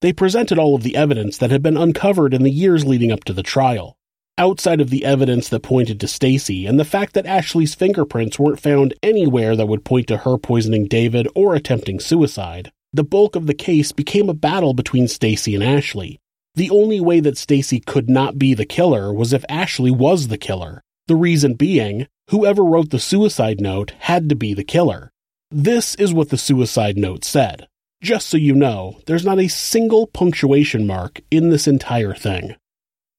They 0.00 0.12
presented 0.12 0.58
all 0.58 0.74
of 0.74 0.82
the 0.82 0.94
evidence 0.94 1.38
that 1.38 1.50
had 1.50 1.62
been 1.62 1.76
uncovered 1.76 2.32
in 2.32 2.42
the 2.42 2.50
years 2.50 2.84
leading 2.84 3.10
up 3.10 3.24
to 3.24 3.32
the 3.32 3.42
trial. 3.42 3.96
Outside 4.36 4.80
of 4.80 4.90
the 4.90 5.04
evidence 5.04 5.48
that 5.48 5.62
pointed 5.62 5.98
to 6.00 6.08
Stacy 6.08 6.66
and 6.66 6.78
the 6.78 6.84
fact 6.84 7.14
that 7.14 7.26
Ashley's 7.26 7.74
fingerprints 7.74 8.38
weren't 8.38 8.60
found 8.60 8.94
anywhere 9.02 9.56
that 9.56 9.66
would 9.66 9.84
point 9.84 10.08
to 10.08 10.18
her 10.18 10.38
poisoning 10.38 10.86
David 10.86 11.26
or 11.34 11.54
attempting 11.54 12.00
suicide, 12.00 12.70
the 12.92 13.04
bulk 13.04 13.34
of 13.34 13.46
the 13.46 13.54
case 13.54 13.90
became 13.92 14.28
a 14.28 14.34
battle 14.34 14.74
between 14.74 15.08
Stacy 15.08 15.54
and 15.54 15.64
Ashley. 15.64 16.20
The 16.54 16.70
only 16.70 17.00
way 17.00 17.18
that 17.20 17.38
Stacy 17.38 17.80
could 17.80 18.08
not 18.08 18.38
be 18.38 18.54
the 18.54 18.66
killer 18.66 19.12
was 19.12 19.32
if 19.32 19.44
Ashley 19.48 19.90
was 19.90 20.28
the 20.28 20.38
killer. 20.38 20.82
The 21.08 21.16
reason 21.16 21.54
being, 21.54 22.06
whoever 22.28 22.64
wrote 22.64 22.90
the 22.90 22.98
suicide 22.98 23.60
note 23.60 23.92
had 23.98 24.28
to 24.28 24.34
be 24.34 24.54
the 24.54 24.64
killer. 24.64 25.10
This 25.50 25.94
is 25.96 26.12
what 26.12 26.30
the 26.30 26.38
suicide 26.38 26.96
note 26.96 27.24
said. 27.24 27.68
Just 28.02 28.28
so 28.28 28.36
you 28.36 28.54
know, 28.54 28.98
there's 29.06 29.24
not 29.24 29.38
a 29.38 29.48
single 29.48 30.06
punctuation 30.06 30.86
mark 30.86 31.20
in 31.30 31.50
this 31.50 31.66
entire 31.66 32.14
thing. 32.14 32.56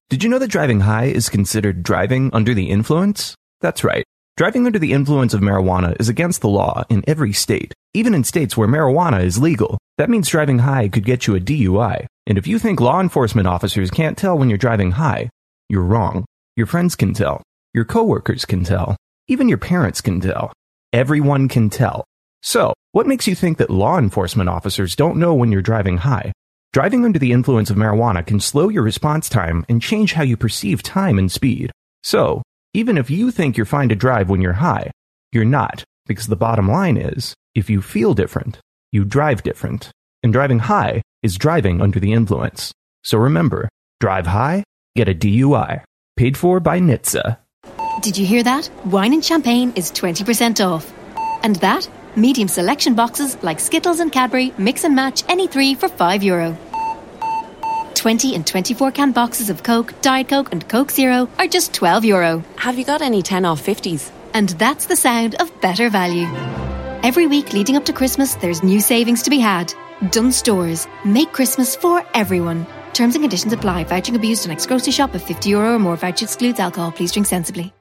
Did 0.10 0.24
you 0.24 0.30
know 0.30 0.38
that 0.38 0.50
driving 0.50 0.82
high 0.82 1.06
is 1.06 1.30
considered 1.30 1.82
driving 1.82 2.30
under 2.34 2.54
the 2.54 2.70
influence? 2.70 3.36
That's 3.62 3.84
right. 3.84 4.06
Driving 4.38 4.66
under 4.66 4.78
the 4.78 4.92
influence 4.92 5.34
of 5.34 5.42
marijuana 5.42 5.96
is 6.00 6.10
against 6.10 6.42
the 6.42 6.50
law 6.50 6.84
in 6.90 7.04
every 7.08 7.34
state, 7.34 7.74
even 7.94 8.14
in 8.14 8.24
states 8.24 8.58
where 8.58 8.68
marijuana 8.68 9.24
is 9.24 9.40
legal. 9.40 9.78
That 9.98 10.10
means 10.10 10.28
driving 10.28 10.60
high 10.60 10.90
could 10.90 11.06
get 11.06 11.26
you 11.26 11.36
a 11.36 11.40
DUI. 11.40 12.06
And 12.28 12.38
if 12.38 12.46
you 12.46 12.60
think 12.60 12.82
law 12.82 13.00
enforcement 13.00 13.48
officers 13.48 13.90
can't 13.90 14.18
tell 14.18 14.38
when 14.38 14.50
you're 14.50 14.58
driving 14.58 14.92
high, 14.92 15.30
you're 15.70 15.84
wrong. 15.84 16.26
Your 16.56 16.68
friends 16.68 16.96
can 16.96 17.14
tell. 17.14 17.42
Your 17.76 17.84
coworkers 17.84 18.46
can 18.46 18.64
tell. 18.64 18.96
Even 19.28 19.50
your 19.50 19.58
parents 19.58 20.00
can 20.00 20.22
tell. 20.22 20.54
Everyone 20.94 21.50
can 21.50 21.70
tell. 21.70 22.06
So, 22.42 22.74
what 22.94 23.06
makes 23.06 23.28
you 23.28 23.36
think 23.36 23.58
that 23.58 23.70
law 23.70 23.98
enforcement 23.98 24.48
officers 24.48 24.96
don't 24.96 25.18
know 25.18 25.34
when 25.34 25.52
you're 25.52 25.62
driving 25.62 25.98
high? 25.98 26.32
Driving 26.72 27.04
under 27.04 27.20
the 27.20 27.34
influence 27.34 27.70
of 27.70 27.76
marijuana 27.76 28.26
can 28.26 28.40
slow 28.40 28.70
your 28.70 28.82
response 28.82 29.28
time 29.28 29.66
and 29.68 29.82
change 29.82 30.14
how 30.14 30.24
you 30.24 30.38
perceive 30.38 30.84
time 30.84 31.20
and 31.20 31.30
speed. 31.30 31.70
So, 32.02 32.44
even 32.74 32.98
if 32.98 33.10
you 33.10 33.30
think 33.30 33.58
you're 33.58 33.66
fine 33.66 33.90
to 33.90 33.96
drive 33.96 34.30
when 34.30 34.40
you're 34.40 34.54
high, 34.54 34.90
you're 35.34 35.44
not, 35.44 35.84
because 36.06 36.28
the 36.28 36.38
bottom 36.38 36.72
line 36.72 36.96
is, 36.96 37.36
if 37.56 37.70
you 37.70 37.82
feel 37.82 38.14
different, 38.14 38.58
you 38.94 39.04
drive 39.04 39.44
different. 39.44 39.92
And 40.24 40.32
driving 40.32 40.60
high 40.60 41.02
is 41.22 41.38
driving 41.38 41.82
under 41.82 42.00
the 42.00 42.14
influence. 42.14 42.72
So 43.04 43.18
remember, 43.18 43.68
drive 44.00 44.28
high, 44.28 44.64
get 44.96 45.10
a 45.10 45.14
DUI. 45.14 45.84
Paid 46.16 46.38
for 46.38 46.62
by 46.62 46.80
NHTSA. 46.80 47.40
Did 48.02 48.18
you 48.18 48.26
hear 48.26 48.44
that? 48.44 48.70
Wine 48.86 49.14
and 49.14 49.24
champagne 49.24 49.74
is 49.76 49.92
20% 49.92 50.66
off. 50.66 50.94
And 51.44 51.56
that? 51.58 51.90
Medium 52.16 52.48
selection 52.48 52.94
boxes 52.94 53.38
like 53.42 53.60
Skittles 53.60 54.00
and 54.00 54.12
Cadbury 54.12 54.54
mix 54.58 54.84
and 54.84 54.96
match 54.96 55.24
any 55.28 55.48
three 55.48 55.74
for 55.76 55.90
€5. 55.90 56.24
Euro. 56.24 56.58
20 57.96 58.36
and 58.36 58.46
24 58.46 58.92
can 58.92 59.12
boxes 59.12 59.50
of 59.50 59.64
Coke, 59.64 60.00
Diet 60.02 60.30
Coke, 60.30 60.52
and 60.52 60.68
Coke 60.70 60.92
Zero 60.92 61.28
are 61.40 61.48
just 61.48 61.74
€12. 61.74 62.06
Euro. 62.06 62.44
Have 62.58 62.78
you 62.78 62.86
got 62.86 63.02
any 63.02 63.22
10 63.22 63.46
off 63.46 63.62
50s? 63.66 64.12
And 64.34 64.50
that's 64.50 64.86
the 64.86 64.96
sound 64.96 65.36
of 65.36 65.50
better 65.62 65.90
value. 65.90 66.28
Every 67.04 67.26
week 67.28 67.54
leading 67.54 67.78
up 67.78 67.86
to 67.86 67.94
Christmas, 67.94 68.36
there's 68.36 68.64
new 68.64 68.80
savings 68.82 69.24
to 69.24 69.30
be 69.30 69.40
had. 69.40 69.74
Dunnes 70.12 70.36
Stores. 70.36 70.88
Make 71.04 71.32
Christmas 71.32 71.76
for 71.76 72.04
everyone. 72.14 72.68
Terms 72.94 73.16
and 73.16 73.24
conditions 73.24 73.54
apply. 73.54 73.86
Vouching 73.86 74.16
abused 74.16 74.46
on 74.46 74.52
ex 74.52 74.66
grocery 74.66 74.92
shop 74.94 75.16
of 75.16 75.24
50 75.24 75.50
euro 75.50 75.76
or 75.76 75.80
more. 75.80 75.96
Voucher 75.96 76.26
excludes 76.26 76.60
alcohol. 76.60 76.92
Please 76.92 77.12
drink 77.12 77.28
sensibly. 77.28 77.74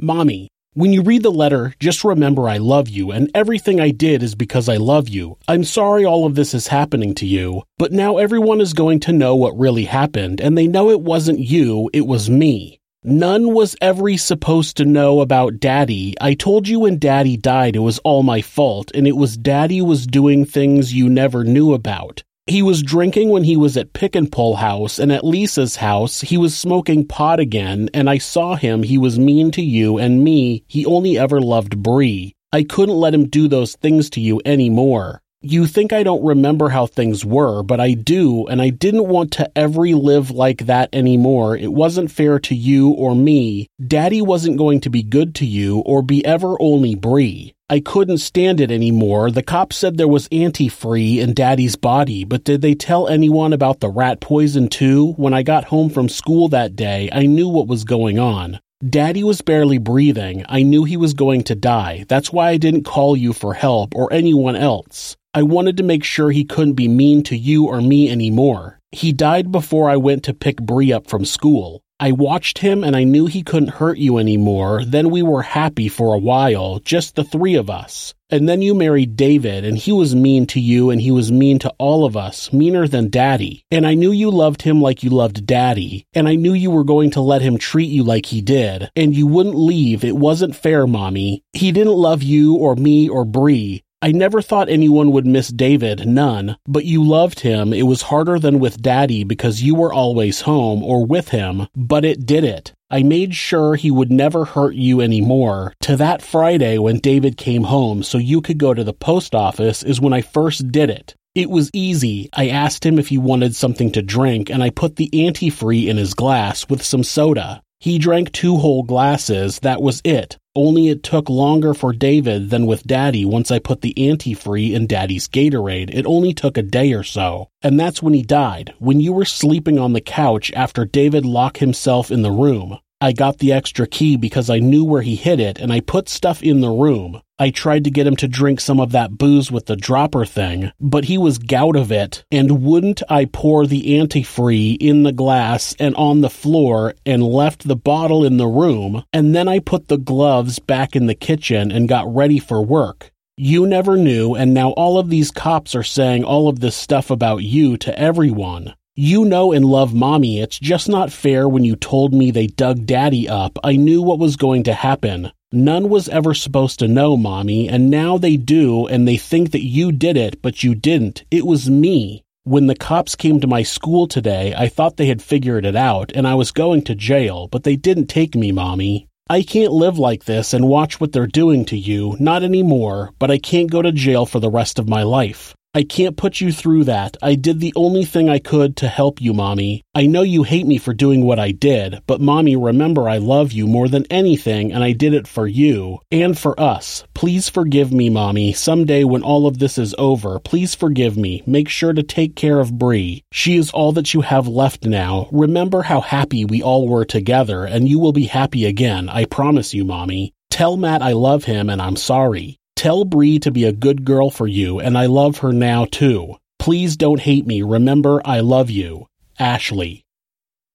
Mommy, 0.00 0.48
when 0.74 0.92
you 0.92 1.02
read 1.02 1.24
the 1.24 1.30
letter, 1.32 1.74
just 1.80 2.04
remember 2.04 2.48
I 2.48 2.58
love 2.58 2.88
you, 2.88 3.10
and 3.10 3.32
everything 3.34 3.80
I 3.80 3.90
did 3.90 4.22
is 4.22 4.36
because 4.36 4.68
I 4.68 4.76
love 4.76 5.08
you. 5.08 5.36
I'm 5.48 5.64
sorry 5.64 6.04
all 6.04 6.24
of 6.24 6.36
this 6.36 6.54
is 6.54 6.68
happening 6.68 7.16
to 7.16 7.26
you, 7.26 7.64
but 7.78 7.90
now 7.90 8.18
everyone 8.18 8.60
is 8.60 8.74
going 8.74 9.00
to 9.00 9.12
know 9.12 9.34
what 9.34 9.58
really 9.58 9.86
happened, 9.86 10.40
and 10.40 10.56
they 10.56 10.68
know 10.68 10.90
it 10.90 11.00
wasn't 11.00 11.40
you, 11.40 11.90
it 11.92 12.06
was 12.06 12.30
me. 12.30 12.78
None 13.02 13.52
was 13.52 13.74
ever 13.80 14.16
supposed 14.18 14.76
to 14.76 14.84
know 14.84 15.20
about 15.20 15.58
Daddy. 15.58 16.14
I 16.20 16.34
told 16.34 16.68
you 16.68 16.80
when 16.80 17.00
Daddy 17.00 17.36
died 17.36 17.74
it 17.74 17.80
was 17.80 17.98
all 18.00 18.22
my 18.22 18.40
fault, 18.40 18.92
and 18.94 19.08
it 19.08 19.16
was 19.16 19.36
Daddy 19.36 19.82
was 19.82 20.06
doing 20.06 20.44
things 20.44 20.94
you 20.94 21.08
never 21.08 21.42
knew 21.42 21.74
about. 21.74 22.22
He 22.48 22.62
was 22.62 22.82
drinking 22.82 23.28
when 23.28 23.44
he 23.44 23.58
was 23.58 23.76
at 23.76 23.92
Pick 23.92 24.16
and 24.16 24.32
Pull 24.32 24.56
House, 24.56 24.98
and 24.98 25.12
at 25.12 25.22
Lisa's 25.22 25.76
house, 25.76 26.22
he 26.22 26.38
was 26.38 26.56
smoking 26.56 27.06
pot 27.06 27.40
again, 27.40 27.90
and 27.92 28.08
I 28.08 28.16
saw 28.16 28.56
him. 28.56 28.82
He 28.82 28.96
was 28.96 29.18
mean 29.18 29.50
to 29.50 29.60
you 29.60 29.98
and 29.98 30.24
me. 30.24 30.64
He 30.66 30.86
only 30.86 31.18
ever 31.18 31.42
loved 31.42 31.82
Bree. 31.82 32.34
I 32.50 32.62
couldn't 32.62 32.94
let 32.96 33.12
him 33.12 33.28
do 33.28 33.48
those 33.48 33.76
things 33.76 34.08
to 34.10 34.20
you 34.22 34.40
anymore. 34.46 35.20
You 35.42 35.66
think 35.66 35.92
I 35.92 36.02
don't 36.02 36.24
remember 36.24 36.70
how 36.70 36.86
things 36.86 37.22
were, 37.22 37.62
but 37.62 37.80
I 37.80 37.92
do, 37.92 38.46
and 38.46 38.62
I 38.62 38.70
didn't 38.70 39.08
want 39.08 39.30
to 39.32 39.50
ever 39.56 39.82
live 39.82 40.30
like 40.30 40.64
that 40.66 40.88
anymore. 40.94 41.54
It 41.54 41.72
wasn't 41.72 42.10
fair 42.10 42.38
to 42.40 42.54
you 42.54 42.88
or 42.88 43.14
me. 43.14 43.68
Daddy 43.86 44.22
wasn't 44.22 44.56
going 44.56 44.80
to 44.80 44.90
be 44.90 45.02
good 45.02 45.34
to 45.36 45.44
you 45.44 45.80
or 45.80 46.00
be 46.00 46.24
ever 46.24 46.56
only 46.58 46.94
Bree. 46.94 47.52
I 47.70 47.80
couldn't 47.80 48.18
stand 48.18 48.62
it 48.62 48.70
anymore. 48.70 49.30
The 49.30 49.42
cops 49.42 49.76
said 49.76 49.98
there 49.98 50.08
was 50.08 50.26
antifree 50.28 51.18
in 51.18 51.34
Daddy's 51.34 51.76
body, 51.76 52.24
but 52.24 52.42
did 52.42 52.62
they 52.62 52.74
tell 52.74 53.08
anyone 53.08 53.52
about 53.52 53.80
the 53.80 53.90
rat 53.90 54.22
poison 54.22 54.68
too? 54.68 55.12
When 55.18 55.34
I 55.34 55.42
got 55.42 55.64
home 55.64 55.90
from 55.90 56.08
school 56.08 56.48
that 56.48 56.76
day, 56.76 57.10
I 57.12 57.26
knew 57.26 57.46
what 57.46 57.68
was 57.68 57.84
going 57.84 58.18
on. 58.18 58.58
Daddy 58.88 59.22
was 59.22 59.42
barely 59.42 59.76
breathing. 59.76 60.46
I 60.48 60.62
knew 60.62 60.84
he 60.84 60.96
was 60.96 61.12
going 61.12 61.42
to 61.44 61.54
die. 61.54 62.06
That's 62.08 62.32
why 62.32 62.48
I 62.48 62.56
didn't 62.56 62.84
call 62.84 63.18
you 63.18 63.34
for 63.34 63.52
help 63.52 63.94
or 63.94 64.10
anyone 64.14 64.56
else. 64.56 65.14
I 65.34 65.42
wanted 65.42 65.76
to 65.76 65.82
make 65.82 66.04
sure 66.04 66.30
he 66.30 66.44
couldn't 66.44 66.72
be 66.72 66.88
mean 66.88 67.22
to 67.24 67.36
you 67.36 67.66
or 67.66 67.82
me 67.82 68.08
anymore. 68.08 68.78
He 68.92 69.12
died 69.12 69.52
before 69.52 69.90
I 69.90 69.96
went 69.96 70.22
to 70.24 70.32
pick 70.32 70.56
Bree 70.56 70.90
up 70.90 71.06
from 71.06 71.26
school. 71.26 71.82
I 72.00 72.12
watched 72.12 72.58
him 72.58 72.84
and 72.84 72.94
I 72.94 73.02
knew 73.02 73.26
he 73.26 73.42
couldn't 73.42 73.70
hurt 73.70 73.98
you 73.98 74.18
anymore. 74.18 74.84
Then 74.84 75.10
we 75.10 75.20
were 75.20 75.42
happy 75.42 75.88
for 75.88 76.14
a 76.14 76.18
while, 76.18 76.78
just 76.78 77.16
the 77.16 77.24
three 77.24 77.56
of 77.56 77.68
us. 77.68 78.14
And 78.30 78.48
then 78.48 78.62
you 78.62 78.72
married 78.72 79.16
David 79.16 79.64
and 79.64 79.76
he 79.76 79.90
was 79.90 80.14
mean 80.14 80.46
to 80.48 80.60
you 80.60 80.90
and 80.90 81.00
he 81.00 81.10
was 81.10 81.32
mean 81.32 81.58
to 81.60 81.74
all 81.76 82.04
of 82.04 82.16
us, 82.16 82.52
meaner 82.52 82.86
than 82.86 83.10
daddy. 83.10 83.64
And 83.72 83.84
I 83.84 83.94
knew 83.94 84.12
you 84.12 84.30
loved 84.30 84.62
him 84.62 84.80
like 84.80 85.02
you 85.02 85.10
loved 85.10 85.44
daddy. 85.44 86.06
And 86.12 86.28
I 86.28 86.36
knew 86.36 86.52
you 86.52 86.70
were 86.70 86.84
going 86.84 87.10
to 87.12 87.20
let 87.20 87.42
him 87.42 87.58
treat 87.58 87.90
you 87.90 88.04
like 88.04 88.26
he 88.26 88.42
did. 88.42 88.90
And 88.94 89.16
you 89.16 89.26
wouldn't 89.26 89.56
leave. 89.56 90.04
It 90.04 90.16
wasn't 90.16 90.54
fair, 90.54 90.86
mommy. 90.86 91.42
He 91.52 91.72
didn't 91.72 91.94
love 91.94 92.22
you 92.22 92.54
or 92.54 92.76
me 92.76 93.08
or 93.08 93.24
Bree. 93.24 93.82
I 94.00 94.12
never 94.12 94.40
thought 94.40 94.68
anyone 94.68 95.10
would 95.10 95.26
miss 95.26 95.48
David, 95.48 96.06
none, 96.06 96.56
but 96.68 96.84
you 96.84 97.02
loved 97.02 97.40
him. 97.40 97.72
It 97.72 97.82
was 97.82 98.02
harder 98.02 98.38
than 98.38 98.60
with 98.60 98.80
Daddy 98.80 99.24
because 99.24 99.64
you 99.64 99.74
were 99.74 99.92
always 99.92 100.42
home 100.42 100.84
or 100.84 101.04
with 101.04 101.30
him, 101.30 101.66
but 101.74 102.04
it 102.04 102.24
did 102.24 102.44
it. 102.44 102.72
I 102.90 103.02
made 103.02 103.34
sure 103.34 103.74
he 103.74 103.90
would 103.90 104.12
never 104.12 104.44
hurt 104.44 104.76
you 104.76 105.00
anymore. 105.00 105.74
To 105.80 105.96
that 105.96 106.22
Friday 106.22 106.78
when 106.78 107.00
David 107.00 107.36
came 107.36 107.64
home 107.64 108.04
so 108.04 108.18
you 108.18 108.40
could 108.40 108.58
go 108.58 108.72
to 108.72 108.84
the 108.84 108.92
post 108.92 109.34
office 109.34 109.82
is 109.82 110.00
when 110.00 110.12
I 110.12 110.22
first 110.22 110.70
did 110.70 110.90
it. 110.90 111.16
It 111.34 111.50
was 111.50 111.70
easy. 111.72 112.28
I 112.32 112.48
asked 112.50 112.86
him 112.86 113.00
if 113.00 113.08
he 113.08 113.18
wanted 113.18 113.56
something 113.56 113.90
to 113.92 114.02
drink 114.02 114.48
and 114.48 114.62
I 114.62 114.70
put 114.70 114.94
the 114.94 115.10
antifree 115.12 115.88
in 115.88 115.96
his 115.96 116.14
glass 116.14 116.68
with 116.68 116.84
some 116.84 117.02
soda. 117.02 117.62
He 117.80 117.98
drank 117.98 118.32
two 118.32 118.56
whole 118.56 118.82
glasses, 118.82 119.58
that 119.60 119.82
was 119.82 120.00
it. 120.04 120.36
Only 120.60 120.88
it 120.88 121.04
took 121.04 121.30
longer 121.30 121.72
for 121.72 121.92
David 121.92 122.50
than 122.50 122.66
with 122.66 122.84
Daddy 122.84 123.24
once 123.24 123.52
I 123.52 123.60
put 123.60 123.80
the 123.80 123.94
antifree 123.96 124.72
in 124.74 124.88
Daddy's 124.88 125.28
Gatorade. 125.28 125.94
It 125.94 126.04
only 126.04 126.34
took 126.34 126.56
a 126.56 126.62
day 126.62 126.92
or 126.94 127.04
so. 127.04 127.50
And 127.62 127.78
that's 127.78 128.02
when 128.02 128.12
he 128.12 128.22
died, 128.22 128.74
when 128.80 128.98
you 128.98 129.12
were 129.12 129.24
sleeping 129.24 129.78
on 129.78 129.92
the 129.92 130.00
couch 130.00 130.50
after 130.56 130.84
David 130.84 131.24
locked 131.24 131.58
himself 131.58 132.10
in 132.10 132.22
the 132.22 132.32
room. 132.32 132.80
I 133.00 133.12
got 133.12 133.38
the 133.38 133.52
extra 133.52 133.86
key 133.86 134.16
because 134.16 134.50
I 134.50 134.58
knew 134.58 134.82
where 134.82 135.02
he 135.02 135.14
hid 135.14 135.38
it 135.38 135.60
and 135.60 135.72
I 135.72 135.78
put 135.78 136.08
stuff 136.08 136.42
in 136.42 136.60
the 136.60 136.70
room. 136.70 137.20
I 137.38 137.50
tried 137.50 137.84
to 137.84 137.92
get 137.92 138.08
him 138.08 138.16
to 138.16 138.26
drink 138.26 138.58
some 138.58 138.80
of 138.80 138.90
that 138.90 139.16
booze 139.16 139.52
with 139.52 139.66
the 139.66 139.76
dropper 139.76 140.24
thing, 140.24 140.72
but 140.80 141.04
he 141.04 141.16
was 141.16 141.38
gout 141.38 141.76
of 141.76 141.92
it, 141.92 142.24
and 142.32 142.64
wouldn't 142.64 143.04
I 143.08 143.26
pour 143.26 143.68
the 143.68 143.96
antifree 143.96 144.76
in 144.80 145.04
the 145.04 145.12
glass 145.12 145.76
and 145.78 145.94
on 145.94 146.22
the 146.22 146.30
floor 146.30 146.94
and 147.06 147.22
left 147.22 147.68
the 147.68 147.76
bottle 147.76 148.24
in 148.24 148.36
the 148.36 148.48
room, 148.48 149.04
and 149.12 149.32
then 149.32 149.46
I 149.46 149.60
put 149.60 149.86
the 149.86 149.98
gloves 149.98 150.58
back 150.58 150.96
in 150.96 151.06
the 151.06 151.14
kitchen 151.14 151.70
and 151.70 151.88
got 151.88 152.12
ready 152.12 152.40
for 152.40 152.60
work. 152.60 153.12
You 153.36 153.68
never 153.68 153.96
knew, 153.96 154.34
and 154.34 154.52
now 154.52 154.70
all 154.70 154.98
of 154.98 155.08
these 155.08 155.30
cops 155.30 155.76
are 155.76 155.84
saying 155.84 156.24
all 156.24 156.48
of 156.48 156.58
this 156.58 156.74
stuff 156.74 157.08
about 157.12 157.44
you 157.44 157.76
to 157.76 157.96
everyone. 157.96 158.74
You 159.00 159.24
know 159.24 159.52
and 159.52 159.64
love 159.64 159.94
mommy. 159.94 160.40
It's 160.40 160.58
just 160.58 160.88
not 160.88 161.12
fair 161.12 161.48
when 161.48 161.62
you 161.62 161.76
told 161.76 162.12
me 162.12 162.32
they 162.32 162.48
dug 162.48 162.84
daddy 162.84 163.28
up. 163.28 163.56
I 163.62 163.76
knew 163.76 164.02
what 164.02 164.18
was 164.18 164.34
going 164.34 164.64
to 164.64 164.74
happen. 164.74 165.30
None 165.52 165.88
was 165.88 166.08
ever 166.08 166.34
supposed 166.34 166.80
to 166.80 166.88
know, 166.88 167.16
mommy, 167.16 167.68
and 167.68 167.90
now 167.90 168.18
they 168.18 168.36
do, 168.36 168.88
and 168.88 169.06
they 169.06 169.16
think 169.16 169.52
that 169.52 169.62
you 169.62 169.92
did 169.92 170.16
it, 170.16 170.42
but 170.42 170.64
you 170.64 170.74
didn't. 170.74 171.22
It 171.30 171.46
was 171.46 171.70
me. 171.70 172.24
When 172.42 172.66
the 172.66 172.74
cops 172.74 173.14
came 173.14 173.38
to 173.38 173.46
my 173.46 173.62
school 173.62 174.08
today, 174.08 174.52
I 174.58 174.66
thought 174.66 174.96
they 174.96 175.06
had 175.06 175.22
figured 175.22 175.64
it 175.64 175.76
out, 175.76 176.10
and 176.16 176.26
I 176.26 176.34
was 176.34 176.50
going 176.50 176.82
to 176.86 176.96
jail, 176.96 177.46
but 177.46 177.62
they 177.62 177.76
didn't 177.76 178.08
take 178.08 178.34
me, 178.34 178.50
mommy. 178.50 179.06
I 179.30 179.42
can't 179.44 179.70
live 179.70 180.00
like 180.00 180.24
this 180.24 180.52
and 180.52 180.66
watch 180.66 181.00
what 181.00 181.12
they're 181.12 181.28
doing 181.28 181.64
to 181.66 181.78
you, 181.78 182.16
not 182.18 182.42
anymore, 182.42 183.12
but 183.20 183.30
I 183.30 183.38
can't 183.38 183.70
go 183.70 183.80
to 183.80 183.92
jail 183.92 184.26
for 184.26 184.40
the 184.40 184.50
rest 184.50 184.80
of 184.80 184.88
my 184.88 185.04
life. 185.04 185.54
I 185.74 185.82
can't 185.82 186.16
put 186.16 186.40
you 186.40 186.50
through 186.50 186.84
that. 186.84 187.18
I 187.22 187.34
did 187.34 187.60
the 187.60 187.74
only 187.76 188.04
thing 188.04 188.30
I 188.30 188.38
could 188.38 188.74
to 188.76 188.88
help 188.88 189.20
you, 189.20 189.34
Mommy. 189.34 189.82
I 189.94 190.06
know 190.06 190.22
you 190.22 190.42
hate 190.42 190.66
me 190.66 190.78
for 190.78 190.94
doing 190.94 191.24
what 191.24 191.38
I 191.38 191.50
did, 191.50 192.00
but 192.06 192.22
Mommy, 192.22 192.56
remember 192.56 193.06
I 193.06 193.18
love 193.18 193.52
you 193.52 193.66
more 193.66 193.86
than 193.86 194.06
anything 194.10 194.72
and 194.72 194.82
I 194.82 194.92
did 194.92 195.12
it 195.12 195.28
for 195.28 195.46
you 195.46 195.98
and 196.10 196.38
for 196.38 196.58
us. 196.58 197.04
Please 197.12 197.50
forgive 197.50 197.92
me, 197.92 198.08
Mommy. 198.08 198.54
Someday 198.54 199.04
when 199.04 199.22
all 199.22 199.46
of 199.46 199.58
this 199.58 199.76
is 199.76 199.94
over, 199.98 200.38
please 200.38 200.74
forgive 200.74 201.18
me. 201.18 201.42
Make 201.46 201.68
sure 201.68 201.92
to 201.92 202.02
take 202.02 202.34
care 202.34 202.60
of 202.60 202.78
Bree. 202.78 203.22
She 203.30 203.56
is 203.56 203.70
all 203.70 203.92
that 203.92 204.14
you 204.14 204.22
have 204.22 204.48
left 204.48 204.86
now. 204.86 205.28
Remember 205.30 205.82
how 205.82 206.00
happy 206.00 206.46
we 206.46 206.62
all 206.62 206.88
were 206.88 207.04
together 207.04 207.66
and 207.66 207.86
you 207.86 207.98
will 207.98 208.12
be 208.12 208.24
happy 208.24 208.64
again. 208.64 209.10
I 209.10 209.26
promise 209.26 209.74
you, 209.74 209.84
Mommy. 209.84 210.32
Tell 210.50 210.78
Matt 210.78 211.02
I 211.02 211.12
love 211.12 211.44
him 211.44 211.68
and 211.68 211.82
I'm 211.82 211.96
sorry. 211.96 212.58
Tell 212.78 213.04
Bree 213.04 213.40
to 213.40 213.50
be 213.50 213.64
a 213.64 213.72
good 213.72 214.04
girl 214.04 214.30
for 214.30 214.46
you, 214.46 214.78
and 214.78 214.96
I 214.96 215.06
love 215.06 215.38
her 215.38 215.52
now 215.52 215.84
too. 215.84 216.36
Please 216.60 216.96
don't 216.96 217.18
hate 217.18 217.44
me. 217.44 217.60
Remember, 217.60 218.22
I 218.24 218.38
love 218.38 218.70
you. 218.70 219.08
Ashley. 219.36 220.04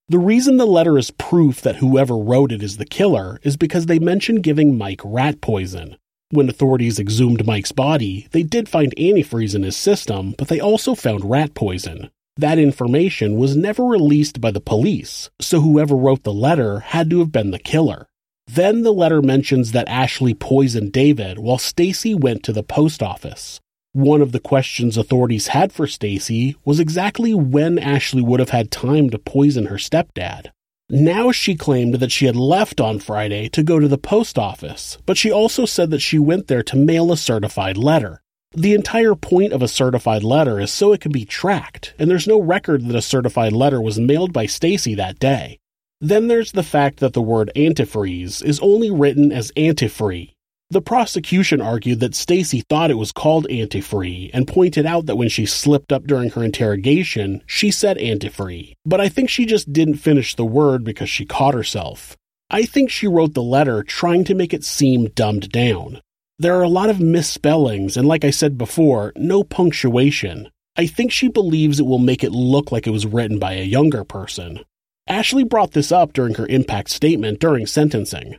The 0.09 0.19
reason 0.19 0.57
the 0.57 0.65
letter 0.65 0.97
is 0.97 1.11
proof 1.11 1.61
that 1.61 1.77
whoever 1.77 2.17
wrote 2.17 2.51
it 2.51 2.61
is 2.61 2.75
the 2.75 2.83
killer 2.83 3.39
is 3.43 3.55
because 3.55 3.85
they 3.85 3.99
mention 3.99 4.41
giving 4.41 4.77
Mike 4.77 4.99
rat 5.05 5.39
poison. 5.39 5.95
When 6.29 6.49
authorities 6.49 6.99
exhumed 6.99 7.47
Mike's 7.47 7.71
body, 7.71 8.27
they 8.31 8.43
did 8.43 8.67
find 8.67 8.93
antifreeze 8.97 9.55
in 9.55 9.63
his 9.63 9.77
system, 9.77 10.35
but 10.37 10.49
they 10.49 10.59
also 10.59 10.95
found 10.95 11.29
rat 11.29 11.53
poison. 11.53 12.09
That 12.35 12.59
information 12.59 13.37
was 13.37 13.55
never 13.55 13.85
released 13.85 14.41
by 14.41 14.51
the 14.51 14.59
police, 14.59 15.29
so 15.39 15.61
whoever 15.61 15.95
wrote 15.95 16.23
the 16.23 16.33
letter 16.33 16.79
had 16.79 17.09
to 17.11 17.19
have 17.19 17.31
been 17.31 17.51
the 17.51 17.59
killer. 17.59 18.07
Then 18.55 18.83
the 18.83 18.93
letter 18.93 19.23
mentions 19.23 19.71
that 19.71 19.87
Ashley 19.87 20.35
poisoned 20.35 20.91
David 20.91 21.39
while 21.39 21.57
Stacy 21.57 22.13
went 22.13 22.43
to 22.43 22.53
the 22.53 22.61
post 22.61 23.01
office. 23.01 23.59
One 23.93 24.21
of 24.21 24.31
the 24.31 24.39
questions 24.39 24.95
authorities 24.95 25.47
had 25.47 25.73
for 25.73 25.87
Stacy 25.87 26.55
was 26.63 26.79
exactly 26.79 27.33
when 27.33 27.79
Ashley 27.79 28.21
would 28.21 28.39
have 28.39 28.51
had 28.51 28.69
time 28.69 29.09
to 29.09 29.17
poison 29.17 29.67
her 29.67 29.77
stepdad. 29.77 30.51
Now 30.87 31.31
she 31.31 31.55
claimed 31.55 31.95
that 31.95 32.11
she 32.11 32.27
had 32.27 32.35
left 32.35 32.79
on 32.79 32.99
Friday 32.99 33.49
to 33.49 33.63
go 33.63 33.79
to 33.79 33.87
the 33.87 33.97
post 33.97 34.37
office, 34.37 34.99
but 35.07 35.17
she 35.17 35.31
also 35.31 35.65
said 35.65 35.89
that 35.89 36.01
she 36.01 36.19
went 36.19 36.47
there 36.47 36.63
to 36.63 36.75
mail 36.75 37.11
a 37.11 37.17
certified 37.17 37.77
letter. 37.77 38.21
The 38.55 38.75
entire 38.75 39.15
point 39.15 39.53
of 39.53 39.63
a 39.63 39.67
certified 39.67 40.21
letter 40.21 40.59
is 40.59 40.71
so 40.71 40.93
it 40.93 41.01
can 41.01 41.11
be 41.11 41.25
tracked, 41.25 41.95
and 41.97 42.07
there's 42.07 42.27
no 42.27 42.39
record 42.39 42.85
that 42.85 42.95
a 42.95 43.01
certified 43.01 43.53
letter 43.53 43.81
was 43.81 43.99
mailed 43.99 44.31
by 44.31 44.45
Stacy 44.45 44.93
that 44.93 45.17
day. 45.17 45.57
Then 46.03 46.27
there's 46.27 46.51
the 46.51 46.63
fact 46.63 46.99
that 46.99 47.13
the 47.13 47.21
word 47.21 47.49
antifreeze 47.55 48.43
is 48.43 48.59
only 48.59 48.91
written 48.91 49.31
as 49.31 49.53
antifree. 49.55 50.33
The 50.69 50.81
prosecution 50.81 51.61
argued 51.61 52.01
that 52.01 52.13
Stacy 52.13 52.59
thought 52.59 52.91
it 52.91 52.97
was 52.97 53.13
called 53.13 53.47
antifree 53.49 54.29
and 54.33 54.45
pointed 54.45 54.85
out 54.85 55.05
that 55.05 55.15
when 55.15 55.29
she 55.29 55.45
slipped 55.45 55.93
up 55.93 56.03
during 56.03 56.31
her 56.31 56.43
interrogation, 56.43 57.41
she 57.45 57.71
said 57.71 57.97
antifree. 57.99 58.73
But 58.85 58.99
I 58.99 59.07
think 59.07 59.29
she 59.29 59.45
just 59.45 59.71
didn't 59.71 59.95
finish 59.95 60.35
the 60.35 60.43
word 60.43 60.83
because 60.83 61.09
she 61.09 61.25
caught 61.25 61.53
herself. 61.53 62.17
I 62.49 62.63
think 62.63 62.89
she 62.89 63.07
wrote 63.07 63.33
the 63.33 63.41
letter 63.41 63.81
trying 63.81 64.25
to 64.25 64.35
make 64.35 64.53
it 64.53 64.65
seem 64.65 65.05
dumbed 65.05 65.53
down. 65.53 66.01
There 66.37 66.59
are 66.59 66.63
a 66.63 66.67
lot 66.67 66.89
of 66.89 66.99
misspellings, 66.99 67.95
and 67.95 68.09
like 68.09 68.25
I 68.25 68.31
said 68.31 68.57
before, 68.57 69.13
no 69.15 69.45
punctuation. 69.45 70.49
I 70.75 70.85
think 70.85 71.13
she 71.13 71.29
believes 71.29 71.79
it 71.79 71.85
will 71.85 71.97
make 71.97 72.25
it 72.25 72.33
look 72.33 72.73
like 72.73 72.87
it 72.87 72.91
was 72.91 73.05
written 73.05 73.39
by 73.39 73.53
a 73.53 73.63
younger 73.63 74.03
person. 74.03 74.59
Ashley 75.07 75.43
brought 75.43 75.71
this 75.71 75.91
up 75.91 76.13
during 76.13 76.35
her 76.35 76.47
impact 76.47 76.89
statement 76.89 77.39
during 77.39 77.67
sentencing. 77.67 78.37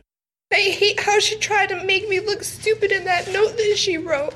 I 0.51 0.55
hate 0.55 0.99
how 0.99 1.19
she 1.19 1.37
tried 1.37 1.69
to 1.69 1.83
make 1.83 2.07
me 2.09 2.19
look 2.19 2.43
stupid 2.43 2.91
in 2.91 3.03
that 3.05 3.31
note 3.31 3.55
that 3.57 3.75
she 3.77 3.97
wrote. 3.97 4.33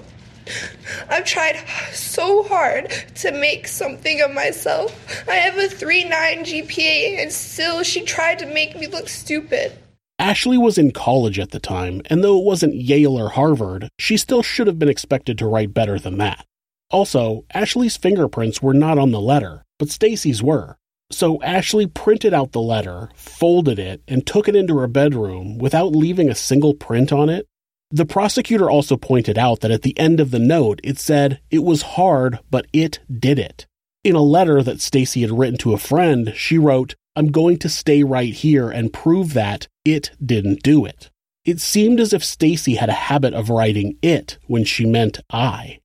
I've 1.09 1.25
tried 1.25 1.63
so 1.93 2.43
hard 2.43 2.91
to 3.15 3.31
make 3.31 3.67
something 3.67 4.21
of 4.21 4.33
myself. 4.33 5.27
I 5.27 5.35
have 5.35 5.57
a 5.57 5.67
3.9 5.67 6.09
GPA, 6.09 7.21
and 7.21 7.31
still 7.31 7.83
she 7.83 8.01
tried 8.01 8.39
to 8.39 8.45
make 8.47 8.75
me 8.77 8.87
look 8.87 9.09
stupid. 9.09 9.73
Ashley 10.17 10.57
was 10.57 10.77
in 10.77 10.91
college 10.91 11.39
at 11.39 11.51
the 11.51 11.59
time, 11.59 12.01
and 12.09 12.23
though 12.23 12.39
it 12.39 12.43
wasn't 12.43 12.75
Yale 12.75 13.17
or 13.17 13.29
Harvard, 13.29 13.89
she 13.97 14.17
still 14.17 14.43
should 14.43 14.67
have 14.67 14.79
been 14.79 14.89
expected 14.89 15.37
to 15.37 15.47
write 15.47 15.73
better 15.73 15.97
than 15.97 16.17
that. 16.17 16.45
Also, 16.89 17.45
Ashley's 17.53 17.95
fingerprints 17.95 18.61
were 18.61 18.73
not 18.73 18.97
on 18.97 19.11
the 19.11 19.21
letter, 19.21 19.63
but 19.77 19.89
Stacy's 19.89 20.41
were. 20.41 20.78
So 21.11 21.41
Ashley 21.41 21.87
printed 21.87 22.33
out 22.33 22.51
the 22.51 22.61
letter, 22.61 23.09
folded 23.15 23.79
it, 23.79 24.01
and 24.07 24.25
took 24.25 24.47
it 24.47 24.55
into 24.55 24.77
her 24.77 24.87
bedroom 24.87 25.57
without 25.57 25.95
leaving 25.95 26.29
a 26.29 26.35
single 26.35 26.73
print 26.73 27.11
on 27.11 27.29
it. 27.29 27.47
The 27.91 28.05
prosecutor 28.05 28.69
also 28.69 28.95
pointed 28.95 29.37
out 29.37 29.61
that 29.61 29.71
at 29.71 29.81
the 29.81 29.97
end 29.97 30.19
of 30.19 30.29
the 30.29 30.37
note 30.37 30.79
it 30.83 30.99
said 30.99 31.39
it 31.49 31.63
was 31.63 31.81
hard, 31.81 32.37
but 32.51 32.67
it 32.71 32.99
did 33.11 33.39
it. 33.39 33.65
In 34.03 34.15
a 34.15 34.21
letter 34.21 34.61
that 34.61 34.79
Stacy 34.79 35.21
had 35.21 35.31
written 35.31 35.57
to 35.57 35.73
a 35.73 35.79
friend, 35.79 36.33
she 36.35 36.59
wrote, 36.59 36.95
"I'm 37.15 37.31
going 37.31 37.57
to 37.59 37.69
stay 37.69 38.03
right 38.03 38.31
here 38.31 38.69
and 38.69 38.93
prove 38.93 39.33
that 39.33 39.67
it 39.83 40.11
didn't 40.23 40.61
do 40.61 40.85
it." 40.85 41.09
It 41.43 41.59
seemed 41.59 41.99
as 41.99 42.13
if 42.13 42.23
Stacy 42.23 42.75
had 42.75 42.89
a 42.89 42.93
habit 43.09 43.33
of 43.33 43.49
writing 43.49 43.97
it 44.03 44.37
when 44.45 44.63
she 44.63 44.85
meant 44.85 45.19
I. 45.31 45.79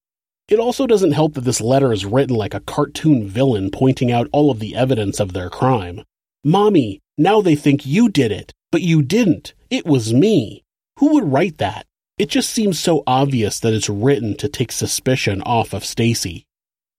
It 0.48 0.58
also 0.58 0.86
doesn't 0.86 1.12
help 1.12 1.34
that 1.34 1.44
this 1.44 1.60
letter 1.60 1.92
is 1.92 2.04
written 2.04 2.36
like 2.36 2.52
a 2.52 2.60
cartoon 2.60 3.26
villain 3.26 3.70
pointing 3.70 4.12
out 4.12 4.28
all 4.30 4.50
of 4.50 4.58
the 4.58 4.76
evidence 4.76 5.18
of 5.18 5.32
their 5.32 5.48
crime. 5.48 6.02
Mommy, 6.44 7.00
now 7.16 7.40
they 7.40 7.54
think 7.54 7.86
you 7.86 8.10
did 8.10 8.30
it, 8.30 8.52
but 8.70 8.82
you 8.82 9.00
didn't. 9.00 9.54
It 9.70 9.86
was 9.86 10.12
me. 10.12 10.62
Who 10.98 11.14
would 11.14 11.32
write 11.32 11.58
that? 11.58 11.86
It 12.18 12.28
just 12.28 12.50
seems 12.50 12.78
so 12.78 13.02
obvious 13.06 13.58
that 13.60 13.72
it's 13.72 13.88
written 13.88 14.36
to 14.36 14.48
take 14.48 14.70
suspicion 14.70 15.40
off 15.42 15.72
of 15.72 15.84
Stacy. 15.84 16.44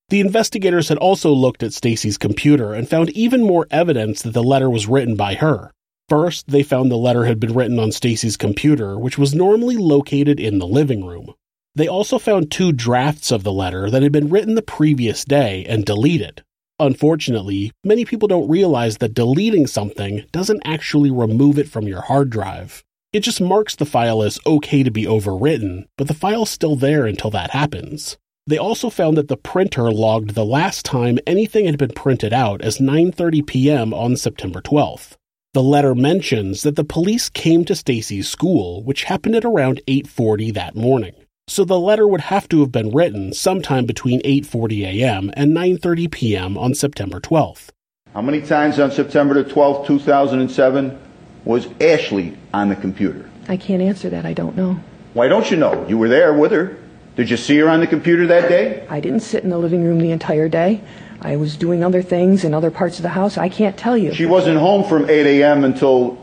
The 0.10 0.22
investigators 0.22 0.90
had 0.90 0.98
also 0.98 1.32
looked 1.32 1.62
at 1.62 1.74
Stacy's 1.74 2.18
computer 2.18 2.74
and 2.74 2.90
found 2.90 3.12
even 3.12 3.44
more 3.44 3.68
evidence 3.70 4.24
that 4.24 4.34
the 4.34 4.44
letter 4.44 4.70
was 4.70 4.88
written 4.88 5.16
by 5.16 5.36
her. 5.36 5.72
First, 6.10 6.48
they 6.48 6.64
found 6.64 6.92
the 6.92 6.98
letter 6.98 7.26
had 7.26 7.40
been 7.40 7.54
written 7.54 7.80
on 7.80 7.92
Stacy's 7.92 8.38
computer, 8.38 8.98
which 9.00 9.18
was 9.18 9.34
normally 9.34 9.78
located 9.78 10.40
in 10.40 10.60
the 10.60 10.68
living 10.68 11.06
room. 11.06 11.34
They 11.76 11.88
also 11.88 12.18
found 12.18 12.50
two 12.50 12.72
drafts 12.72 13.32
of 13.32 13.44
the 13.44 13.52
letter 13.52 13.90
that 13.90 14.02
had 14.02 14.14
been 14.14 14.30
written 14.30 14.56
the 14.56 14.62
previous 14.62 15.26
day 15.26 15.66
and 15.68 15.86
deleted. 15.86 16.42
Unfortunately, 16.80 17.72
many 17.84 18.06
people 18.06 18.28
don't 18.28 18.50
realize 18.50 18.98
that 18.98 19.14
deleting 19.14 19.68
something 19.68 20.26
doesn't 20.32 20.62
actually 20.66 21.12
remove 21.12 21.60
it 21.60 21.70
from 21.70 21.88
your 21.88 22.02
hard 22.02 22.30
drive. 22.30 22.84
It 23.12 23.22
just 23.22 23.40
marks 23.40 23.76
the 23.76 23.86
file 23.86 24.22
as 24.24 24.40
okay 24.46 24.84
to 24.84 24.92
be 24.92 25.06
overwritten, 25.06 25.86
but 25.98 26.08
the 26.08 26.14
file's 26.14 26.50
still 26.50 26.76
there 26.76 27.06
until 27.06 27.30
that 27.32 27.52
happens. 27.52 28.18
They 28.48 28.58
also 28.58 28.90
found 28.90 29.18
that 29.18 29.28
the 29.28 29.38
printer 29.38 29.92
logged 29.92 30.32
the 30.32 30.46
last 30.46 30.86
time 30.86 31.20
anything 31.26 31.66
had 31.66 31.78
been 31.78 31.92
printed 31.92 32.32
out 32.32 32.62
as 32.62 32.78
9:30 32.78 33.46
p.m. 33.48 33.94
on 33.94 34.16
September 34.16 34.62
12th. 34.62 35.16
The 35.54 35.64
letter 35.64 35.96
mentions 35.96 36.64
that 36.64 36.76
the 36.76 36.84
police 36.84 37.28
came 37.30 37.66
to 37.66 37.76
Stacy's 37.76 38.30
school, 38.30 38.84
which 38.84 39.06
happened 39.06 39.36
at 39.36 39.46
around 39.46 39.82
8:40 39.88 40.54
that 40.54 40.76
morning. 40.76 41.16
So 41.48 41.64
the 41.64 41.80
letter 41.80 42.08
would 42.08 42.22
have 42.22 42.50
to 42.50 42.62
have 42.62 42.72
been 42.72 42.90
written 42.90 43.32
sometime 43.32 43.86
between 43.86 44.20
8:40 44.24 44.82
a.m. 44.84 45.32
and 45.36 45.56
9:30 45.56 46.12
p.m. 46.12 46.58
on 46.58 46.74
September 46.74 47.20
12th. 47.20 47.70
How 48.16 48.22
many 48.24 48.42
times 48.42 48.80
on 48.80 48.92
September 48.92 49.36
the 49.36 49.48
12th, 49.48 49.86
2007 49.86 50.98
was 51.44 51.68
Ashley 51.80 52.36
on 52.52 52.70
the 52.70 52.76
computer? 52.76 53.30
I 53.48 53.58
can't 53.58 53.84
answer 53.84 54.10
that. 54.10 54.26
I 54.26 54.34
don't 54.34 54.58
know. 54.58 54.80
Why 55.14 55.28
don't 55.28 55.52
you 55.52 55.58
know? 55.58 55.88
You 55.88 56.00
were 56.00 56.10
there 56.10 56.34
with 56.34 56.52
her. 56.52 56.78
Did 57.16 57.30
you 57.30 57.38
see 57.38 57.58
her 57.60 57.70
on 57.70 57.80
the 57.80 57.88
computer 57.88 58.26
that 58.26 58.50
day? 58.50 58.86
I 58.90 59.00
didn't 59.00 59.20
sit 59.20 59.44
in 59.44 59.52
the 59.52 59.60
living 59.60 59.84
room 59.84 60.00
the 60.00 60.12
entire 60.12 60.50
day. 60.50 60.82
I 61.22 61.36
was 61.36 61.56
doing 61.56 61.84
other 61.84 62.02
things 62.02 62.44
in 62.44 62.56
other 62.56 62.72
parts 62.72 62.98
of 62.98 63.04
the 63.04 63.10
house. 63.10 63.38
I 63.38 63.50
can't 63.50 63.78
tell 63.78 63.96
you. 63.96 64.14
She 64.16 64.26
wasn't 64.26 64.58
home 64.58 64.84
from 64.84 65.08
8 65.08 65.42
a.m. 65.42 65.64
until 65.64 66.18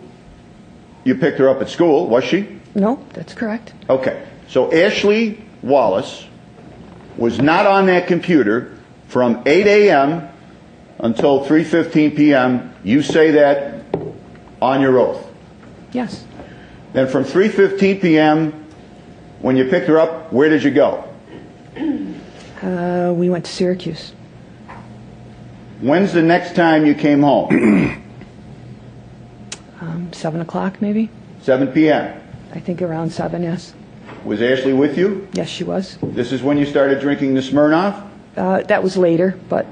you 1.05 1.15
picked 1.15 1.39
her 1.39 1.49
up 1.49 1.63
at 1.63 1.69
school, 1.69 2.09
was 2.09 2.25
she? 2.25 2.61
No, 2.75 3.03
that's 3.13 3.35
correct. 3.35 3.73
Okay. 3.89 4.27
So 4.53 4.71
Ashley 4.71 5.43
Wallace 5.63 6.27
was 7.17 7.39
not 7.39 7.65
on 7.65 7.87
that 7.87 8.07
computer 8.07 8.77
from 9.09 9.43
8 9.47 9.67
a.m. 9.67 10.29
until 10.99 11.47
3:15 11.47 12.15
p.m. 12.15 12.75
You 12.85 13.01
say 13.01 13.31
that 13.31 13.83
on 14.61 14.83
your 14.83 14.99
oath. 14.99 15.27
Yes. 15.93 16.27
Then 16.93 17.09
from 17.09 17.25
3:15 17.25 18.03
p.m. 18.03 18.67
when 19.41 19.57
you 19.57 19.71
picked 19.71 19.89
her 19.89 19.99
up, 19.99 20.31
where 20.31 20.51
did 20.51 20.63
you 20.63 20.71
go? 20.71 21.03
Uh, 22.61 23.15
we 23.17 23.31
went 23.31 23.47
to 23.47 23.51
Syracuse. 23.51 24.13
When's 25.81 26.13
the 26.13 26.21
next 26.21 26.55
time 26.55 26.85
you 26.85 26.95
came 26.95 27.23
home? 27.23 28.01
Um, 29.81 30.13
seven 30.13 30.41
o'clock, 30.41 30.81
maybe. 30.81 31.11
7 31.41 31.67
p.m. 31.73 32.23
I 32.55 32.61
think 32.61 32.83
around 32.83 33.13
seven. 33.13 33.43
Yes. 33.43 33.75
Was 34.25 34.41
Ashley 34.41 34.73
with 34.73 34.97
you? 34.97 35.29
Yes, 35.33 35.49
she 35.49 35.65
was. 35.65 35.99
This 36.03 36.33
is 36.33 36.43
when 36.43 36.57
you 36.57 36.67
started 36.67 37.01
drinking 37.01 37.35
the 37.35 37.41
Smirnoff? 37.41 38.09
Uh, 38.37 38.63
that 38.63 38.83
was 38.83 38.97
later, 38.97 39.39
but 39.49 39.67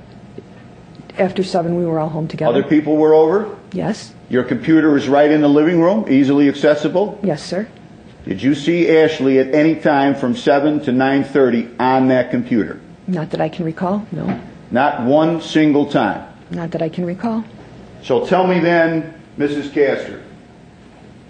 after 1.18 1.42
seven, 1.42 1.76
we 1.76 1.86
were 1.86 1.98
all 1.98 2.08
home 2.08 2.26
together. 2.28 2.50
Other 2.50 2.62
people 2.68 2.96
were 2.96 3.14
over? 3.14 3.56
Yes. 3.72 4.12
Your 4.28 4.42
computer 4.42 4.96
is 4.96 5.08
right 5.08 5.30
in 5.30 5.40
the 5.40 5.48
living 5.48 5.80
room, 5.80 6.06
easily 6.08 6.48
accessible? 6.48 7.18
Yes, 7.22 7.42
sir. 7.42 7.68
Did 8.24 8.42
you 8.42 8.54
see 8.54 8.90
Ashley 8.90 9.38
at 9.38 9.54
any 9.54 9.76
time 9.76 10.14
from 10.14 10.36
7 10.36 10.80
to 10.80 10.92
9:30 10.92 11.70
on 11.80 12.08
that 12.08 12.30
computer? 12.30 12.80
Not 13.06 13.30
that 13.30 13.40
I 13.40 13.48
can 13.48 13.64
recall. 13.64 14.06
No. 14.12 14.40
Not 14.70 15.02
one 15.02 15.40
single 15.40 15.86
time. 15.86 16.26
Not 16.50 16.70
that 16.72 16.82
I 16.82 16.88
can 16.88 17.04
recall. 17.04 17.44
So 18.02 18.26
tell 18.26 18.46
me 18.46 18.60
then, 18.60 19.14
Mrs. 19.38 19.72
Castor, 19.72 20.22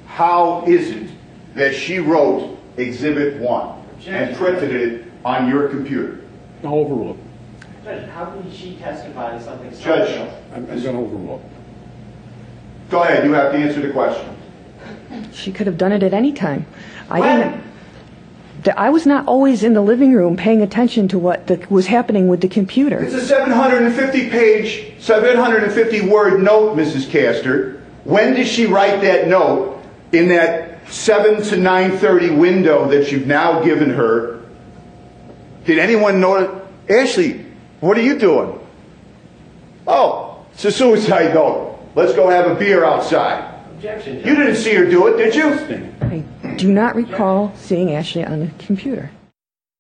how 0.07 0.65
is 0.67 0.91
it 0.91 1.09
that 1.55 1.75
she 1.75 1.99
wrote 1.99 2.60
Exhibit 2.77 3.41
1 3.41 3.83
and 4.07 4.37
printed 4.37 4.71
it 4.75 5.13
on 5.25 5.49
your 5.49 5.69
computer? 5.69 6.21
I'll 6.65 6.75
overrule. 6.75 7.13
it. 7.13 7.85
Judge, 7.85 8.09
how 8.11 8.27
can 8.27 8.51
she 8.53 8.77
testify 8.77 9.37
to 9.37 9.43
something 9.43 9.73
so 9.75 9.83
Judge. 9.83 10.17
real? 10.17 10.43
I'm, 10.55 10.71
I'm 10.71 10.83
going 10.83 10.97
to 10.97 11.03
overrule. 11.03 11.43
Go 12.91 13.03
ahead, 13.03 13.25
you 13.25 13.33
have 13.33 13.53
to 13.53 13.59
answer 13.59 13.81
the 13.81 13.93
question. 13.93 14.37
She 15.33 15.53
could 15.53 15.67
have 15.67 15.79
done 15.79 15.93
it 15.93 16.03
at 16.03 16.13
any 16.13 16.33
time. 16.33 16.67
I 17.09 17.21
didn't. 17.21 17.63
the- 18.65 18.79
I 18.79 18.91
was 18.91 19.07
not 19.07 19.27
always 19.27 19.63
in 19.63 19.75
the 19.75 19.81
living 19.81 20.13
room 20.13 20.37
paying 20.37 20.63
attention 20.63 21.09
to 21.09 21.19
what 21.19 21.47
the, 21.47 21.65
was 21.71 21.87
happening 21.87 22.29
with 22.29 22.41
the 22.41 22.49
computer. 22.49 22.99
It's 23.03 23.15
a 23.15 23.25
750 23.25 24.31
page, 24.31 24.95
750 25.01 26.03
word 26.09 26.43
note, 26.43 26.77
Mrs. 26.77 27.09
Castor. 27.11 27.83
When 28.05 28.35
did 28.35 28.47
she 28.47 28.67
write 28.67 29.01
that 29.03 29.29
note 29.29 29.81
in 30.13 30.29
that 30.29 30.70
7 30.91 31.43
to 31.45 31.57
9:30 31.57 32.37
window 32.37 32.89
that 32.89 33.11
you've 33.13 33.27
now 33.27 33.63
given 33.63 33.91
her? 33.91 34.41
Did 35.65 35.79
anyone 35.79 36.21
know 36.21 36.37
it? 36.37 36.51
Ashley, 36.93 37.45
what 37.81 37.97
are 37.97 38.03
you 38.03 38.19
doing? 38.19 38.59
Oh, 39.87 40.45
it's 40.53 40.65
a 40.65 40.73
suicide 40.73 41.35
note. 41.35 41.79
Let's 41.95 42.13
go 42.15 42.29
have 42.29 42.51
a 42.51 42.55
beer 42.55 42.85
outside. 42.85 43.55
Objection, 43.73 44.17
You 44.19 44.35
didn't 44.35 44.57
see 44.57 44.75
her 44.75 44.85
do 44.85 45.07
it, 45.07 45.17
did 45.17 45.35
you? 45.35 45.49
I 46.03 46.25
do 46.57 46.71
not 46.73 46.95
recall 46.95 47.53
seeing 47.57 47.93
Ashley 47.95 48.25
on 48.25 48.41
the 48.41 48.51
computer. 48.59 49.11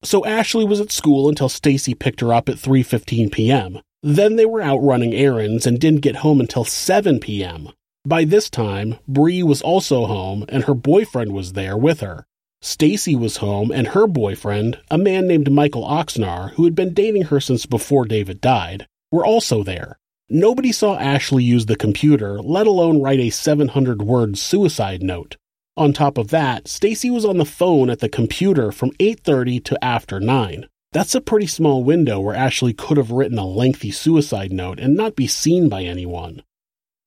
So 0.03 0.25
Ashley 0.25 0.65
was 0.65 0.81
at 0.81 0.91
school 0.91 1.29
until 1.29 1.49
Stacy 1.51 1.95
picked 1.95 2.21
her 2.21 2.33
up 2.33 2.49
at 2.49 2.57
3:15 2.57 3.31
p.m. 3.31 3.81
Then 4.03 4.37
they 4.37 4.47
were 4.47 4.63
out 4.63 4.79
running 4.79 5.13
errands 5.13 5.67
and 5.67 5.79
didn't 5.79 6.01
get 6.01 6.17
home 6.17 6.41
until 6.41 6.65
7 6.65 7.21
p.m. 7.21 7.69
By 8.07 8.24
this 8.24 8.48
time, 8.48 8.96
Bree 9.07 9.42
was 9.42 9.61
also 9.61 10.07
home 10.07 10.46
and 10.48 10.64
her 10.64 10.74
boyfriend 10.74 11.32
was 11.32 11.53
there 11.53 11.76
with 11.76 12.01
her. 12.01 12.24
Stacy 12.62 13.14
was 13.14 13.38
home 13.38 13.70
and 13.70 13.88
her 13.88 14.07
boyfriend, 14.07 14.78
a 14.90 14.96
man 14.96 15.26
named 15.26 15.53
Michael 15.53 15.84
Oxnar, 15.84 16.53
who 16.53 16.64
had 16.64 16.74
been 16.74 16.94
dating 16.94 17.24
her 17.24 17.40
since 17.40 17.66
before 17.66 18.07
David 18.07 18.40
died, 18.40 18.86
were 19.12 19.24
also 19.24 19.62
there. 19.62 19.98
Nobody 20.30 20.72
saw 20.72 20.96
Ashley 20.98 21.44
use 21.44 21.66
the 21.66 21.76
computer, 21.76 22.40
let 22.40 22.66
alone 22.66 23.03
write 23.03 23.20
a 23.20 23.28
700-word 23.28 24.38
suicide 24.38 25.03
note. 25.03 25.36
On 25.76 25.92
top 25.92 26.18
of 26.18 26.28
that, 26.28 26.68
Stacy 26.68 27.11
was 27.11 27.24
on 27.24 27.38
the 27.38 27.44
phone 27.44 27.90
at 27.90 28.01
the 28.01 28.09
computer 28.09 28.72
from 28.72 28.92
8:30 28.92 29.64
to 29.64 29.84
after 29.84 30.20
9. 30.20 30.66
That's 30.92 31.14
a 31.14 31.20
pretty 31.20 31.46
small 31.46 31.84
window 31.84 32.20
where 32.20 32.34
Ashley 32.34 32.72
could 32.72 32.96
have 32.96 33.11
written 33.11 33.38
a 33.38 33.46
lengthy 33.46 33.90
suicide 33.90 34.53
note 34.53 34.78
and 34.78 34.96
not 34.96 35.16
be 35.16 35.26
seen 35.26 35.68
by 35.68 35.82
anyone. 35.84 36.42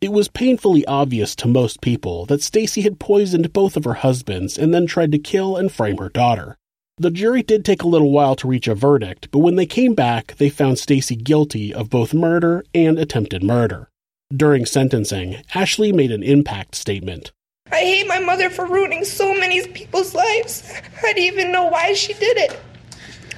It 0.03 0.11
was 0.11 0.27
painfully 0.27 0.85
obvious 0.85 1.33
to 1.37 1.47
most 1.47 1.79
people 1.79 2.25
that 2.25 2.41
Stacy 2.41 2.81
had 2.81 2.99
poisoned 2.99 3.53
both 3.53 3.77
of 3.77 3.85
her 3.85 3.93
husbands 3.93 4.57
and 4.57 4.73
then 4.73 4.85
tried 4.85 5.13
to 5.13 5.17
kill 5.17 5.55
and 5.55 5.71
frame 5.71 5.95
her 5.95 6.09
daughter. 6.09 6.57
The 6.97 7.09
jury 7.09 7.41
did 7.41 7.63
take 7.63 7.83
a 7.83 7.87
little 7.87 8.11
while 8.11 8.35
to 8.35 8.47
reach 8.49 8.67
a 8.67 8.75
verdict, 8.75 9.29
but 9.31 9.39
when 9.39 9.55
they 9.55 9.65
came 9.65 9.95
back, 9.95 10.35
they 10.35 10.49
found 10.49 10.77
Stacy 10.77 11.15
guilty 11.15 11.73
of 11.73 11.89
both 11.89 12.13
murder 12.13 12.65
and 12.75 12.99
attempted 12.99 13.43
murder. 13.43 13.87
During 14.35 14.65
sentencing, 14.65 15.37
Ashley 15.55 15.93
made 15.93 16.11
an 16.11 16.21
impact 16.21 16.75
statement. 16.75 17.31
I 17.71 17.77
hate 17.77 18.05
my 18.05 18.19
mother 18.19 18.49
for 18.49 18.65
ruining 18.65 19.05
so 19.05 19.33
many 19.33 19.65
people's 19.67 20.13
lives. 20.13 20.69
I 21.01 21.13
didn't 21.13 21.33
even 21.33 21.51
know 21.53 21.69
why 21.69 21.93
she 21.93 22.11
did 22.15 22.35
it. 22.35 22.59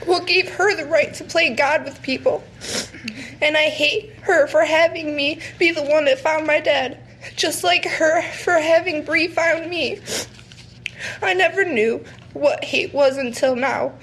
What 0.07 0.25
gave 0.25 0.49
her 0.49 0.75
the 0.75 0.85
right 0.85 1.13
to 1.13 1.23
play 1.25 1.53
God 1.53 1.83
with 1.83 2.01
people? 2.01 2.43
And 3.45 3.55
I 3.55 3.69
hate 3.69 4.11
her 4.23 4.47
for 4.47 4.65
having 4.65 5.15
me 5.15 5.39
be 5.59 5.69
the 5.69 5.83
one 5.83 6.05
that 6.05 6.19
found 6.19 6.47
my 6.47 6.59
dad, 6.59 6.97
just 7.35 7.63
like 7.63 7.85
her 7.85 8.23
for 8.23 8.53
having 8.53 9.05
Bree 9.05 9.27
found 9.27 9.69
me. 9.69 9.99
I 11.21 11.35
never 11.35 11.63
knew 11.63 12.03
what 12.33 12.63
hate 12.63 12.91
was 12.91 13.17
until 13.17 13.55
now. 13.55 13.93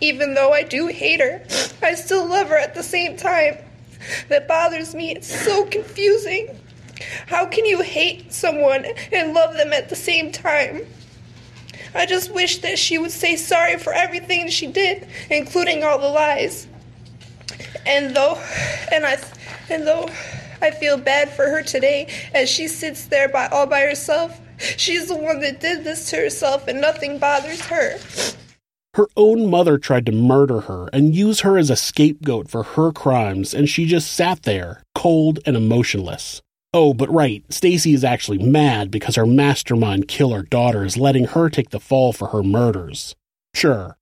Even 0.00 0.34
though 0.34 0.52
I 0.52 0.62
do 0.62 0.86
hate 0.86 1.18
her, 1.18 1.44
I 1.82 1.94
still 1.94 2.24
love 2.24 2.50
her 2.50 2.56
at 2.56 2.76
the 2.76 2.84
same 2.84 3.16
time. 3.16 3.56
That 4.28 4.46
bothers 4.46 4.94
me. 4.94 5.10
It's 5.10 5.44
so 5.44 5.64
confusing. 5.64 6.56
How 7.26 7.46
can 7.46 7.64
you 7.64 7.80
hate 7.80 8.32
someone 8.32 8.86
and 9.10 9.34
love 9.34 9.56
them 9.56 9.72
at 9.72 9.88
the 9.88 9.96
same 9.96 10.30
time? 10.30 10.86
I 11.96 12.06
just 12.06 12.32
wish 12.32 12.58
that 12.58 12.78
she 12.78 12.98
would 12.98 13.10
say 13.10 13.34
sorry 13.34 13.76
for 13.76 13.92
everything 13.92 14.48
she 14.50 14.68
did, 14.68 15.08
including 15.30 15.82
all 15.82 15.98
the 15.98 16.06
lies. 16.08 16.68
And 17.86 18.14
though, 18.14 18.36
and 18.90 19.04
I, 19.04 19.18
and 19.68 19.86
though 19.86 20.08
I 20.60 20.70
feel 20.70 20.96
bad 20.96 21.30
for 21.30 21.48
her 21.48 21.62
today 21.62 22.08
as 22.34 22.48
she 22.48 22.68
sits 22.68 23.06
there 23.06 23.28
by 23.28 23.46
all 23.48 23.66
by 23.66 23.82
herself, 23.82 24.40
she's 24.58 25.08
the 25.08 25.16
one 25.16 25.40
that 25.40 25.60
did 25.60 25.84
this 25.84 26.10
to 26.10 26.16
herself, 26.16 26.68
and 26.68 26.80
nothing 26.80 27.18
bothers 27.18 27.60
her. 27.66 27.98
Her 28.94 29.08
own 29.16 29.50
mother 29.50 29.76
tried 29.76 30.06
to 30.06 30.12
murder 30.12 30.60
her 30.60 30.88
and 30.92 31.16
use 31.16 31.40
her 31.40 31.58
as 31.58 31.68
a 31.68 31.76
scapegoat 31.76 32.48
for 32.48 32.62
her 32.62 32.92
crimes, 32.92 33.52
and 33.52 33.68
she 33.68 33.86
just 33.86 34.12
sat 34.12 34.44
there, 34.44 34.82
cold 34.94 35.40
and 35.44 35.56
emotionless. 35.56 36.40
Oh, 36.72 36.94
but 36.94 37.12
right, 37.12 37.44
Stacy 37.52 37.92
is 37.92 38.04
actually 38.04 38.38
mad 38.38 38.90
because 38.90 39.16
her 39.16 39.26
mastermind 39.26 40.08
killer 40.08 40.42
daughter 40.42 40.84
is 40.84 40.96
letting 40.96 41.24
her 41.26 41.50
take 41.50 41.70
the 41.70 41.80
fall 41.80 42.12
for 42.12 42.28
her 42.28 42.42
murders. 42.42 43.14
Sure. 43.52 43.96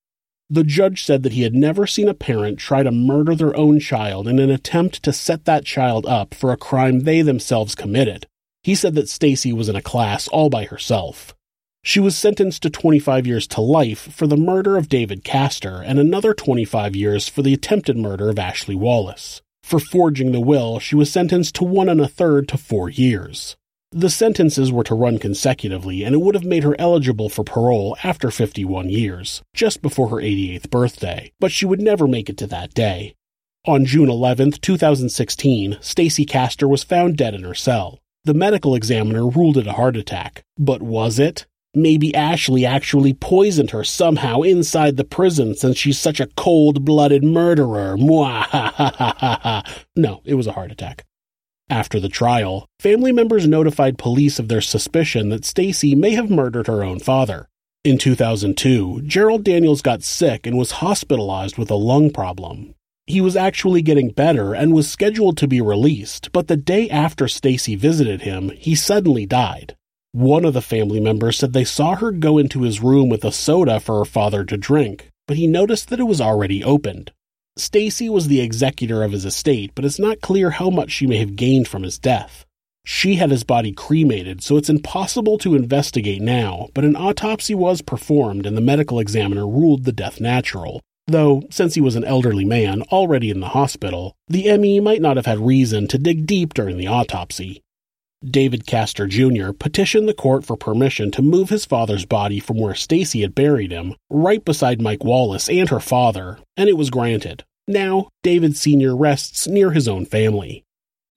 The 0.53 0.65
judge 0.65 1.03
said 1.03 1.23
that 1.23 1.33
he 1.33 1.45
had 1.45 1.55
never 1.55 1.87
seen 1.87 2.09
a 2.09 2.13
parent 2.13 2.59
try 2.59 2.83
to 2.83 2.93
murder 2.93 3.35
their 3.35 3.57
own 3.57 3.81
child 3.81 4.29
in 4.29 4.39
an 4.39 4.51
attempt 4.51 5.03
to 5.03 5.11
set 5.11 5.47
that 5.47 5.65
child 5.65 6.05
up 6.05 6.35
for 6.35 6.53
a 6.53 6.59
crime 6.59 7.01
they 7.01 7.23
themselves 7.23 7.75
committed. 7.75 8.27
He 8.63 8.75
said 8.75 8.95
that 8.97 9.09
Stacy 9.09 9.51
was 9.55 9.71
in 9.71 9.77
a 9.77 9.81
class 9.81 10.29
all 10.29 10.51
by 10.51 10.65
herself. 10.65 11.35
She 11.83 12.01
was 12.01 12.19
sentenced 12.19 12.61
to 12.65 12.71
25 12.71 13.27
years 13.27 13.47
to 13.47 13.63
life 13.63 14.13
for 14.13 14.27
the 14.27 14.37
murder 14.37 14.77
of 14.77 14.91
David 14.91 15.25
Castor 15.25 15.81
and 15.81 15.99
another 15.99 16.35
25 16.35 16.95
years 16.95 17.29
for 17.29 17.41
the 17.41 17.55
attempted 17.55 17.97
murder 17.97 18.29
of 18.29 18.39
Ashley 18.39 18.75
Wallace. 18.75 19.41
For 19.63 19.81
forging 19.81 20.33
the 20.33 20.41
will, 20.41 20.79
she 20.79 20.95
was 20.95 21.11
sentenced 21.11 21.55
to 21.55 21.65
one 21.65 21.89
and 21.89 21.99
a 21.99 22.07
third 22.07 22.47
to 22.49 22.59
four 22.59 22.91
years. 22.91 23.57
The 23.95 24.09
sentences 24.09 24.73
were 24.73 24.85
to 24.85 24.95
run 24.95 25.19
consecutively, 25.19 26.03
and 26.03 26.15
it 26.15 26.23
would 26.23 26.35
have 26.35 26.47
made 26.47 26.63
her 26.65 26.75
eligible 26.79 27.29
for 27.29 27.45
parole 27.45 27.95
after 28.03 28.31
51 28.31 28.89
years, 28.89 29.43
just 29.55 29.83
before 29.83 30.09
her 30.09 30.17
88th 30.17 30.71
birthday, 30.71 31.31
but 31.39 31.53
she 31.53 31.67
would 31.67 31.83
never 31.83 32.09
make 32.09 32.31
it 32.31 32.39
to 32.39 32.47
that 32.47 32.73
day. 32.73 33.15
On 33.67 33.85
June 33.85 34.09
11, 34.09 34.53
2016, 34.53 35.77
Stacy 35.83 36.25
Castor 36.25 36.67
was 36.67 36.83
found 36.83 37.19
dead 37.19 37.35
in 37.35 37.43
her 37.43 37.55
cell. 37.55 37.99
The 38.25 38.33
medical 38.33 38.75
examiner 38.75 39.29
ruled 39.29 39.59
it 39.59 39.67
a 39.67 39.73
heart 39.73 39.97
attack. 39.97 40.43
But 40.57 40.81
was 40.81 41.19
it? 41.19 41.45
Maybe 41.75 42.15
Ashley 42.15 42.65
actually 42.65 43.13
poisoned 43.13 43.73
her 43.73 43.85
somehow 43.85 44.41
inside 44.41 44.97
the 44.97 45.05
prison 45.05 45.55
since 45.55 45.77
she's 45.77 45.99
such 45.99 46.19
a 46.19 46.29
cold 46.29 46.85
blooded 46.85 47.25
murderer. 47.25 47.97
Mwahahaha. 47.99 49.67
No, 49.97 50.23
it 50.25 50.35
was 50.35 50.47
a 50.47 50.53
heart 50.53 50.73
attack. 50.73 51.05
After 51.73 51.99
the 51.99 52.11
trial, 52.11 52.67
family 52.81 53.13
members 53.13 53.49
notified 53.49 53.97
police 53.97 54.39
of 54.39 54.49
their 54.49 54.61
suspicion 54.61 55.31
that 55.31 55.47
Stacy 55.47 55.95
may 55.95 56.11
have 56.11 56.29
murdered 56.29 56.67
her 56.67 56.85
own 56.85 56.99
father. 56.99 57.49
In 57.83 57.97
2002, 57.97 59.01
Gerald 59.07 59.43
Daniels 59.43 59.81
got 59.81 60.03
sick 60.03 60.47
and 60.47 60.59
was 60.59 60.83
hospitalized 60.83 61.57
with 61.57 61.71
a 61.71 61.75
lung 61.75 62.11
problem. 62.11 62.75
He 63.07 63.23
was 63.23 63.37
actually 63.37 63.81
getting 63.81 64.11
better 64.11 64.53
and 64.53 64.75
was 64.75 64.91
scheduled 64.91 65.39
to 65.39 65.49
be 65.49 65.63
released, 65.63 66.31
but 66.31 66.47
the 66.47 66.59
day 66.59 66.91
after 66.91 67.27
Stacy 67.27 67.75
visited 67.75 68.21
him, 68.21 68.51
he 68.51 68.75
suddenly 68.75 69.25
died. 69.25 69.75
One 70.13 70.45
of 70.45 70.53
the 70.53 70.61
family 70.61 71.01
members 71.01 71.39
said 71.39 71.55
they 71.55 71.65
saw 71.65 71.95
her 71.97 72.13
go 72.13 72.37
into 72.37 72.65
his 72.65 72.83
room 72.83 73.09
with 73.09 73.25
a 73.25 73.33
soda 73.33 73.81
for 73.81 73.99
her 74.01 74.05
father 74.05 74.45
to 74.45 74.59
drink, 74.59 75.09
but 75.27 75.39
he 75.39 75.47
noticed 75.47 75.89
that 75.89 76.01
it 76.01 76.05
was 76.05 76.21
already 76.21 76.63
opened. 76.63 77.13
Stacy 77.57 78.09
was 78.09 78.29
the 78.29 78.41
executor 78.41 79.03
of 79.03 79.13
his 79.13 79.25
estate, 79.25 79.73
but 79.75 79.85
it's 79.85 79.99
not 79.99 80.21
clear 80.23 80.51
how 80.51 80.71
much 80.71 80.91
she 80.91 81.07
may 81.07 81.19
have 81.19 81.37
gained 81.37 81.69
from 81.69 81.83
his 81.83 81.99
death. 81.99 82.47
She 82.85 83.17
had 83.17 83.31
his 83.31 83.45
body 83.45 83.73
cremated, 83.73 84.43
so 84.43 84.57
it's 84.57 84.71
impossible 84.71 85.39
to 85.39 85.55
investigate 85.55 86.21
now, 86.21 86.69
but 86.75 86.85
an 86.85 86.97
autopsy 86.97 87.55
was 87.55 87.83
performed 87.83 88.47
and 88.47 88.57
the 88.57 88.63
medical 88.63 88.99
examiner 88.99 89.47
ruled 89.47 89.85
the 89.85 89.93
death 89.93 90.21
natural. 90.21 90.81
Though, 91.07 91.43
since 91.51 91.75
he 91.75 91.81
was 91.81 91.95
an 91.95 92.05
elderly 92.05 92.45
man 92.45 92.83
already 92.91 93.31
in 93.31 93.41
the 93.41 93.49
hospital, 93.49 94.17
the 94.29 94.57
ME 94.57 94.81
might 94.81 95.03
not 95.03 95.17
have 95.17 95.27
had 95.27 95.39
reason 95.39 95.87
to 95.89 95.99
dig 95.99 96.27
deep 96.27 96.55
during 96.55 96.79
the 96.79 96.87
autopsy. 96.87 97.62
David 98.25 98.67
Castor 98.67 99.07
Jr. 99.07 99.53
petitioned 99.53 100.09
the 100.09 100.15
court 100.15 100.45
for 100.45 100.57
permission 100.57 101.11
to 101.13 101.23
move 101.23 101.51
his 101.51 101.65
father's 101.65 102.05
body 102.05 102.41
from 102.41 102.59
where 102.59 102.75
Stacy 102.75 103.23
had 103.23 103.35
buried 103.35 103.73
him, 103.73 103.95
right 104.11 104.45
beside 104.45 104.81
Mike 104.81 105.05
Wallace 105.05 105.49
and 105.49 105.69
her 105.69 105.81
father, 105.81 106.39
and 106.57 106.69
it 106.69 106.77
was 106.77 106.91
granted. 106.91 107.45
Now, 107.67 108.09
David 108.23 108.57
Sr. 108.57 108.97
rests 108.97 109.47
near 109.47 109.71
his 109.71 109.89
own 109.89 110.05
family. 110.05 110.65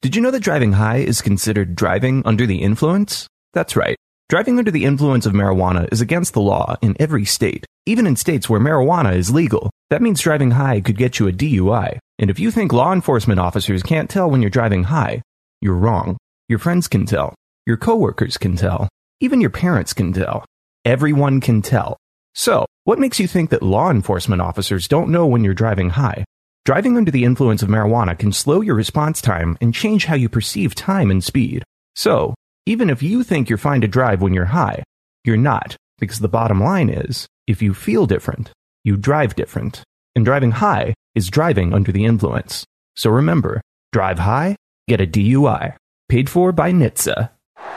Did 0.02 0.16
you 0.16 0.22
know 0.22 0.32
that 0.32 0.44
driving 0.44 0.74
high 0.74 0.98
is 0.98 1.22
considered 1.22 1.76
driving 1.76 2.22
under 2.26 2.46
the 2.46 2.62
influence? 2.62 3.28
That's 3.54 3.76
right. 3.76 3.96
Driving 4.30 4.58
under 4.58 4.72
the 4.72 4.86
influence 4.86 5.26
of 5.26 5.34
marijuana 5.34 5.88
is 5.92 6.02
against 6.02 6.34
the 6.34 6.42
law 6.42 6.76
in 6.82 6.96
every 7.00 7.26
state, 7.26 7.66
even 7.86 8.08
in 8.08 8.16
states 8.16 8.50
where 8.50 8.60
marijuana 8.60 9.16
is 9.16 9.30
legal. 9.30 9.70
That 9.90 10.02
means 10.02 10.22
driving 10.22 10.52
high 10.52 10.82
could 10.82 10.98
get 10.98 11.20
you 11.20 11.28
a 11.28 11.32
DUI. 11.32 12.00
And 12.18 12.30
if 12.30 12.40
you 12.40 12.50
think 12.50 12.74
law 12.74 12.92
enforcement 12.92 13.40
officers 13.40 13.84
can't 13.84 14.10
tell 14.10 14.30
when 14.30 14.42
you're 14.42 14.50
driving 14.50 14.86
high, 14.86 15.22
you're 15.62 15.76
wrong. 15.76 16.18
Your 16.48 16.60
friends 16.60 16.88
can 16.88 17.08
tell. 17.08 17.34
Your 17.66 17.78
coworkers 17.78 18.38
can 18.38 18.56
tell. 18.56 18.88
Even 19.20 19.42
your 19.42 19.50
parents 19.50 19.94
can 19.94 20.14
tell. 20.14 20.46
Everyone 20.84 21.42
can 21.42 21.64
tell. 21.64 21.98
So, 22.36 22.66
what 22.84 23.00
makes 23.00 23.20
you 23.20 23.28
think 23.28 23.50
that 23.50 23.64
law 23.64 23.90
enforcement 23.90 24.44
officers 24.44 24.88
don't 24.88 25.10
know 25.10 25.26
when 25.26 25.44
you're 25.44 25.56
driving 25.56 25.90
high? 25.90 26.24
Driving 26.64 26.98
under 26.98 27.10
the 27.10 27.24
influence 27.24 27.64
of 27.64 27.70
marijuana 27.70 28.18
can 28.18 28.32
slow 28.32 28.62
your 28.62 28.76
response 28.76 29.22
time 29.22 29.58
and 29.60 29.74
change 29.74 30.06
how 30.06 30.14
you 30.14 30.30
perceive 30.30 30.76
time 30.76 31.10
and 31.10 31.24
speed. 31.24 31.64
So, 31.96 32.36
even 32.68 32.92
if 32.92 33.02
you 33.02 33.24
think 33.24 33.50
you're 33.50 33.58
fine 33.58 33.82
to 33.82 33.88
drive 33.88 34.22
when 34.22 34.36
you're 34.36 34.46
high, 34.46 34.84
you're 35.24 35.38
not, 35.38 35.76
because 35.98 36.20
the 36.20 36.28
bottom 36.28 36.62
line 36.62 36.90
is, 36.90 37.26
if 37.48 37.64
you 37.64 37.74
feel 37.74 38.06
different, 38.06 38.52
you 38.84 38.98
drive 38.98 39.36
different. 39.36 39.84
And 40.16 40.24
driving 40.24 40.52
high 40.52 40.94
is 41.16 41.30
driving 41.30 41.74
under 41.74 41.92
the 41.92 42.06
influence. 42.06 42.66
So 42.96 43.10
remember, 43.10 43.62
drive 43.92 44.20
high, 44.20 44.56
get 44.88 45.02
a 45.02 45.08
DUI. 45.08 45.76
Paid 46.08 46.30
for 46.30 46.52
by 46.52 46.72
NHTSA. 46.72 47.32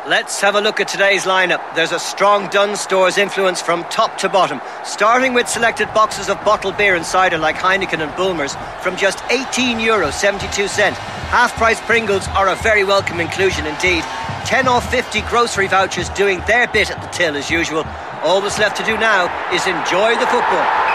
Let's 0.07 0.41
have 0.43 0.55
a 0.55 0.61
look 0.61 0.81
at 0.81 0.89
today's 0.89 1.25
lineup. 1.25 1.63
There's 1.75 1.93
a 1.93 1.99
strong 1.99 2.49
Dunnes 2.51 2.79
Stores 2.79 3.17
influence 3.17 3.63
from 3.63 3.85
top 3.85 4.19
to 4.19 4.29
bottom, 4.29 4.61
starting 4.85 5.33
with 5.33 5.49
selected 5.49 5.89
boxes 5.95 6.29
of 6.29 6.43
bottled 6.45 6.77
beer 6.77 6.95
and 6.95 7.07
cider 7.07 7.39
like 7.39 7.57
Heineken 7.57 8.01
and 8.01 8.15
Bulmers 8.17 8.55
from 8.83 8.97
just 8.97 9.23
18 9.31 9.81
euro 9.81 10.11
72 10.11 10.69
cent. 10.69 10.97
Half 11.29 11.57
price 11.57 11.81
Pringles 11.81 12.29
are 12.29 12.49
a 12.49 12.57
very 12.57 12.85
welcome 12.85 13.19
inclusion 13.19 13.65
indeed. 13.65 14.05
10 14.45 14.69
or 14.69 14.83
50 14.83 15.23
grocery 15.23 15.67
vouchers 15.67 16.11
doing 16.11 16.41
their 16.47 16.69
bit 16.69 16.91
at 16.91 17.01
the 17.01 17.09
till 17.09 17.35
as 17.35 17.51
usual. 17.51 17.85
All 18.23 18.43
that's 18.43 18.59
left 18.59 18.77
to 18.77 18.85
do 18.85 18.97
now 18.99 19.25
is 19.55 19.67
enjoy 19.67 20.15
the 20.21 20.27
football. 20.27 20.88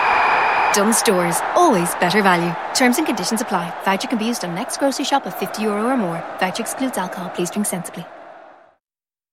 Dunnes 0.73 0.97
Stores, 0.97 1.39
always 1.53 1.93
better 1.95 2.23
value. 2.23 2.53
Terms 2.73 2.97
and 2.97 3.05
conditions 3.05 3.41
apply. 3.41 3.69
Voucher 3.85 4.07
can 4.07 4.17
be 4.17 4.25
used 4.25 4.43
on 4.43 4.55
next 4.55 4.77
grocery 4.77 5.05
shop 5.05 5.27
of 5.27 5.35
50 5.35 5.61
euro 5.61 5.85
or 5.85 5.95
more. 5.95 6.23
Voucher 6.39 6.63
excludes 6.63 6.97
alcohol. 6.97 7.29
Please 7.29 7.51
drink 7.51 7.67
sensibly. 7.67 8.05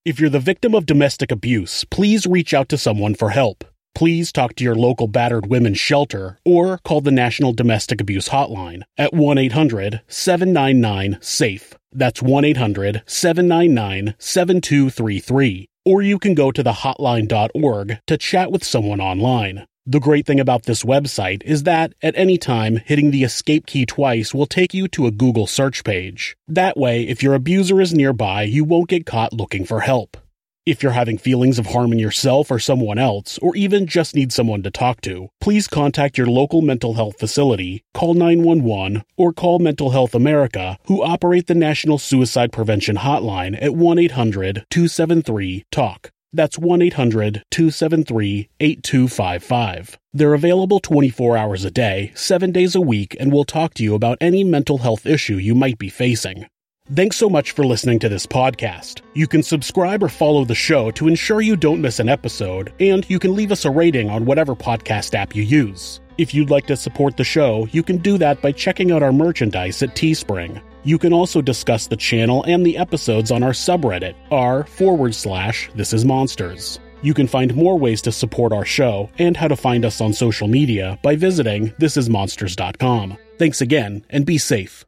If 0.05 0.21
you're 0.21 0.31
the 0.31 0.39
victim 0.39 0.75
of 0.75 0.87
domestic 0.87 1.31
abuse, 1.31 1.85
please 1.85 2.27
reach 2.27 2.53
out 2.53 2.69
to 2.71 2.79
someone 2.79 3.15
for 3.15 3.31
help. 3.31 3.65
Please 3.95 4.33
talk 4.33 4.55
to 4.57 4.65
your 4.65 4.75
local 4.75 5.09
battered 5.09 5.47
women's 5.47 5.79
shelter 5.79 6.39
or 6.45 6.79
call 6.85 7.01
the 7.01 7.11
National 7.11 7.53
Domestic 7.53 8.01
Abuse 8.01 8.29
Hotline 8.29 8.83
at 8.97 9.13
1 9.13 9.39
800 9.39 10.03
799 10.09 11.19
SAFE. 11.21 11.75
That's 11.93 12.23
1 12.23 12.45
800 12.45 13.03
799 13.07 14.15
7233. 14.19 15.69
Or 15.85 16.03
you 16.03 16.19
can 16.19 16.35
go 16.35 16.51
to 16.53 16.63
the 16.63 16.73
hotline.org 16.73 17.99
to 18.07 18.19
chat 18.19 18.53
with 18.53 18.65
someone 18.65 19.01
online. 19.01 19.67
The 19.87 19.99
great 19.99 20.27
thing 20.27 20.39
about 20.39 20.65
this 20.65 20.83
website 20.83 21.43
is 21.43 21.63
that 21.63 21.95
at 22.03 22.15
any 22.15 22.37
time, 22.37 22.77
hitting 22.77 23.11
the 23.11 23.25
escape 23.25 23.65
key 23.65 23.87
twice 23.87 24.35
will 24.35 24.45
take 24.45 24.75
you 24.75 24.89
to 24.89 25.07
a 25.07 25.11
Google 25.11 25.47
search 25.47 25.85
page. 25.85 26.37
That 26.47 26.77
way, 26.77 27.09
if 27.09 27.23
your 27.23 27.33
abuser 27.33 27.81
is 27.81 27.95
nearby, 27.95 28.43
you 28.43 28.63
won't 28.63 28.91
get 28.91 29.07
caught 29.07 29.33
looking 29.33 29.65
for 29.65 29.81
help. 29.81 30.19
If 30.67 30.83
you're 30.83 30.93
having 30.93 31.17
feelings 31.17 31.59
of 31.59 31.69
harming 31.69 31.99
yourself 31.99 32.51
or 32.51 32.59
someone 32.59 32.99
else, 32.99 33.39
or 33.39 33.57
even 33.57 33.87
just 33.87 34.15
need 34.15 34.35
someone 34.35 34.63
to 34.65 34.71
talk 34.71 35.01
to, 35.01 35.31
please 35.41 35.67
contact 35.67 36.19
your 36.19 36.27
local 36.27 36.61
mental 36.61 36.93
health 36.93 37.19
facility, 37.19 37.83
call 37.95 38.13
911, 38.13 39.03
or 39.17 39.33
call 39.33 39.59
Mental 39.59 39.91
Health 39.91 40.15
America, 40.15 40.77
who 40.85 41.03
operate 41.03 41.47
the 41.47 41.55
National 41.55 41.97
Suicide 41.97 42.53
Prevention 42.53 42.97
Hotline 42.97 43.57
at 43.61 43.75
1 43.75 43.99
800 43.99 44.67
273 44.69 45.65
TALK. 45.71 46.13
That's 46.33 46.59
1 46.59 46.81
800 46.81 47.43
273 47.51 48.49
8255. 48.61 49.99
They're 50.13 50.35
available 50.35 50.79
24 50.79 51.37
hours 51.37 51.65
a 51.65 51.71
day, 51.71 52.13
7 52.15 52.53
days 52.53 52.75
a 52.77 52.81
week, 52.81 53.17
and 53.19 53.33
will 53.33 53.45
talk 53.45 53.75
to 53.75 53.83
you 53.83 53.95
about 53.95 54.19
any 54.21 54.45
mental 54.45 54.79
health 54.79 55.07
issue 55.07 55.37
you 55.37 55.55
might 55.55 55.79
be 55.79 55.89
facing. 55.89 56.47
Thanks 56.93 57.17
so 57.17 57.29
much 57.29 57.53
for 57.53 57.65
listening 57.65 57.99
to 58.01 58.09
this 58.09 58.27
podcast. 58.27 59.03
You 59.15 59.27
can 59.27 59.43
subscribe 59.43 60.03
or 60.03 60.09
follow 60.09 60.45
the 60.45 60.55
show 60.55 60.91
to 60.93 61.09
ensure 61.09 61.41
you 61.41 61.57
don't 61.57 61.81
miss 61.81 62.01
an 62.01 62.09
episode, 62.09 62.73
and 62.81 63.09
you 63.09 63.19
can 63.19 63.35
leave 63.35 63.53
us 63.53 63.65
a 63.65 63.71
rating 63.71 64.09
on 64.11 64.25
whatever 64.25 64.55
podcast 64.55 65.15
app 65.15 65.35
you 65.35 65.43
use. 65.43 66.01
If 66.19 66.35
you'd 66.35 66.51
like 66.51 66.67
to 66.67 66.77
support 66.77 67.17
the 67.17 67.25
show, 67.25 67.67
you 67.73 67.83
can 67.83 67.99
do 67.99 68.19
that 68.19 68.43
by 68.43 68.53
checking 68.53 68.93
out 68.93 69.03
our 69.03 69.13
merchandise 69.13 69.83
at 69.83 69.95
Teespring. 69.95 70.61
You 70.83 70.99
can 70.99 71.13
also 71.13 71.43
discuss 71.43 71.87
the 71.87 71.97
channel 71.97 72.43
and 72.45 72.65
the 72.65 72.79
episodes 72.79 73.31
on 73.31 73.43
our 73.43 73.51
subreddit, 73.53 74.15
r 74.31 74.65
forward 74.65 75.15
slash 75.15 75.71
this 75.75 75.93
is 75.93 76.05
monsters. 76.05 76.81
You 77.03 77.15
can 77.15 77.27
find 77.27 77.55
more 77.55 77.79
ways 77.79 78.03
to 78.03 78.13
support 78.13 78.53
our 78.53 78.65
show 78.65 79.11
and 79.19 79.37
how 79.37 79.49
to 79.49 79.57
find 79.57 79.85
us 79.85 80.01
on 80.01 80.13
social 80.13 80.49
media 80.49 80.99
by 81.03 81.17
visiting 81.17 81.71
thisismonsters.com. 81.73 83.17
Thanks 83.39 83.61
again, 83.61 84.05
and 84.11 84.27
be 84.27 84.39
safe. 84.39 84.85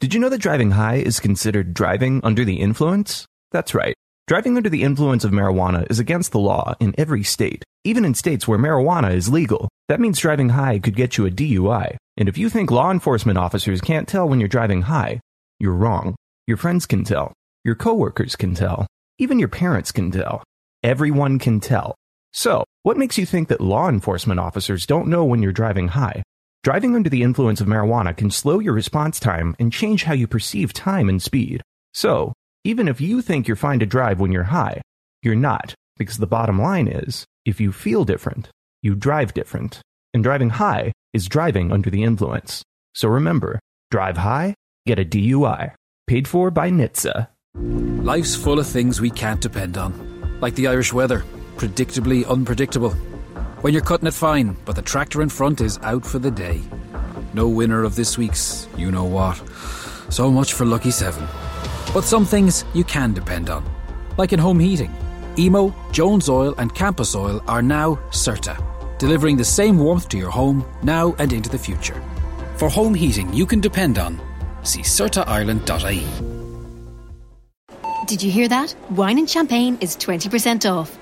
Did 0.00 0.14
you 0.14 0.20
know 0.20 0.28
that 0.28 0.40
driving 0.40 0.72
high 0.72 0.96
is 0.96 1.18
considered 1.18 1.74
driving 1.74 2.20
under 2.22 2.44
the 2.44 2.60
influence? 2.60 3.26
That's 3.52 3.74
right. 3.74 3.94
Driving 4.26 4.56
under 4.56 4.68
the 4.68 4.82
influence 4.82 5.24
of 5.24 5.32
marijuana 5.32 5.86
is 5.90 5.98
against 5.98 6.32
the 6.32 6.38
law 6.38 6.74
in 6.80 6.94
every 6.98 7.22
state, 7.22 7.64
even 7.84 8.04
in 8.04 8.14
states 8.14 8.48
where 8.48 8.58
marijuana 8.58 9.14
is 9.14 9.28
legal. 9.28 9.68
That 9.88 10.00
means 10.00 10.18
driving 10.18 10.50
high 10.50 10.78
could 10.78 10.96
get 10.96 11.18
you 11.18 11.26
a 11.26 11.30
DUI. 11.30 11.96
And 12.16 12.28
if 12.28 12.38
you 12.38 12.48
think 12.48 12.70
law 12.70 12.90
enforcement 12.90 13.38
officers 13.38 13.80
can't 13.80 14.06
tell 14.06 14.28
when 14.28 14.38
you're 14.38 14.48
driving 14.48 14.82
high, 14.82 15.20
you're 15.58 15.74
wrong. 15.74 16.14
Your 16.46 16.56
friends 16.56 16.86
can 16.86 17.04
tell. 17.04 17.32
Your 17.64 17.74
coworkers 17.74 18.36
can 18.36 18.54
tell. 18.54 18.86
Even 19.18 19.38
your 19.38 19.48
parents 19.48 19.90
can 19.90 20.10
tell. 20.10 20.44
Everyone 20.82 21.38
can 21.38 21.60
tell. 21.60 21.94
So, 22.32 22.64
what 22.82 22.96
makes 22.96 23.16
you 23.16 23.26
think 23.26 23.48
that 23.48 23.60
law 23.60 23.88
enforcement 23.88 24.40
officers 24.40 24.86
don't 24.86 25.08
know 25.08 25.24
when 25.24 25.42
you're 25.42 25.52
driving 25.52 25.88
high? 25.88 26.22
Driving 26.62 26.94
under 26.94 27.08
the 27.08 27.22
influence 27.22 27.60
of 27.60 27.66
marijuana 27.66 28.16
can 28.16 28.30
slow 28.30 28.58
your 28.58 28.74
response 28.74 29.18
time 29.18 29.54
and 29.58 29.72
change 29.72 30.04
how 30.04 30.14
you 30.14 30.26
perceive 30.26 30.72
time 30.72 31.08
and 31.08 31.22
speed. 31.22 31.62
So, 31.92 32.32
even 32.64 32.88
if 32.88 33.00
you 33.00 33.22
think 33.22 33.46
you're 33.46 33.56
fine 33.56 33.78
to 33.80 33.86
drive 33.86 34.20
when 34.20 34.32
you're 34.32 34.44
high, 34.44 34.82
you're 35.22 35.34
not, 35.34 35.74
because 35.96 36.18
the 36.18 36.26
bottom 36.26 36.60
line 36.60 36.88
is, 36.88 37.24
if 37.44 37.60
you 37.60 37.72
feel 37.72 38.04
different, 38.04 38.50
you 38.82 38.94
drive 38.94 39.34
different. 39.34 39.80
And 40.12 40.22
driving 40.22 40.50
high 40.50 40.92
is 41.14 41.26
driving 41.26 41.72
under 41.72 41.88
the 41.88 42.02
influence. 42.02 42.62
So 42.94 43.08
remember, 43.08 43.60
drive 43.90 44.18
high, 44.18 44.54
get 44.86 44.98
a 44.98 45.04
DUI. 45.04 45.72
Paid 46.06 46.28
for 46.28 46.50
by 46.50 46.70
NHTSA. 46.70 47.28
Life's 48.04 48.36
full 48.36 48.58
of 48.58 48.66
things 48.66 49.00
we 49.00 49.08
can't 49.08 49.40
depend 49.40 49.78
on, 49.78 50.38
like 50.40 50.54
the 50.56 50.66
Irish 50.66 50.92
weather, 50.92 51.24
predictably 51.56 52.28
unpredictable. 52.28 52.90
When 53.62 53.72
you're 53.72 53.82
cutting 53.82 54.08
it 54.08 54.12
fine, 54.12 54.56
but 54.66 54.76
the 54.76 54.82
tractor 54.82 55.22
in 55.22 55.30
front 55.30 55.62
is 55.62 55.78
out 55.82 56.04
for 56.04 56.18
the 56.18 56.30
day. 56.30 56.60
No 57.32 57.48
winner 57.48 57.84
of 57.84 57.96
this 57.96 58.18
week's 58.18 58.68
you 58.76 58.90
know 58.90 59.04
what. 59.04 59.40
So 60.10 60.30
much 60.30 60.52
for 60.52 60.66
Lucky 60.66 60.90
7. 60.90 61.26
But 61.94 62.04
some 62.04 62.26
things 62.26 62.64
you 62.74 62.84
can 62.84 63.14
depend 63.14 63.48
on, 63.48 63.64
like 64.18 64.32
in 64.32 64.38
home 64.38 64.60
heating. 64.60 64.94
Emo, 65.38 65.74
Jones 65.90 66.28
Oil, 66.28 66.54
and 66.58 66.74
Campus 66.74 67.14
Oil 67.14 67.42
are 67.48 67.62
now 67.62 67.96
CERTA, 68.10 68.56
delivering 69.04 69.36
the 69.36 69.44
same 69.44 69.76
warmth 69.78 70.08
to 70.08 70.16
your 70.16 70.30
home 70.30 70.64
now 70.82 71.14
and 71.18 71.30
into 71.34 71.50
the 71.50 71.58
future. 71.58 72.02
For 72.56 72.70
home 72.70 72.94
heating 72.94 73.30
you 73.34 73.44
can 73.44 73.60
depend 73.60 73.98
on, 73.98 74.18
see 74.62 74.80
CERTAIreland.ie. 74.80 76.06
Did 78.06 78.22
you 78.22 78.30
hear 78.30 78.48
that? 78.48 78.74
Wine 78.88 79.18
and 79.18 79.28
champagne 79.28 79.76
is 79.82 79.94
20% 79.98 80.64
off. 80.70 80.98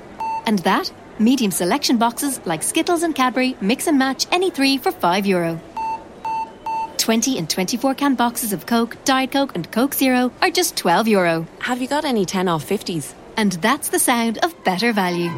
And 0.46 0.59
that, 0.61 0.92
medium 1.20 1.53
selection 1.53 1.96
boxes 1.96 2.40
like 2.44 2.64
Skittles 2.64 3.05
and 3.05 3.14
Cadbury 3.14 3.57
mix 3.61 3.86
and 3.86 3.96
match 4.00 4.26
any 4.32 4.50
three 4.50 4.78
for 4.78 4.90
€5. 4.90 5.24
Euro. 5.28 5.61
20 6.98 7.38
and 7.38 7.48
24 7.48 7.94
can 7.94 8.16
boxes 8.16 8.53
of 8.53 8.66
Coke, 8.66 8.96
Diet 9.05 9.30
Coke, 9.30 9.55
and 9.55 9.70
Coke 9.70 9.94
Zero 9.94 10.32
are 10.42 10.50
just 10.50 10.74
€12. 10.74 11.07
Euro. 11.07 11.46
Have 11.61 11.80
you 11.80 11.86
got 11.86 12.05
any 12.05 12.24
10 12.24 12.48
off 12.48 12.68
50s? 12.68 13.14
And 13.36 13.53
that's 13.53 13.90
the 13.90 14.00
sound 14.00 14.38
of 14.38 14.64
better 14.64 14.92
value. 14.92 15.30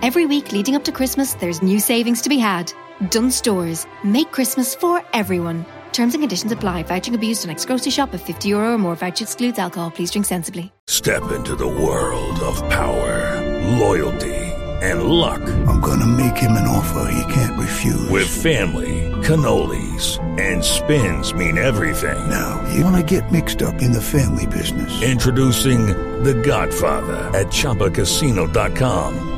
Every 0.00 0.26
week 0.26 0.52
leading 0.52 0.76
up 0.76 0.84
to 0.84 0.92
Christmas, 0.92 1.34
there's 1.34 1.60
new 1.62 1.80
savings 1.80 2.22
to 2.22 2.28
be 2.28 2.38
had. 2.38 2.72
Dunnes 3.10 3.34
Stores. 3.34 3.86
Make 4.04 4.30
Christmas 4.32 4.74
for 4.74 5.02
everyone. 5.12 5.66
Terms 5.92 6.14
and 6.14 6.22
conditions 6.22 6.52
apply. 6.52 6.84
Vouching 6.84 7.14
abused 7.14 7.44
on 7.44 7.50
ex-grocery 7.50 7.90
shop 7.90 8.14
of 8.14 8.22
50 8.22 8.48
euro 8.48 8.74
or 8.74 8.78
more. 8.78 8.94
Voucher 8.94 9.24
excludes 9.24 9.58
alcohol. 9.58 9.90
Please 9.90 10.10
drink 10.10 10.26
sensibly. 10.26 10.72
Step 10.86 11.32
into 11.32 11.56
the 11.56 11.66
world 11.66 12.38
of 12.40 12.56
power, 12.70 13.76
loyalty, 13.78 14.36
and 14.82 15.02
luck. 15.04 15.42
I'm 15.66 15.80
gonna 15.80 16.06
make 16.06 16.36
him 16.36 16.52
an 16.52 16.68
offer 16.68 17.10
he 17.10 17.32
can't 17.34 17.58
refuse. 17.58 18.08
With 18.08 18.28
family, 18.28 19.10
cannolis, 19.22 20.18
and 20.38 20.64
spins 20.64 21.34
mean 21.34 21.58
everything. 21.58 22.28
Now, 22.30 22.64
you 22.72 22.84
wanna 22.84 23.02
get 23.02 23.32
mixed 23.32 23.62
up 23.62 23.82
in 23.82 23.90
the 23.92 24.02
family 24.02 24.46
business. 24.46 25.02
Introducing 25.02 25.86
The 26.22 26.34
Godfather 26.34 27.16
at 27.36 27.48
ChumbaCasino.com. 27.48 29.37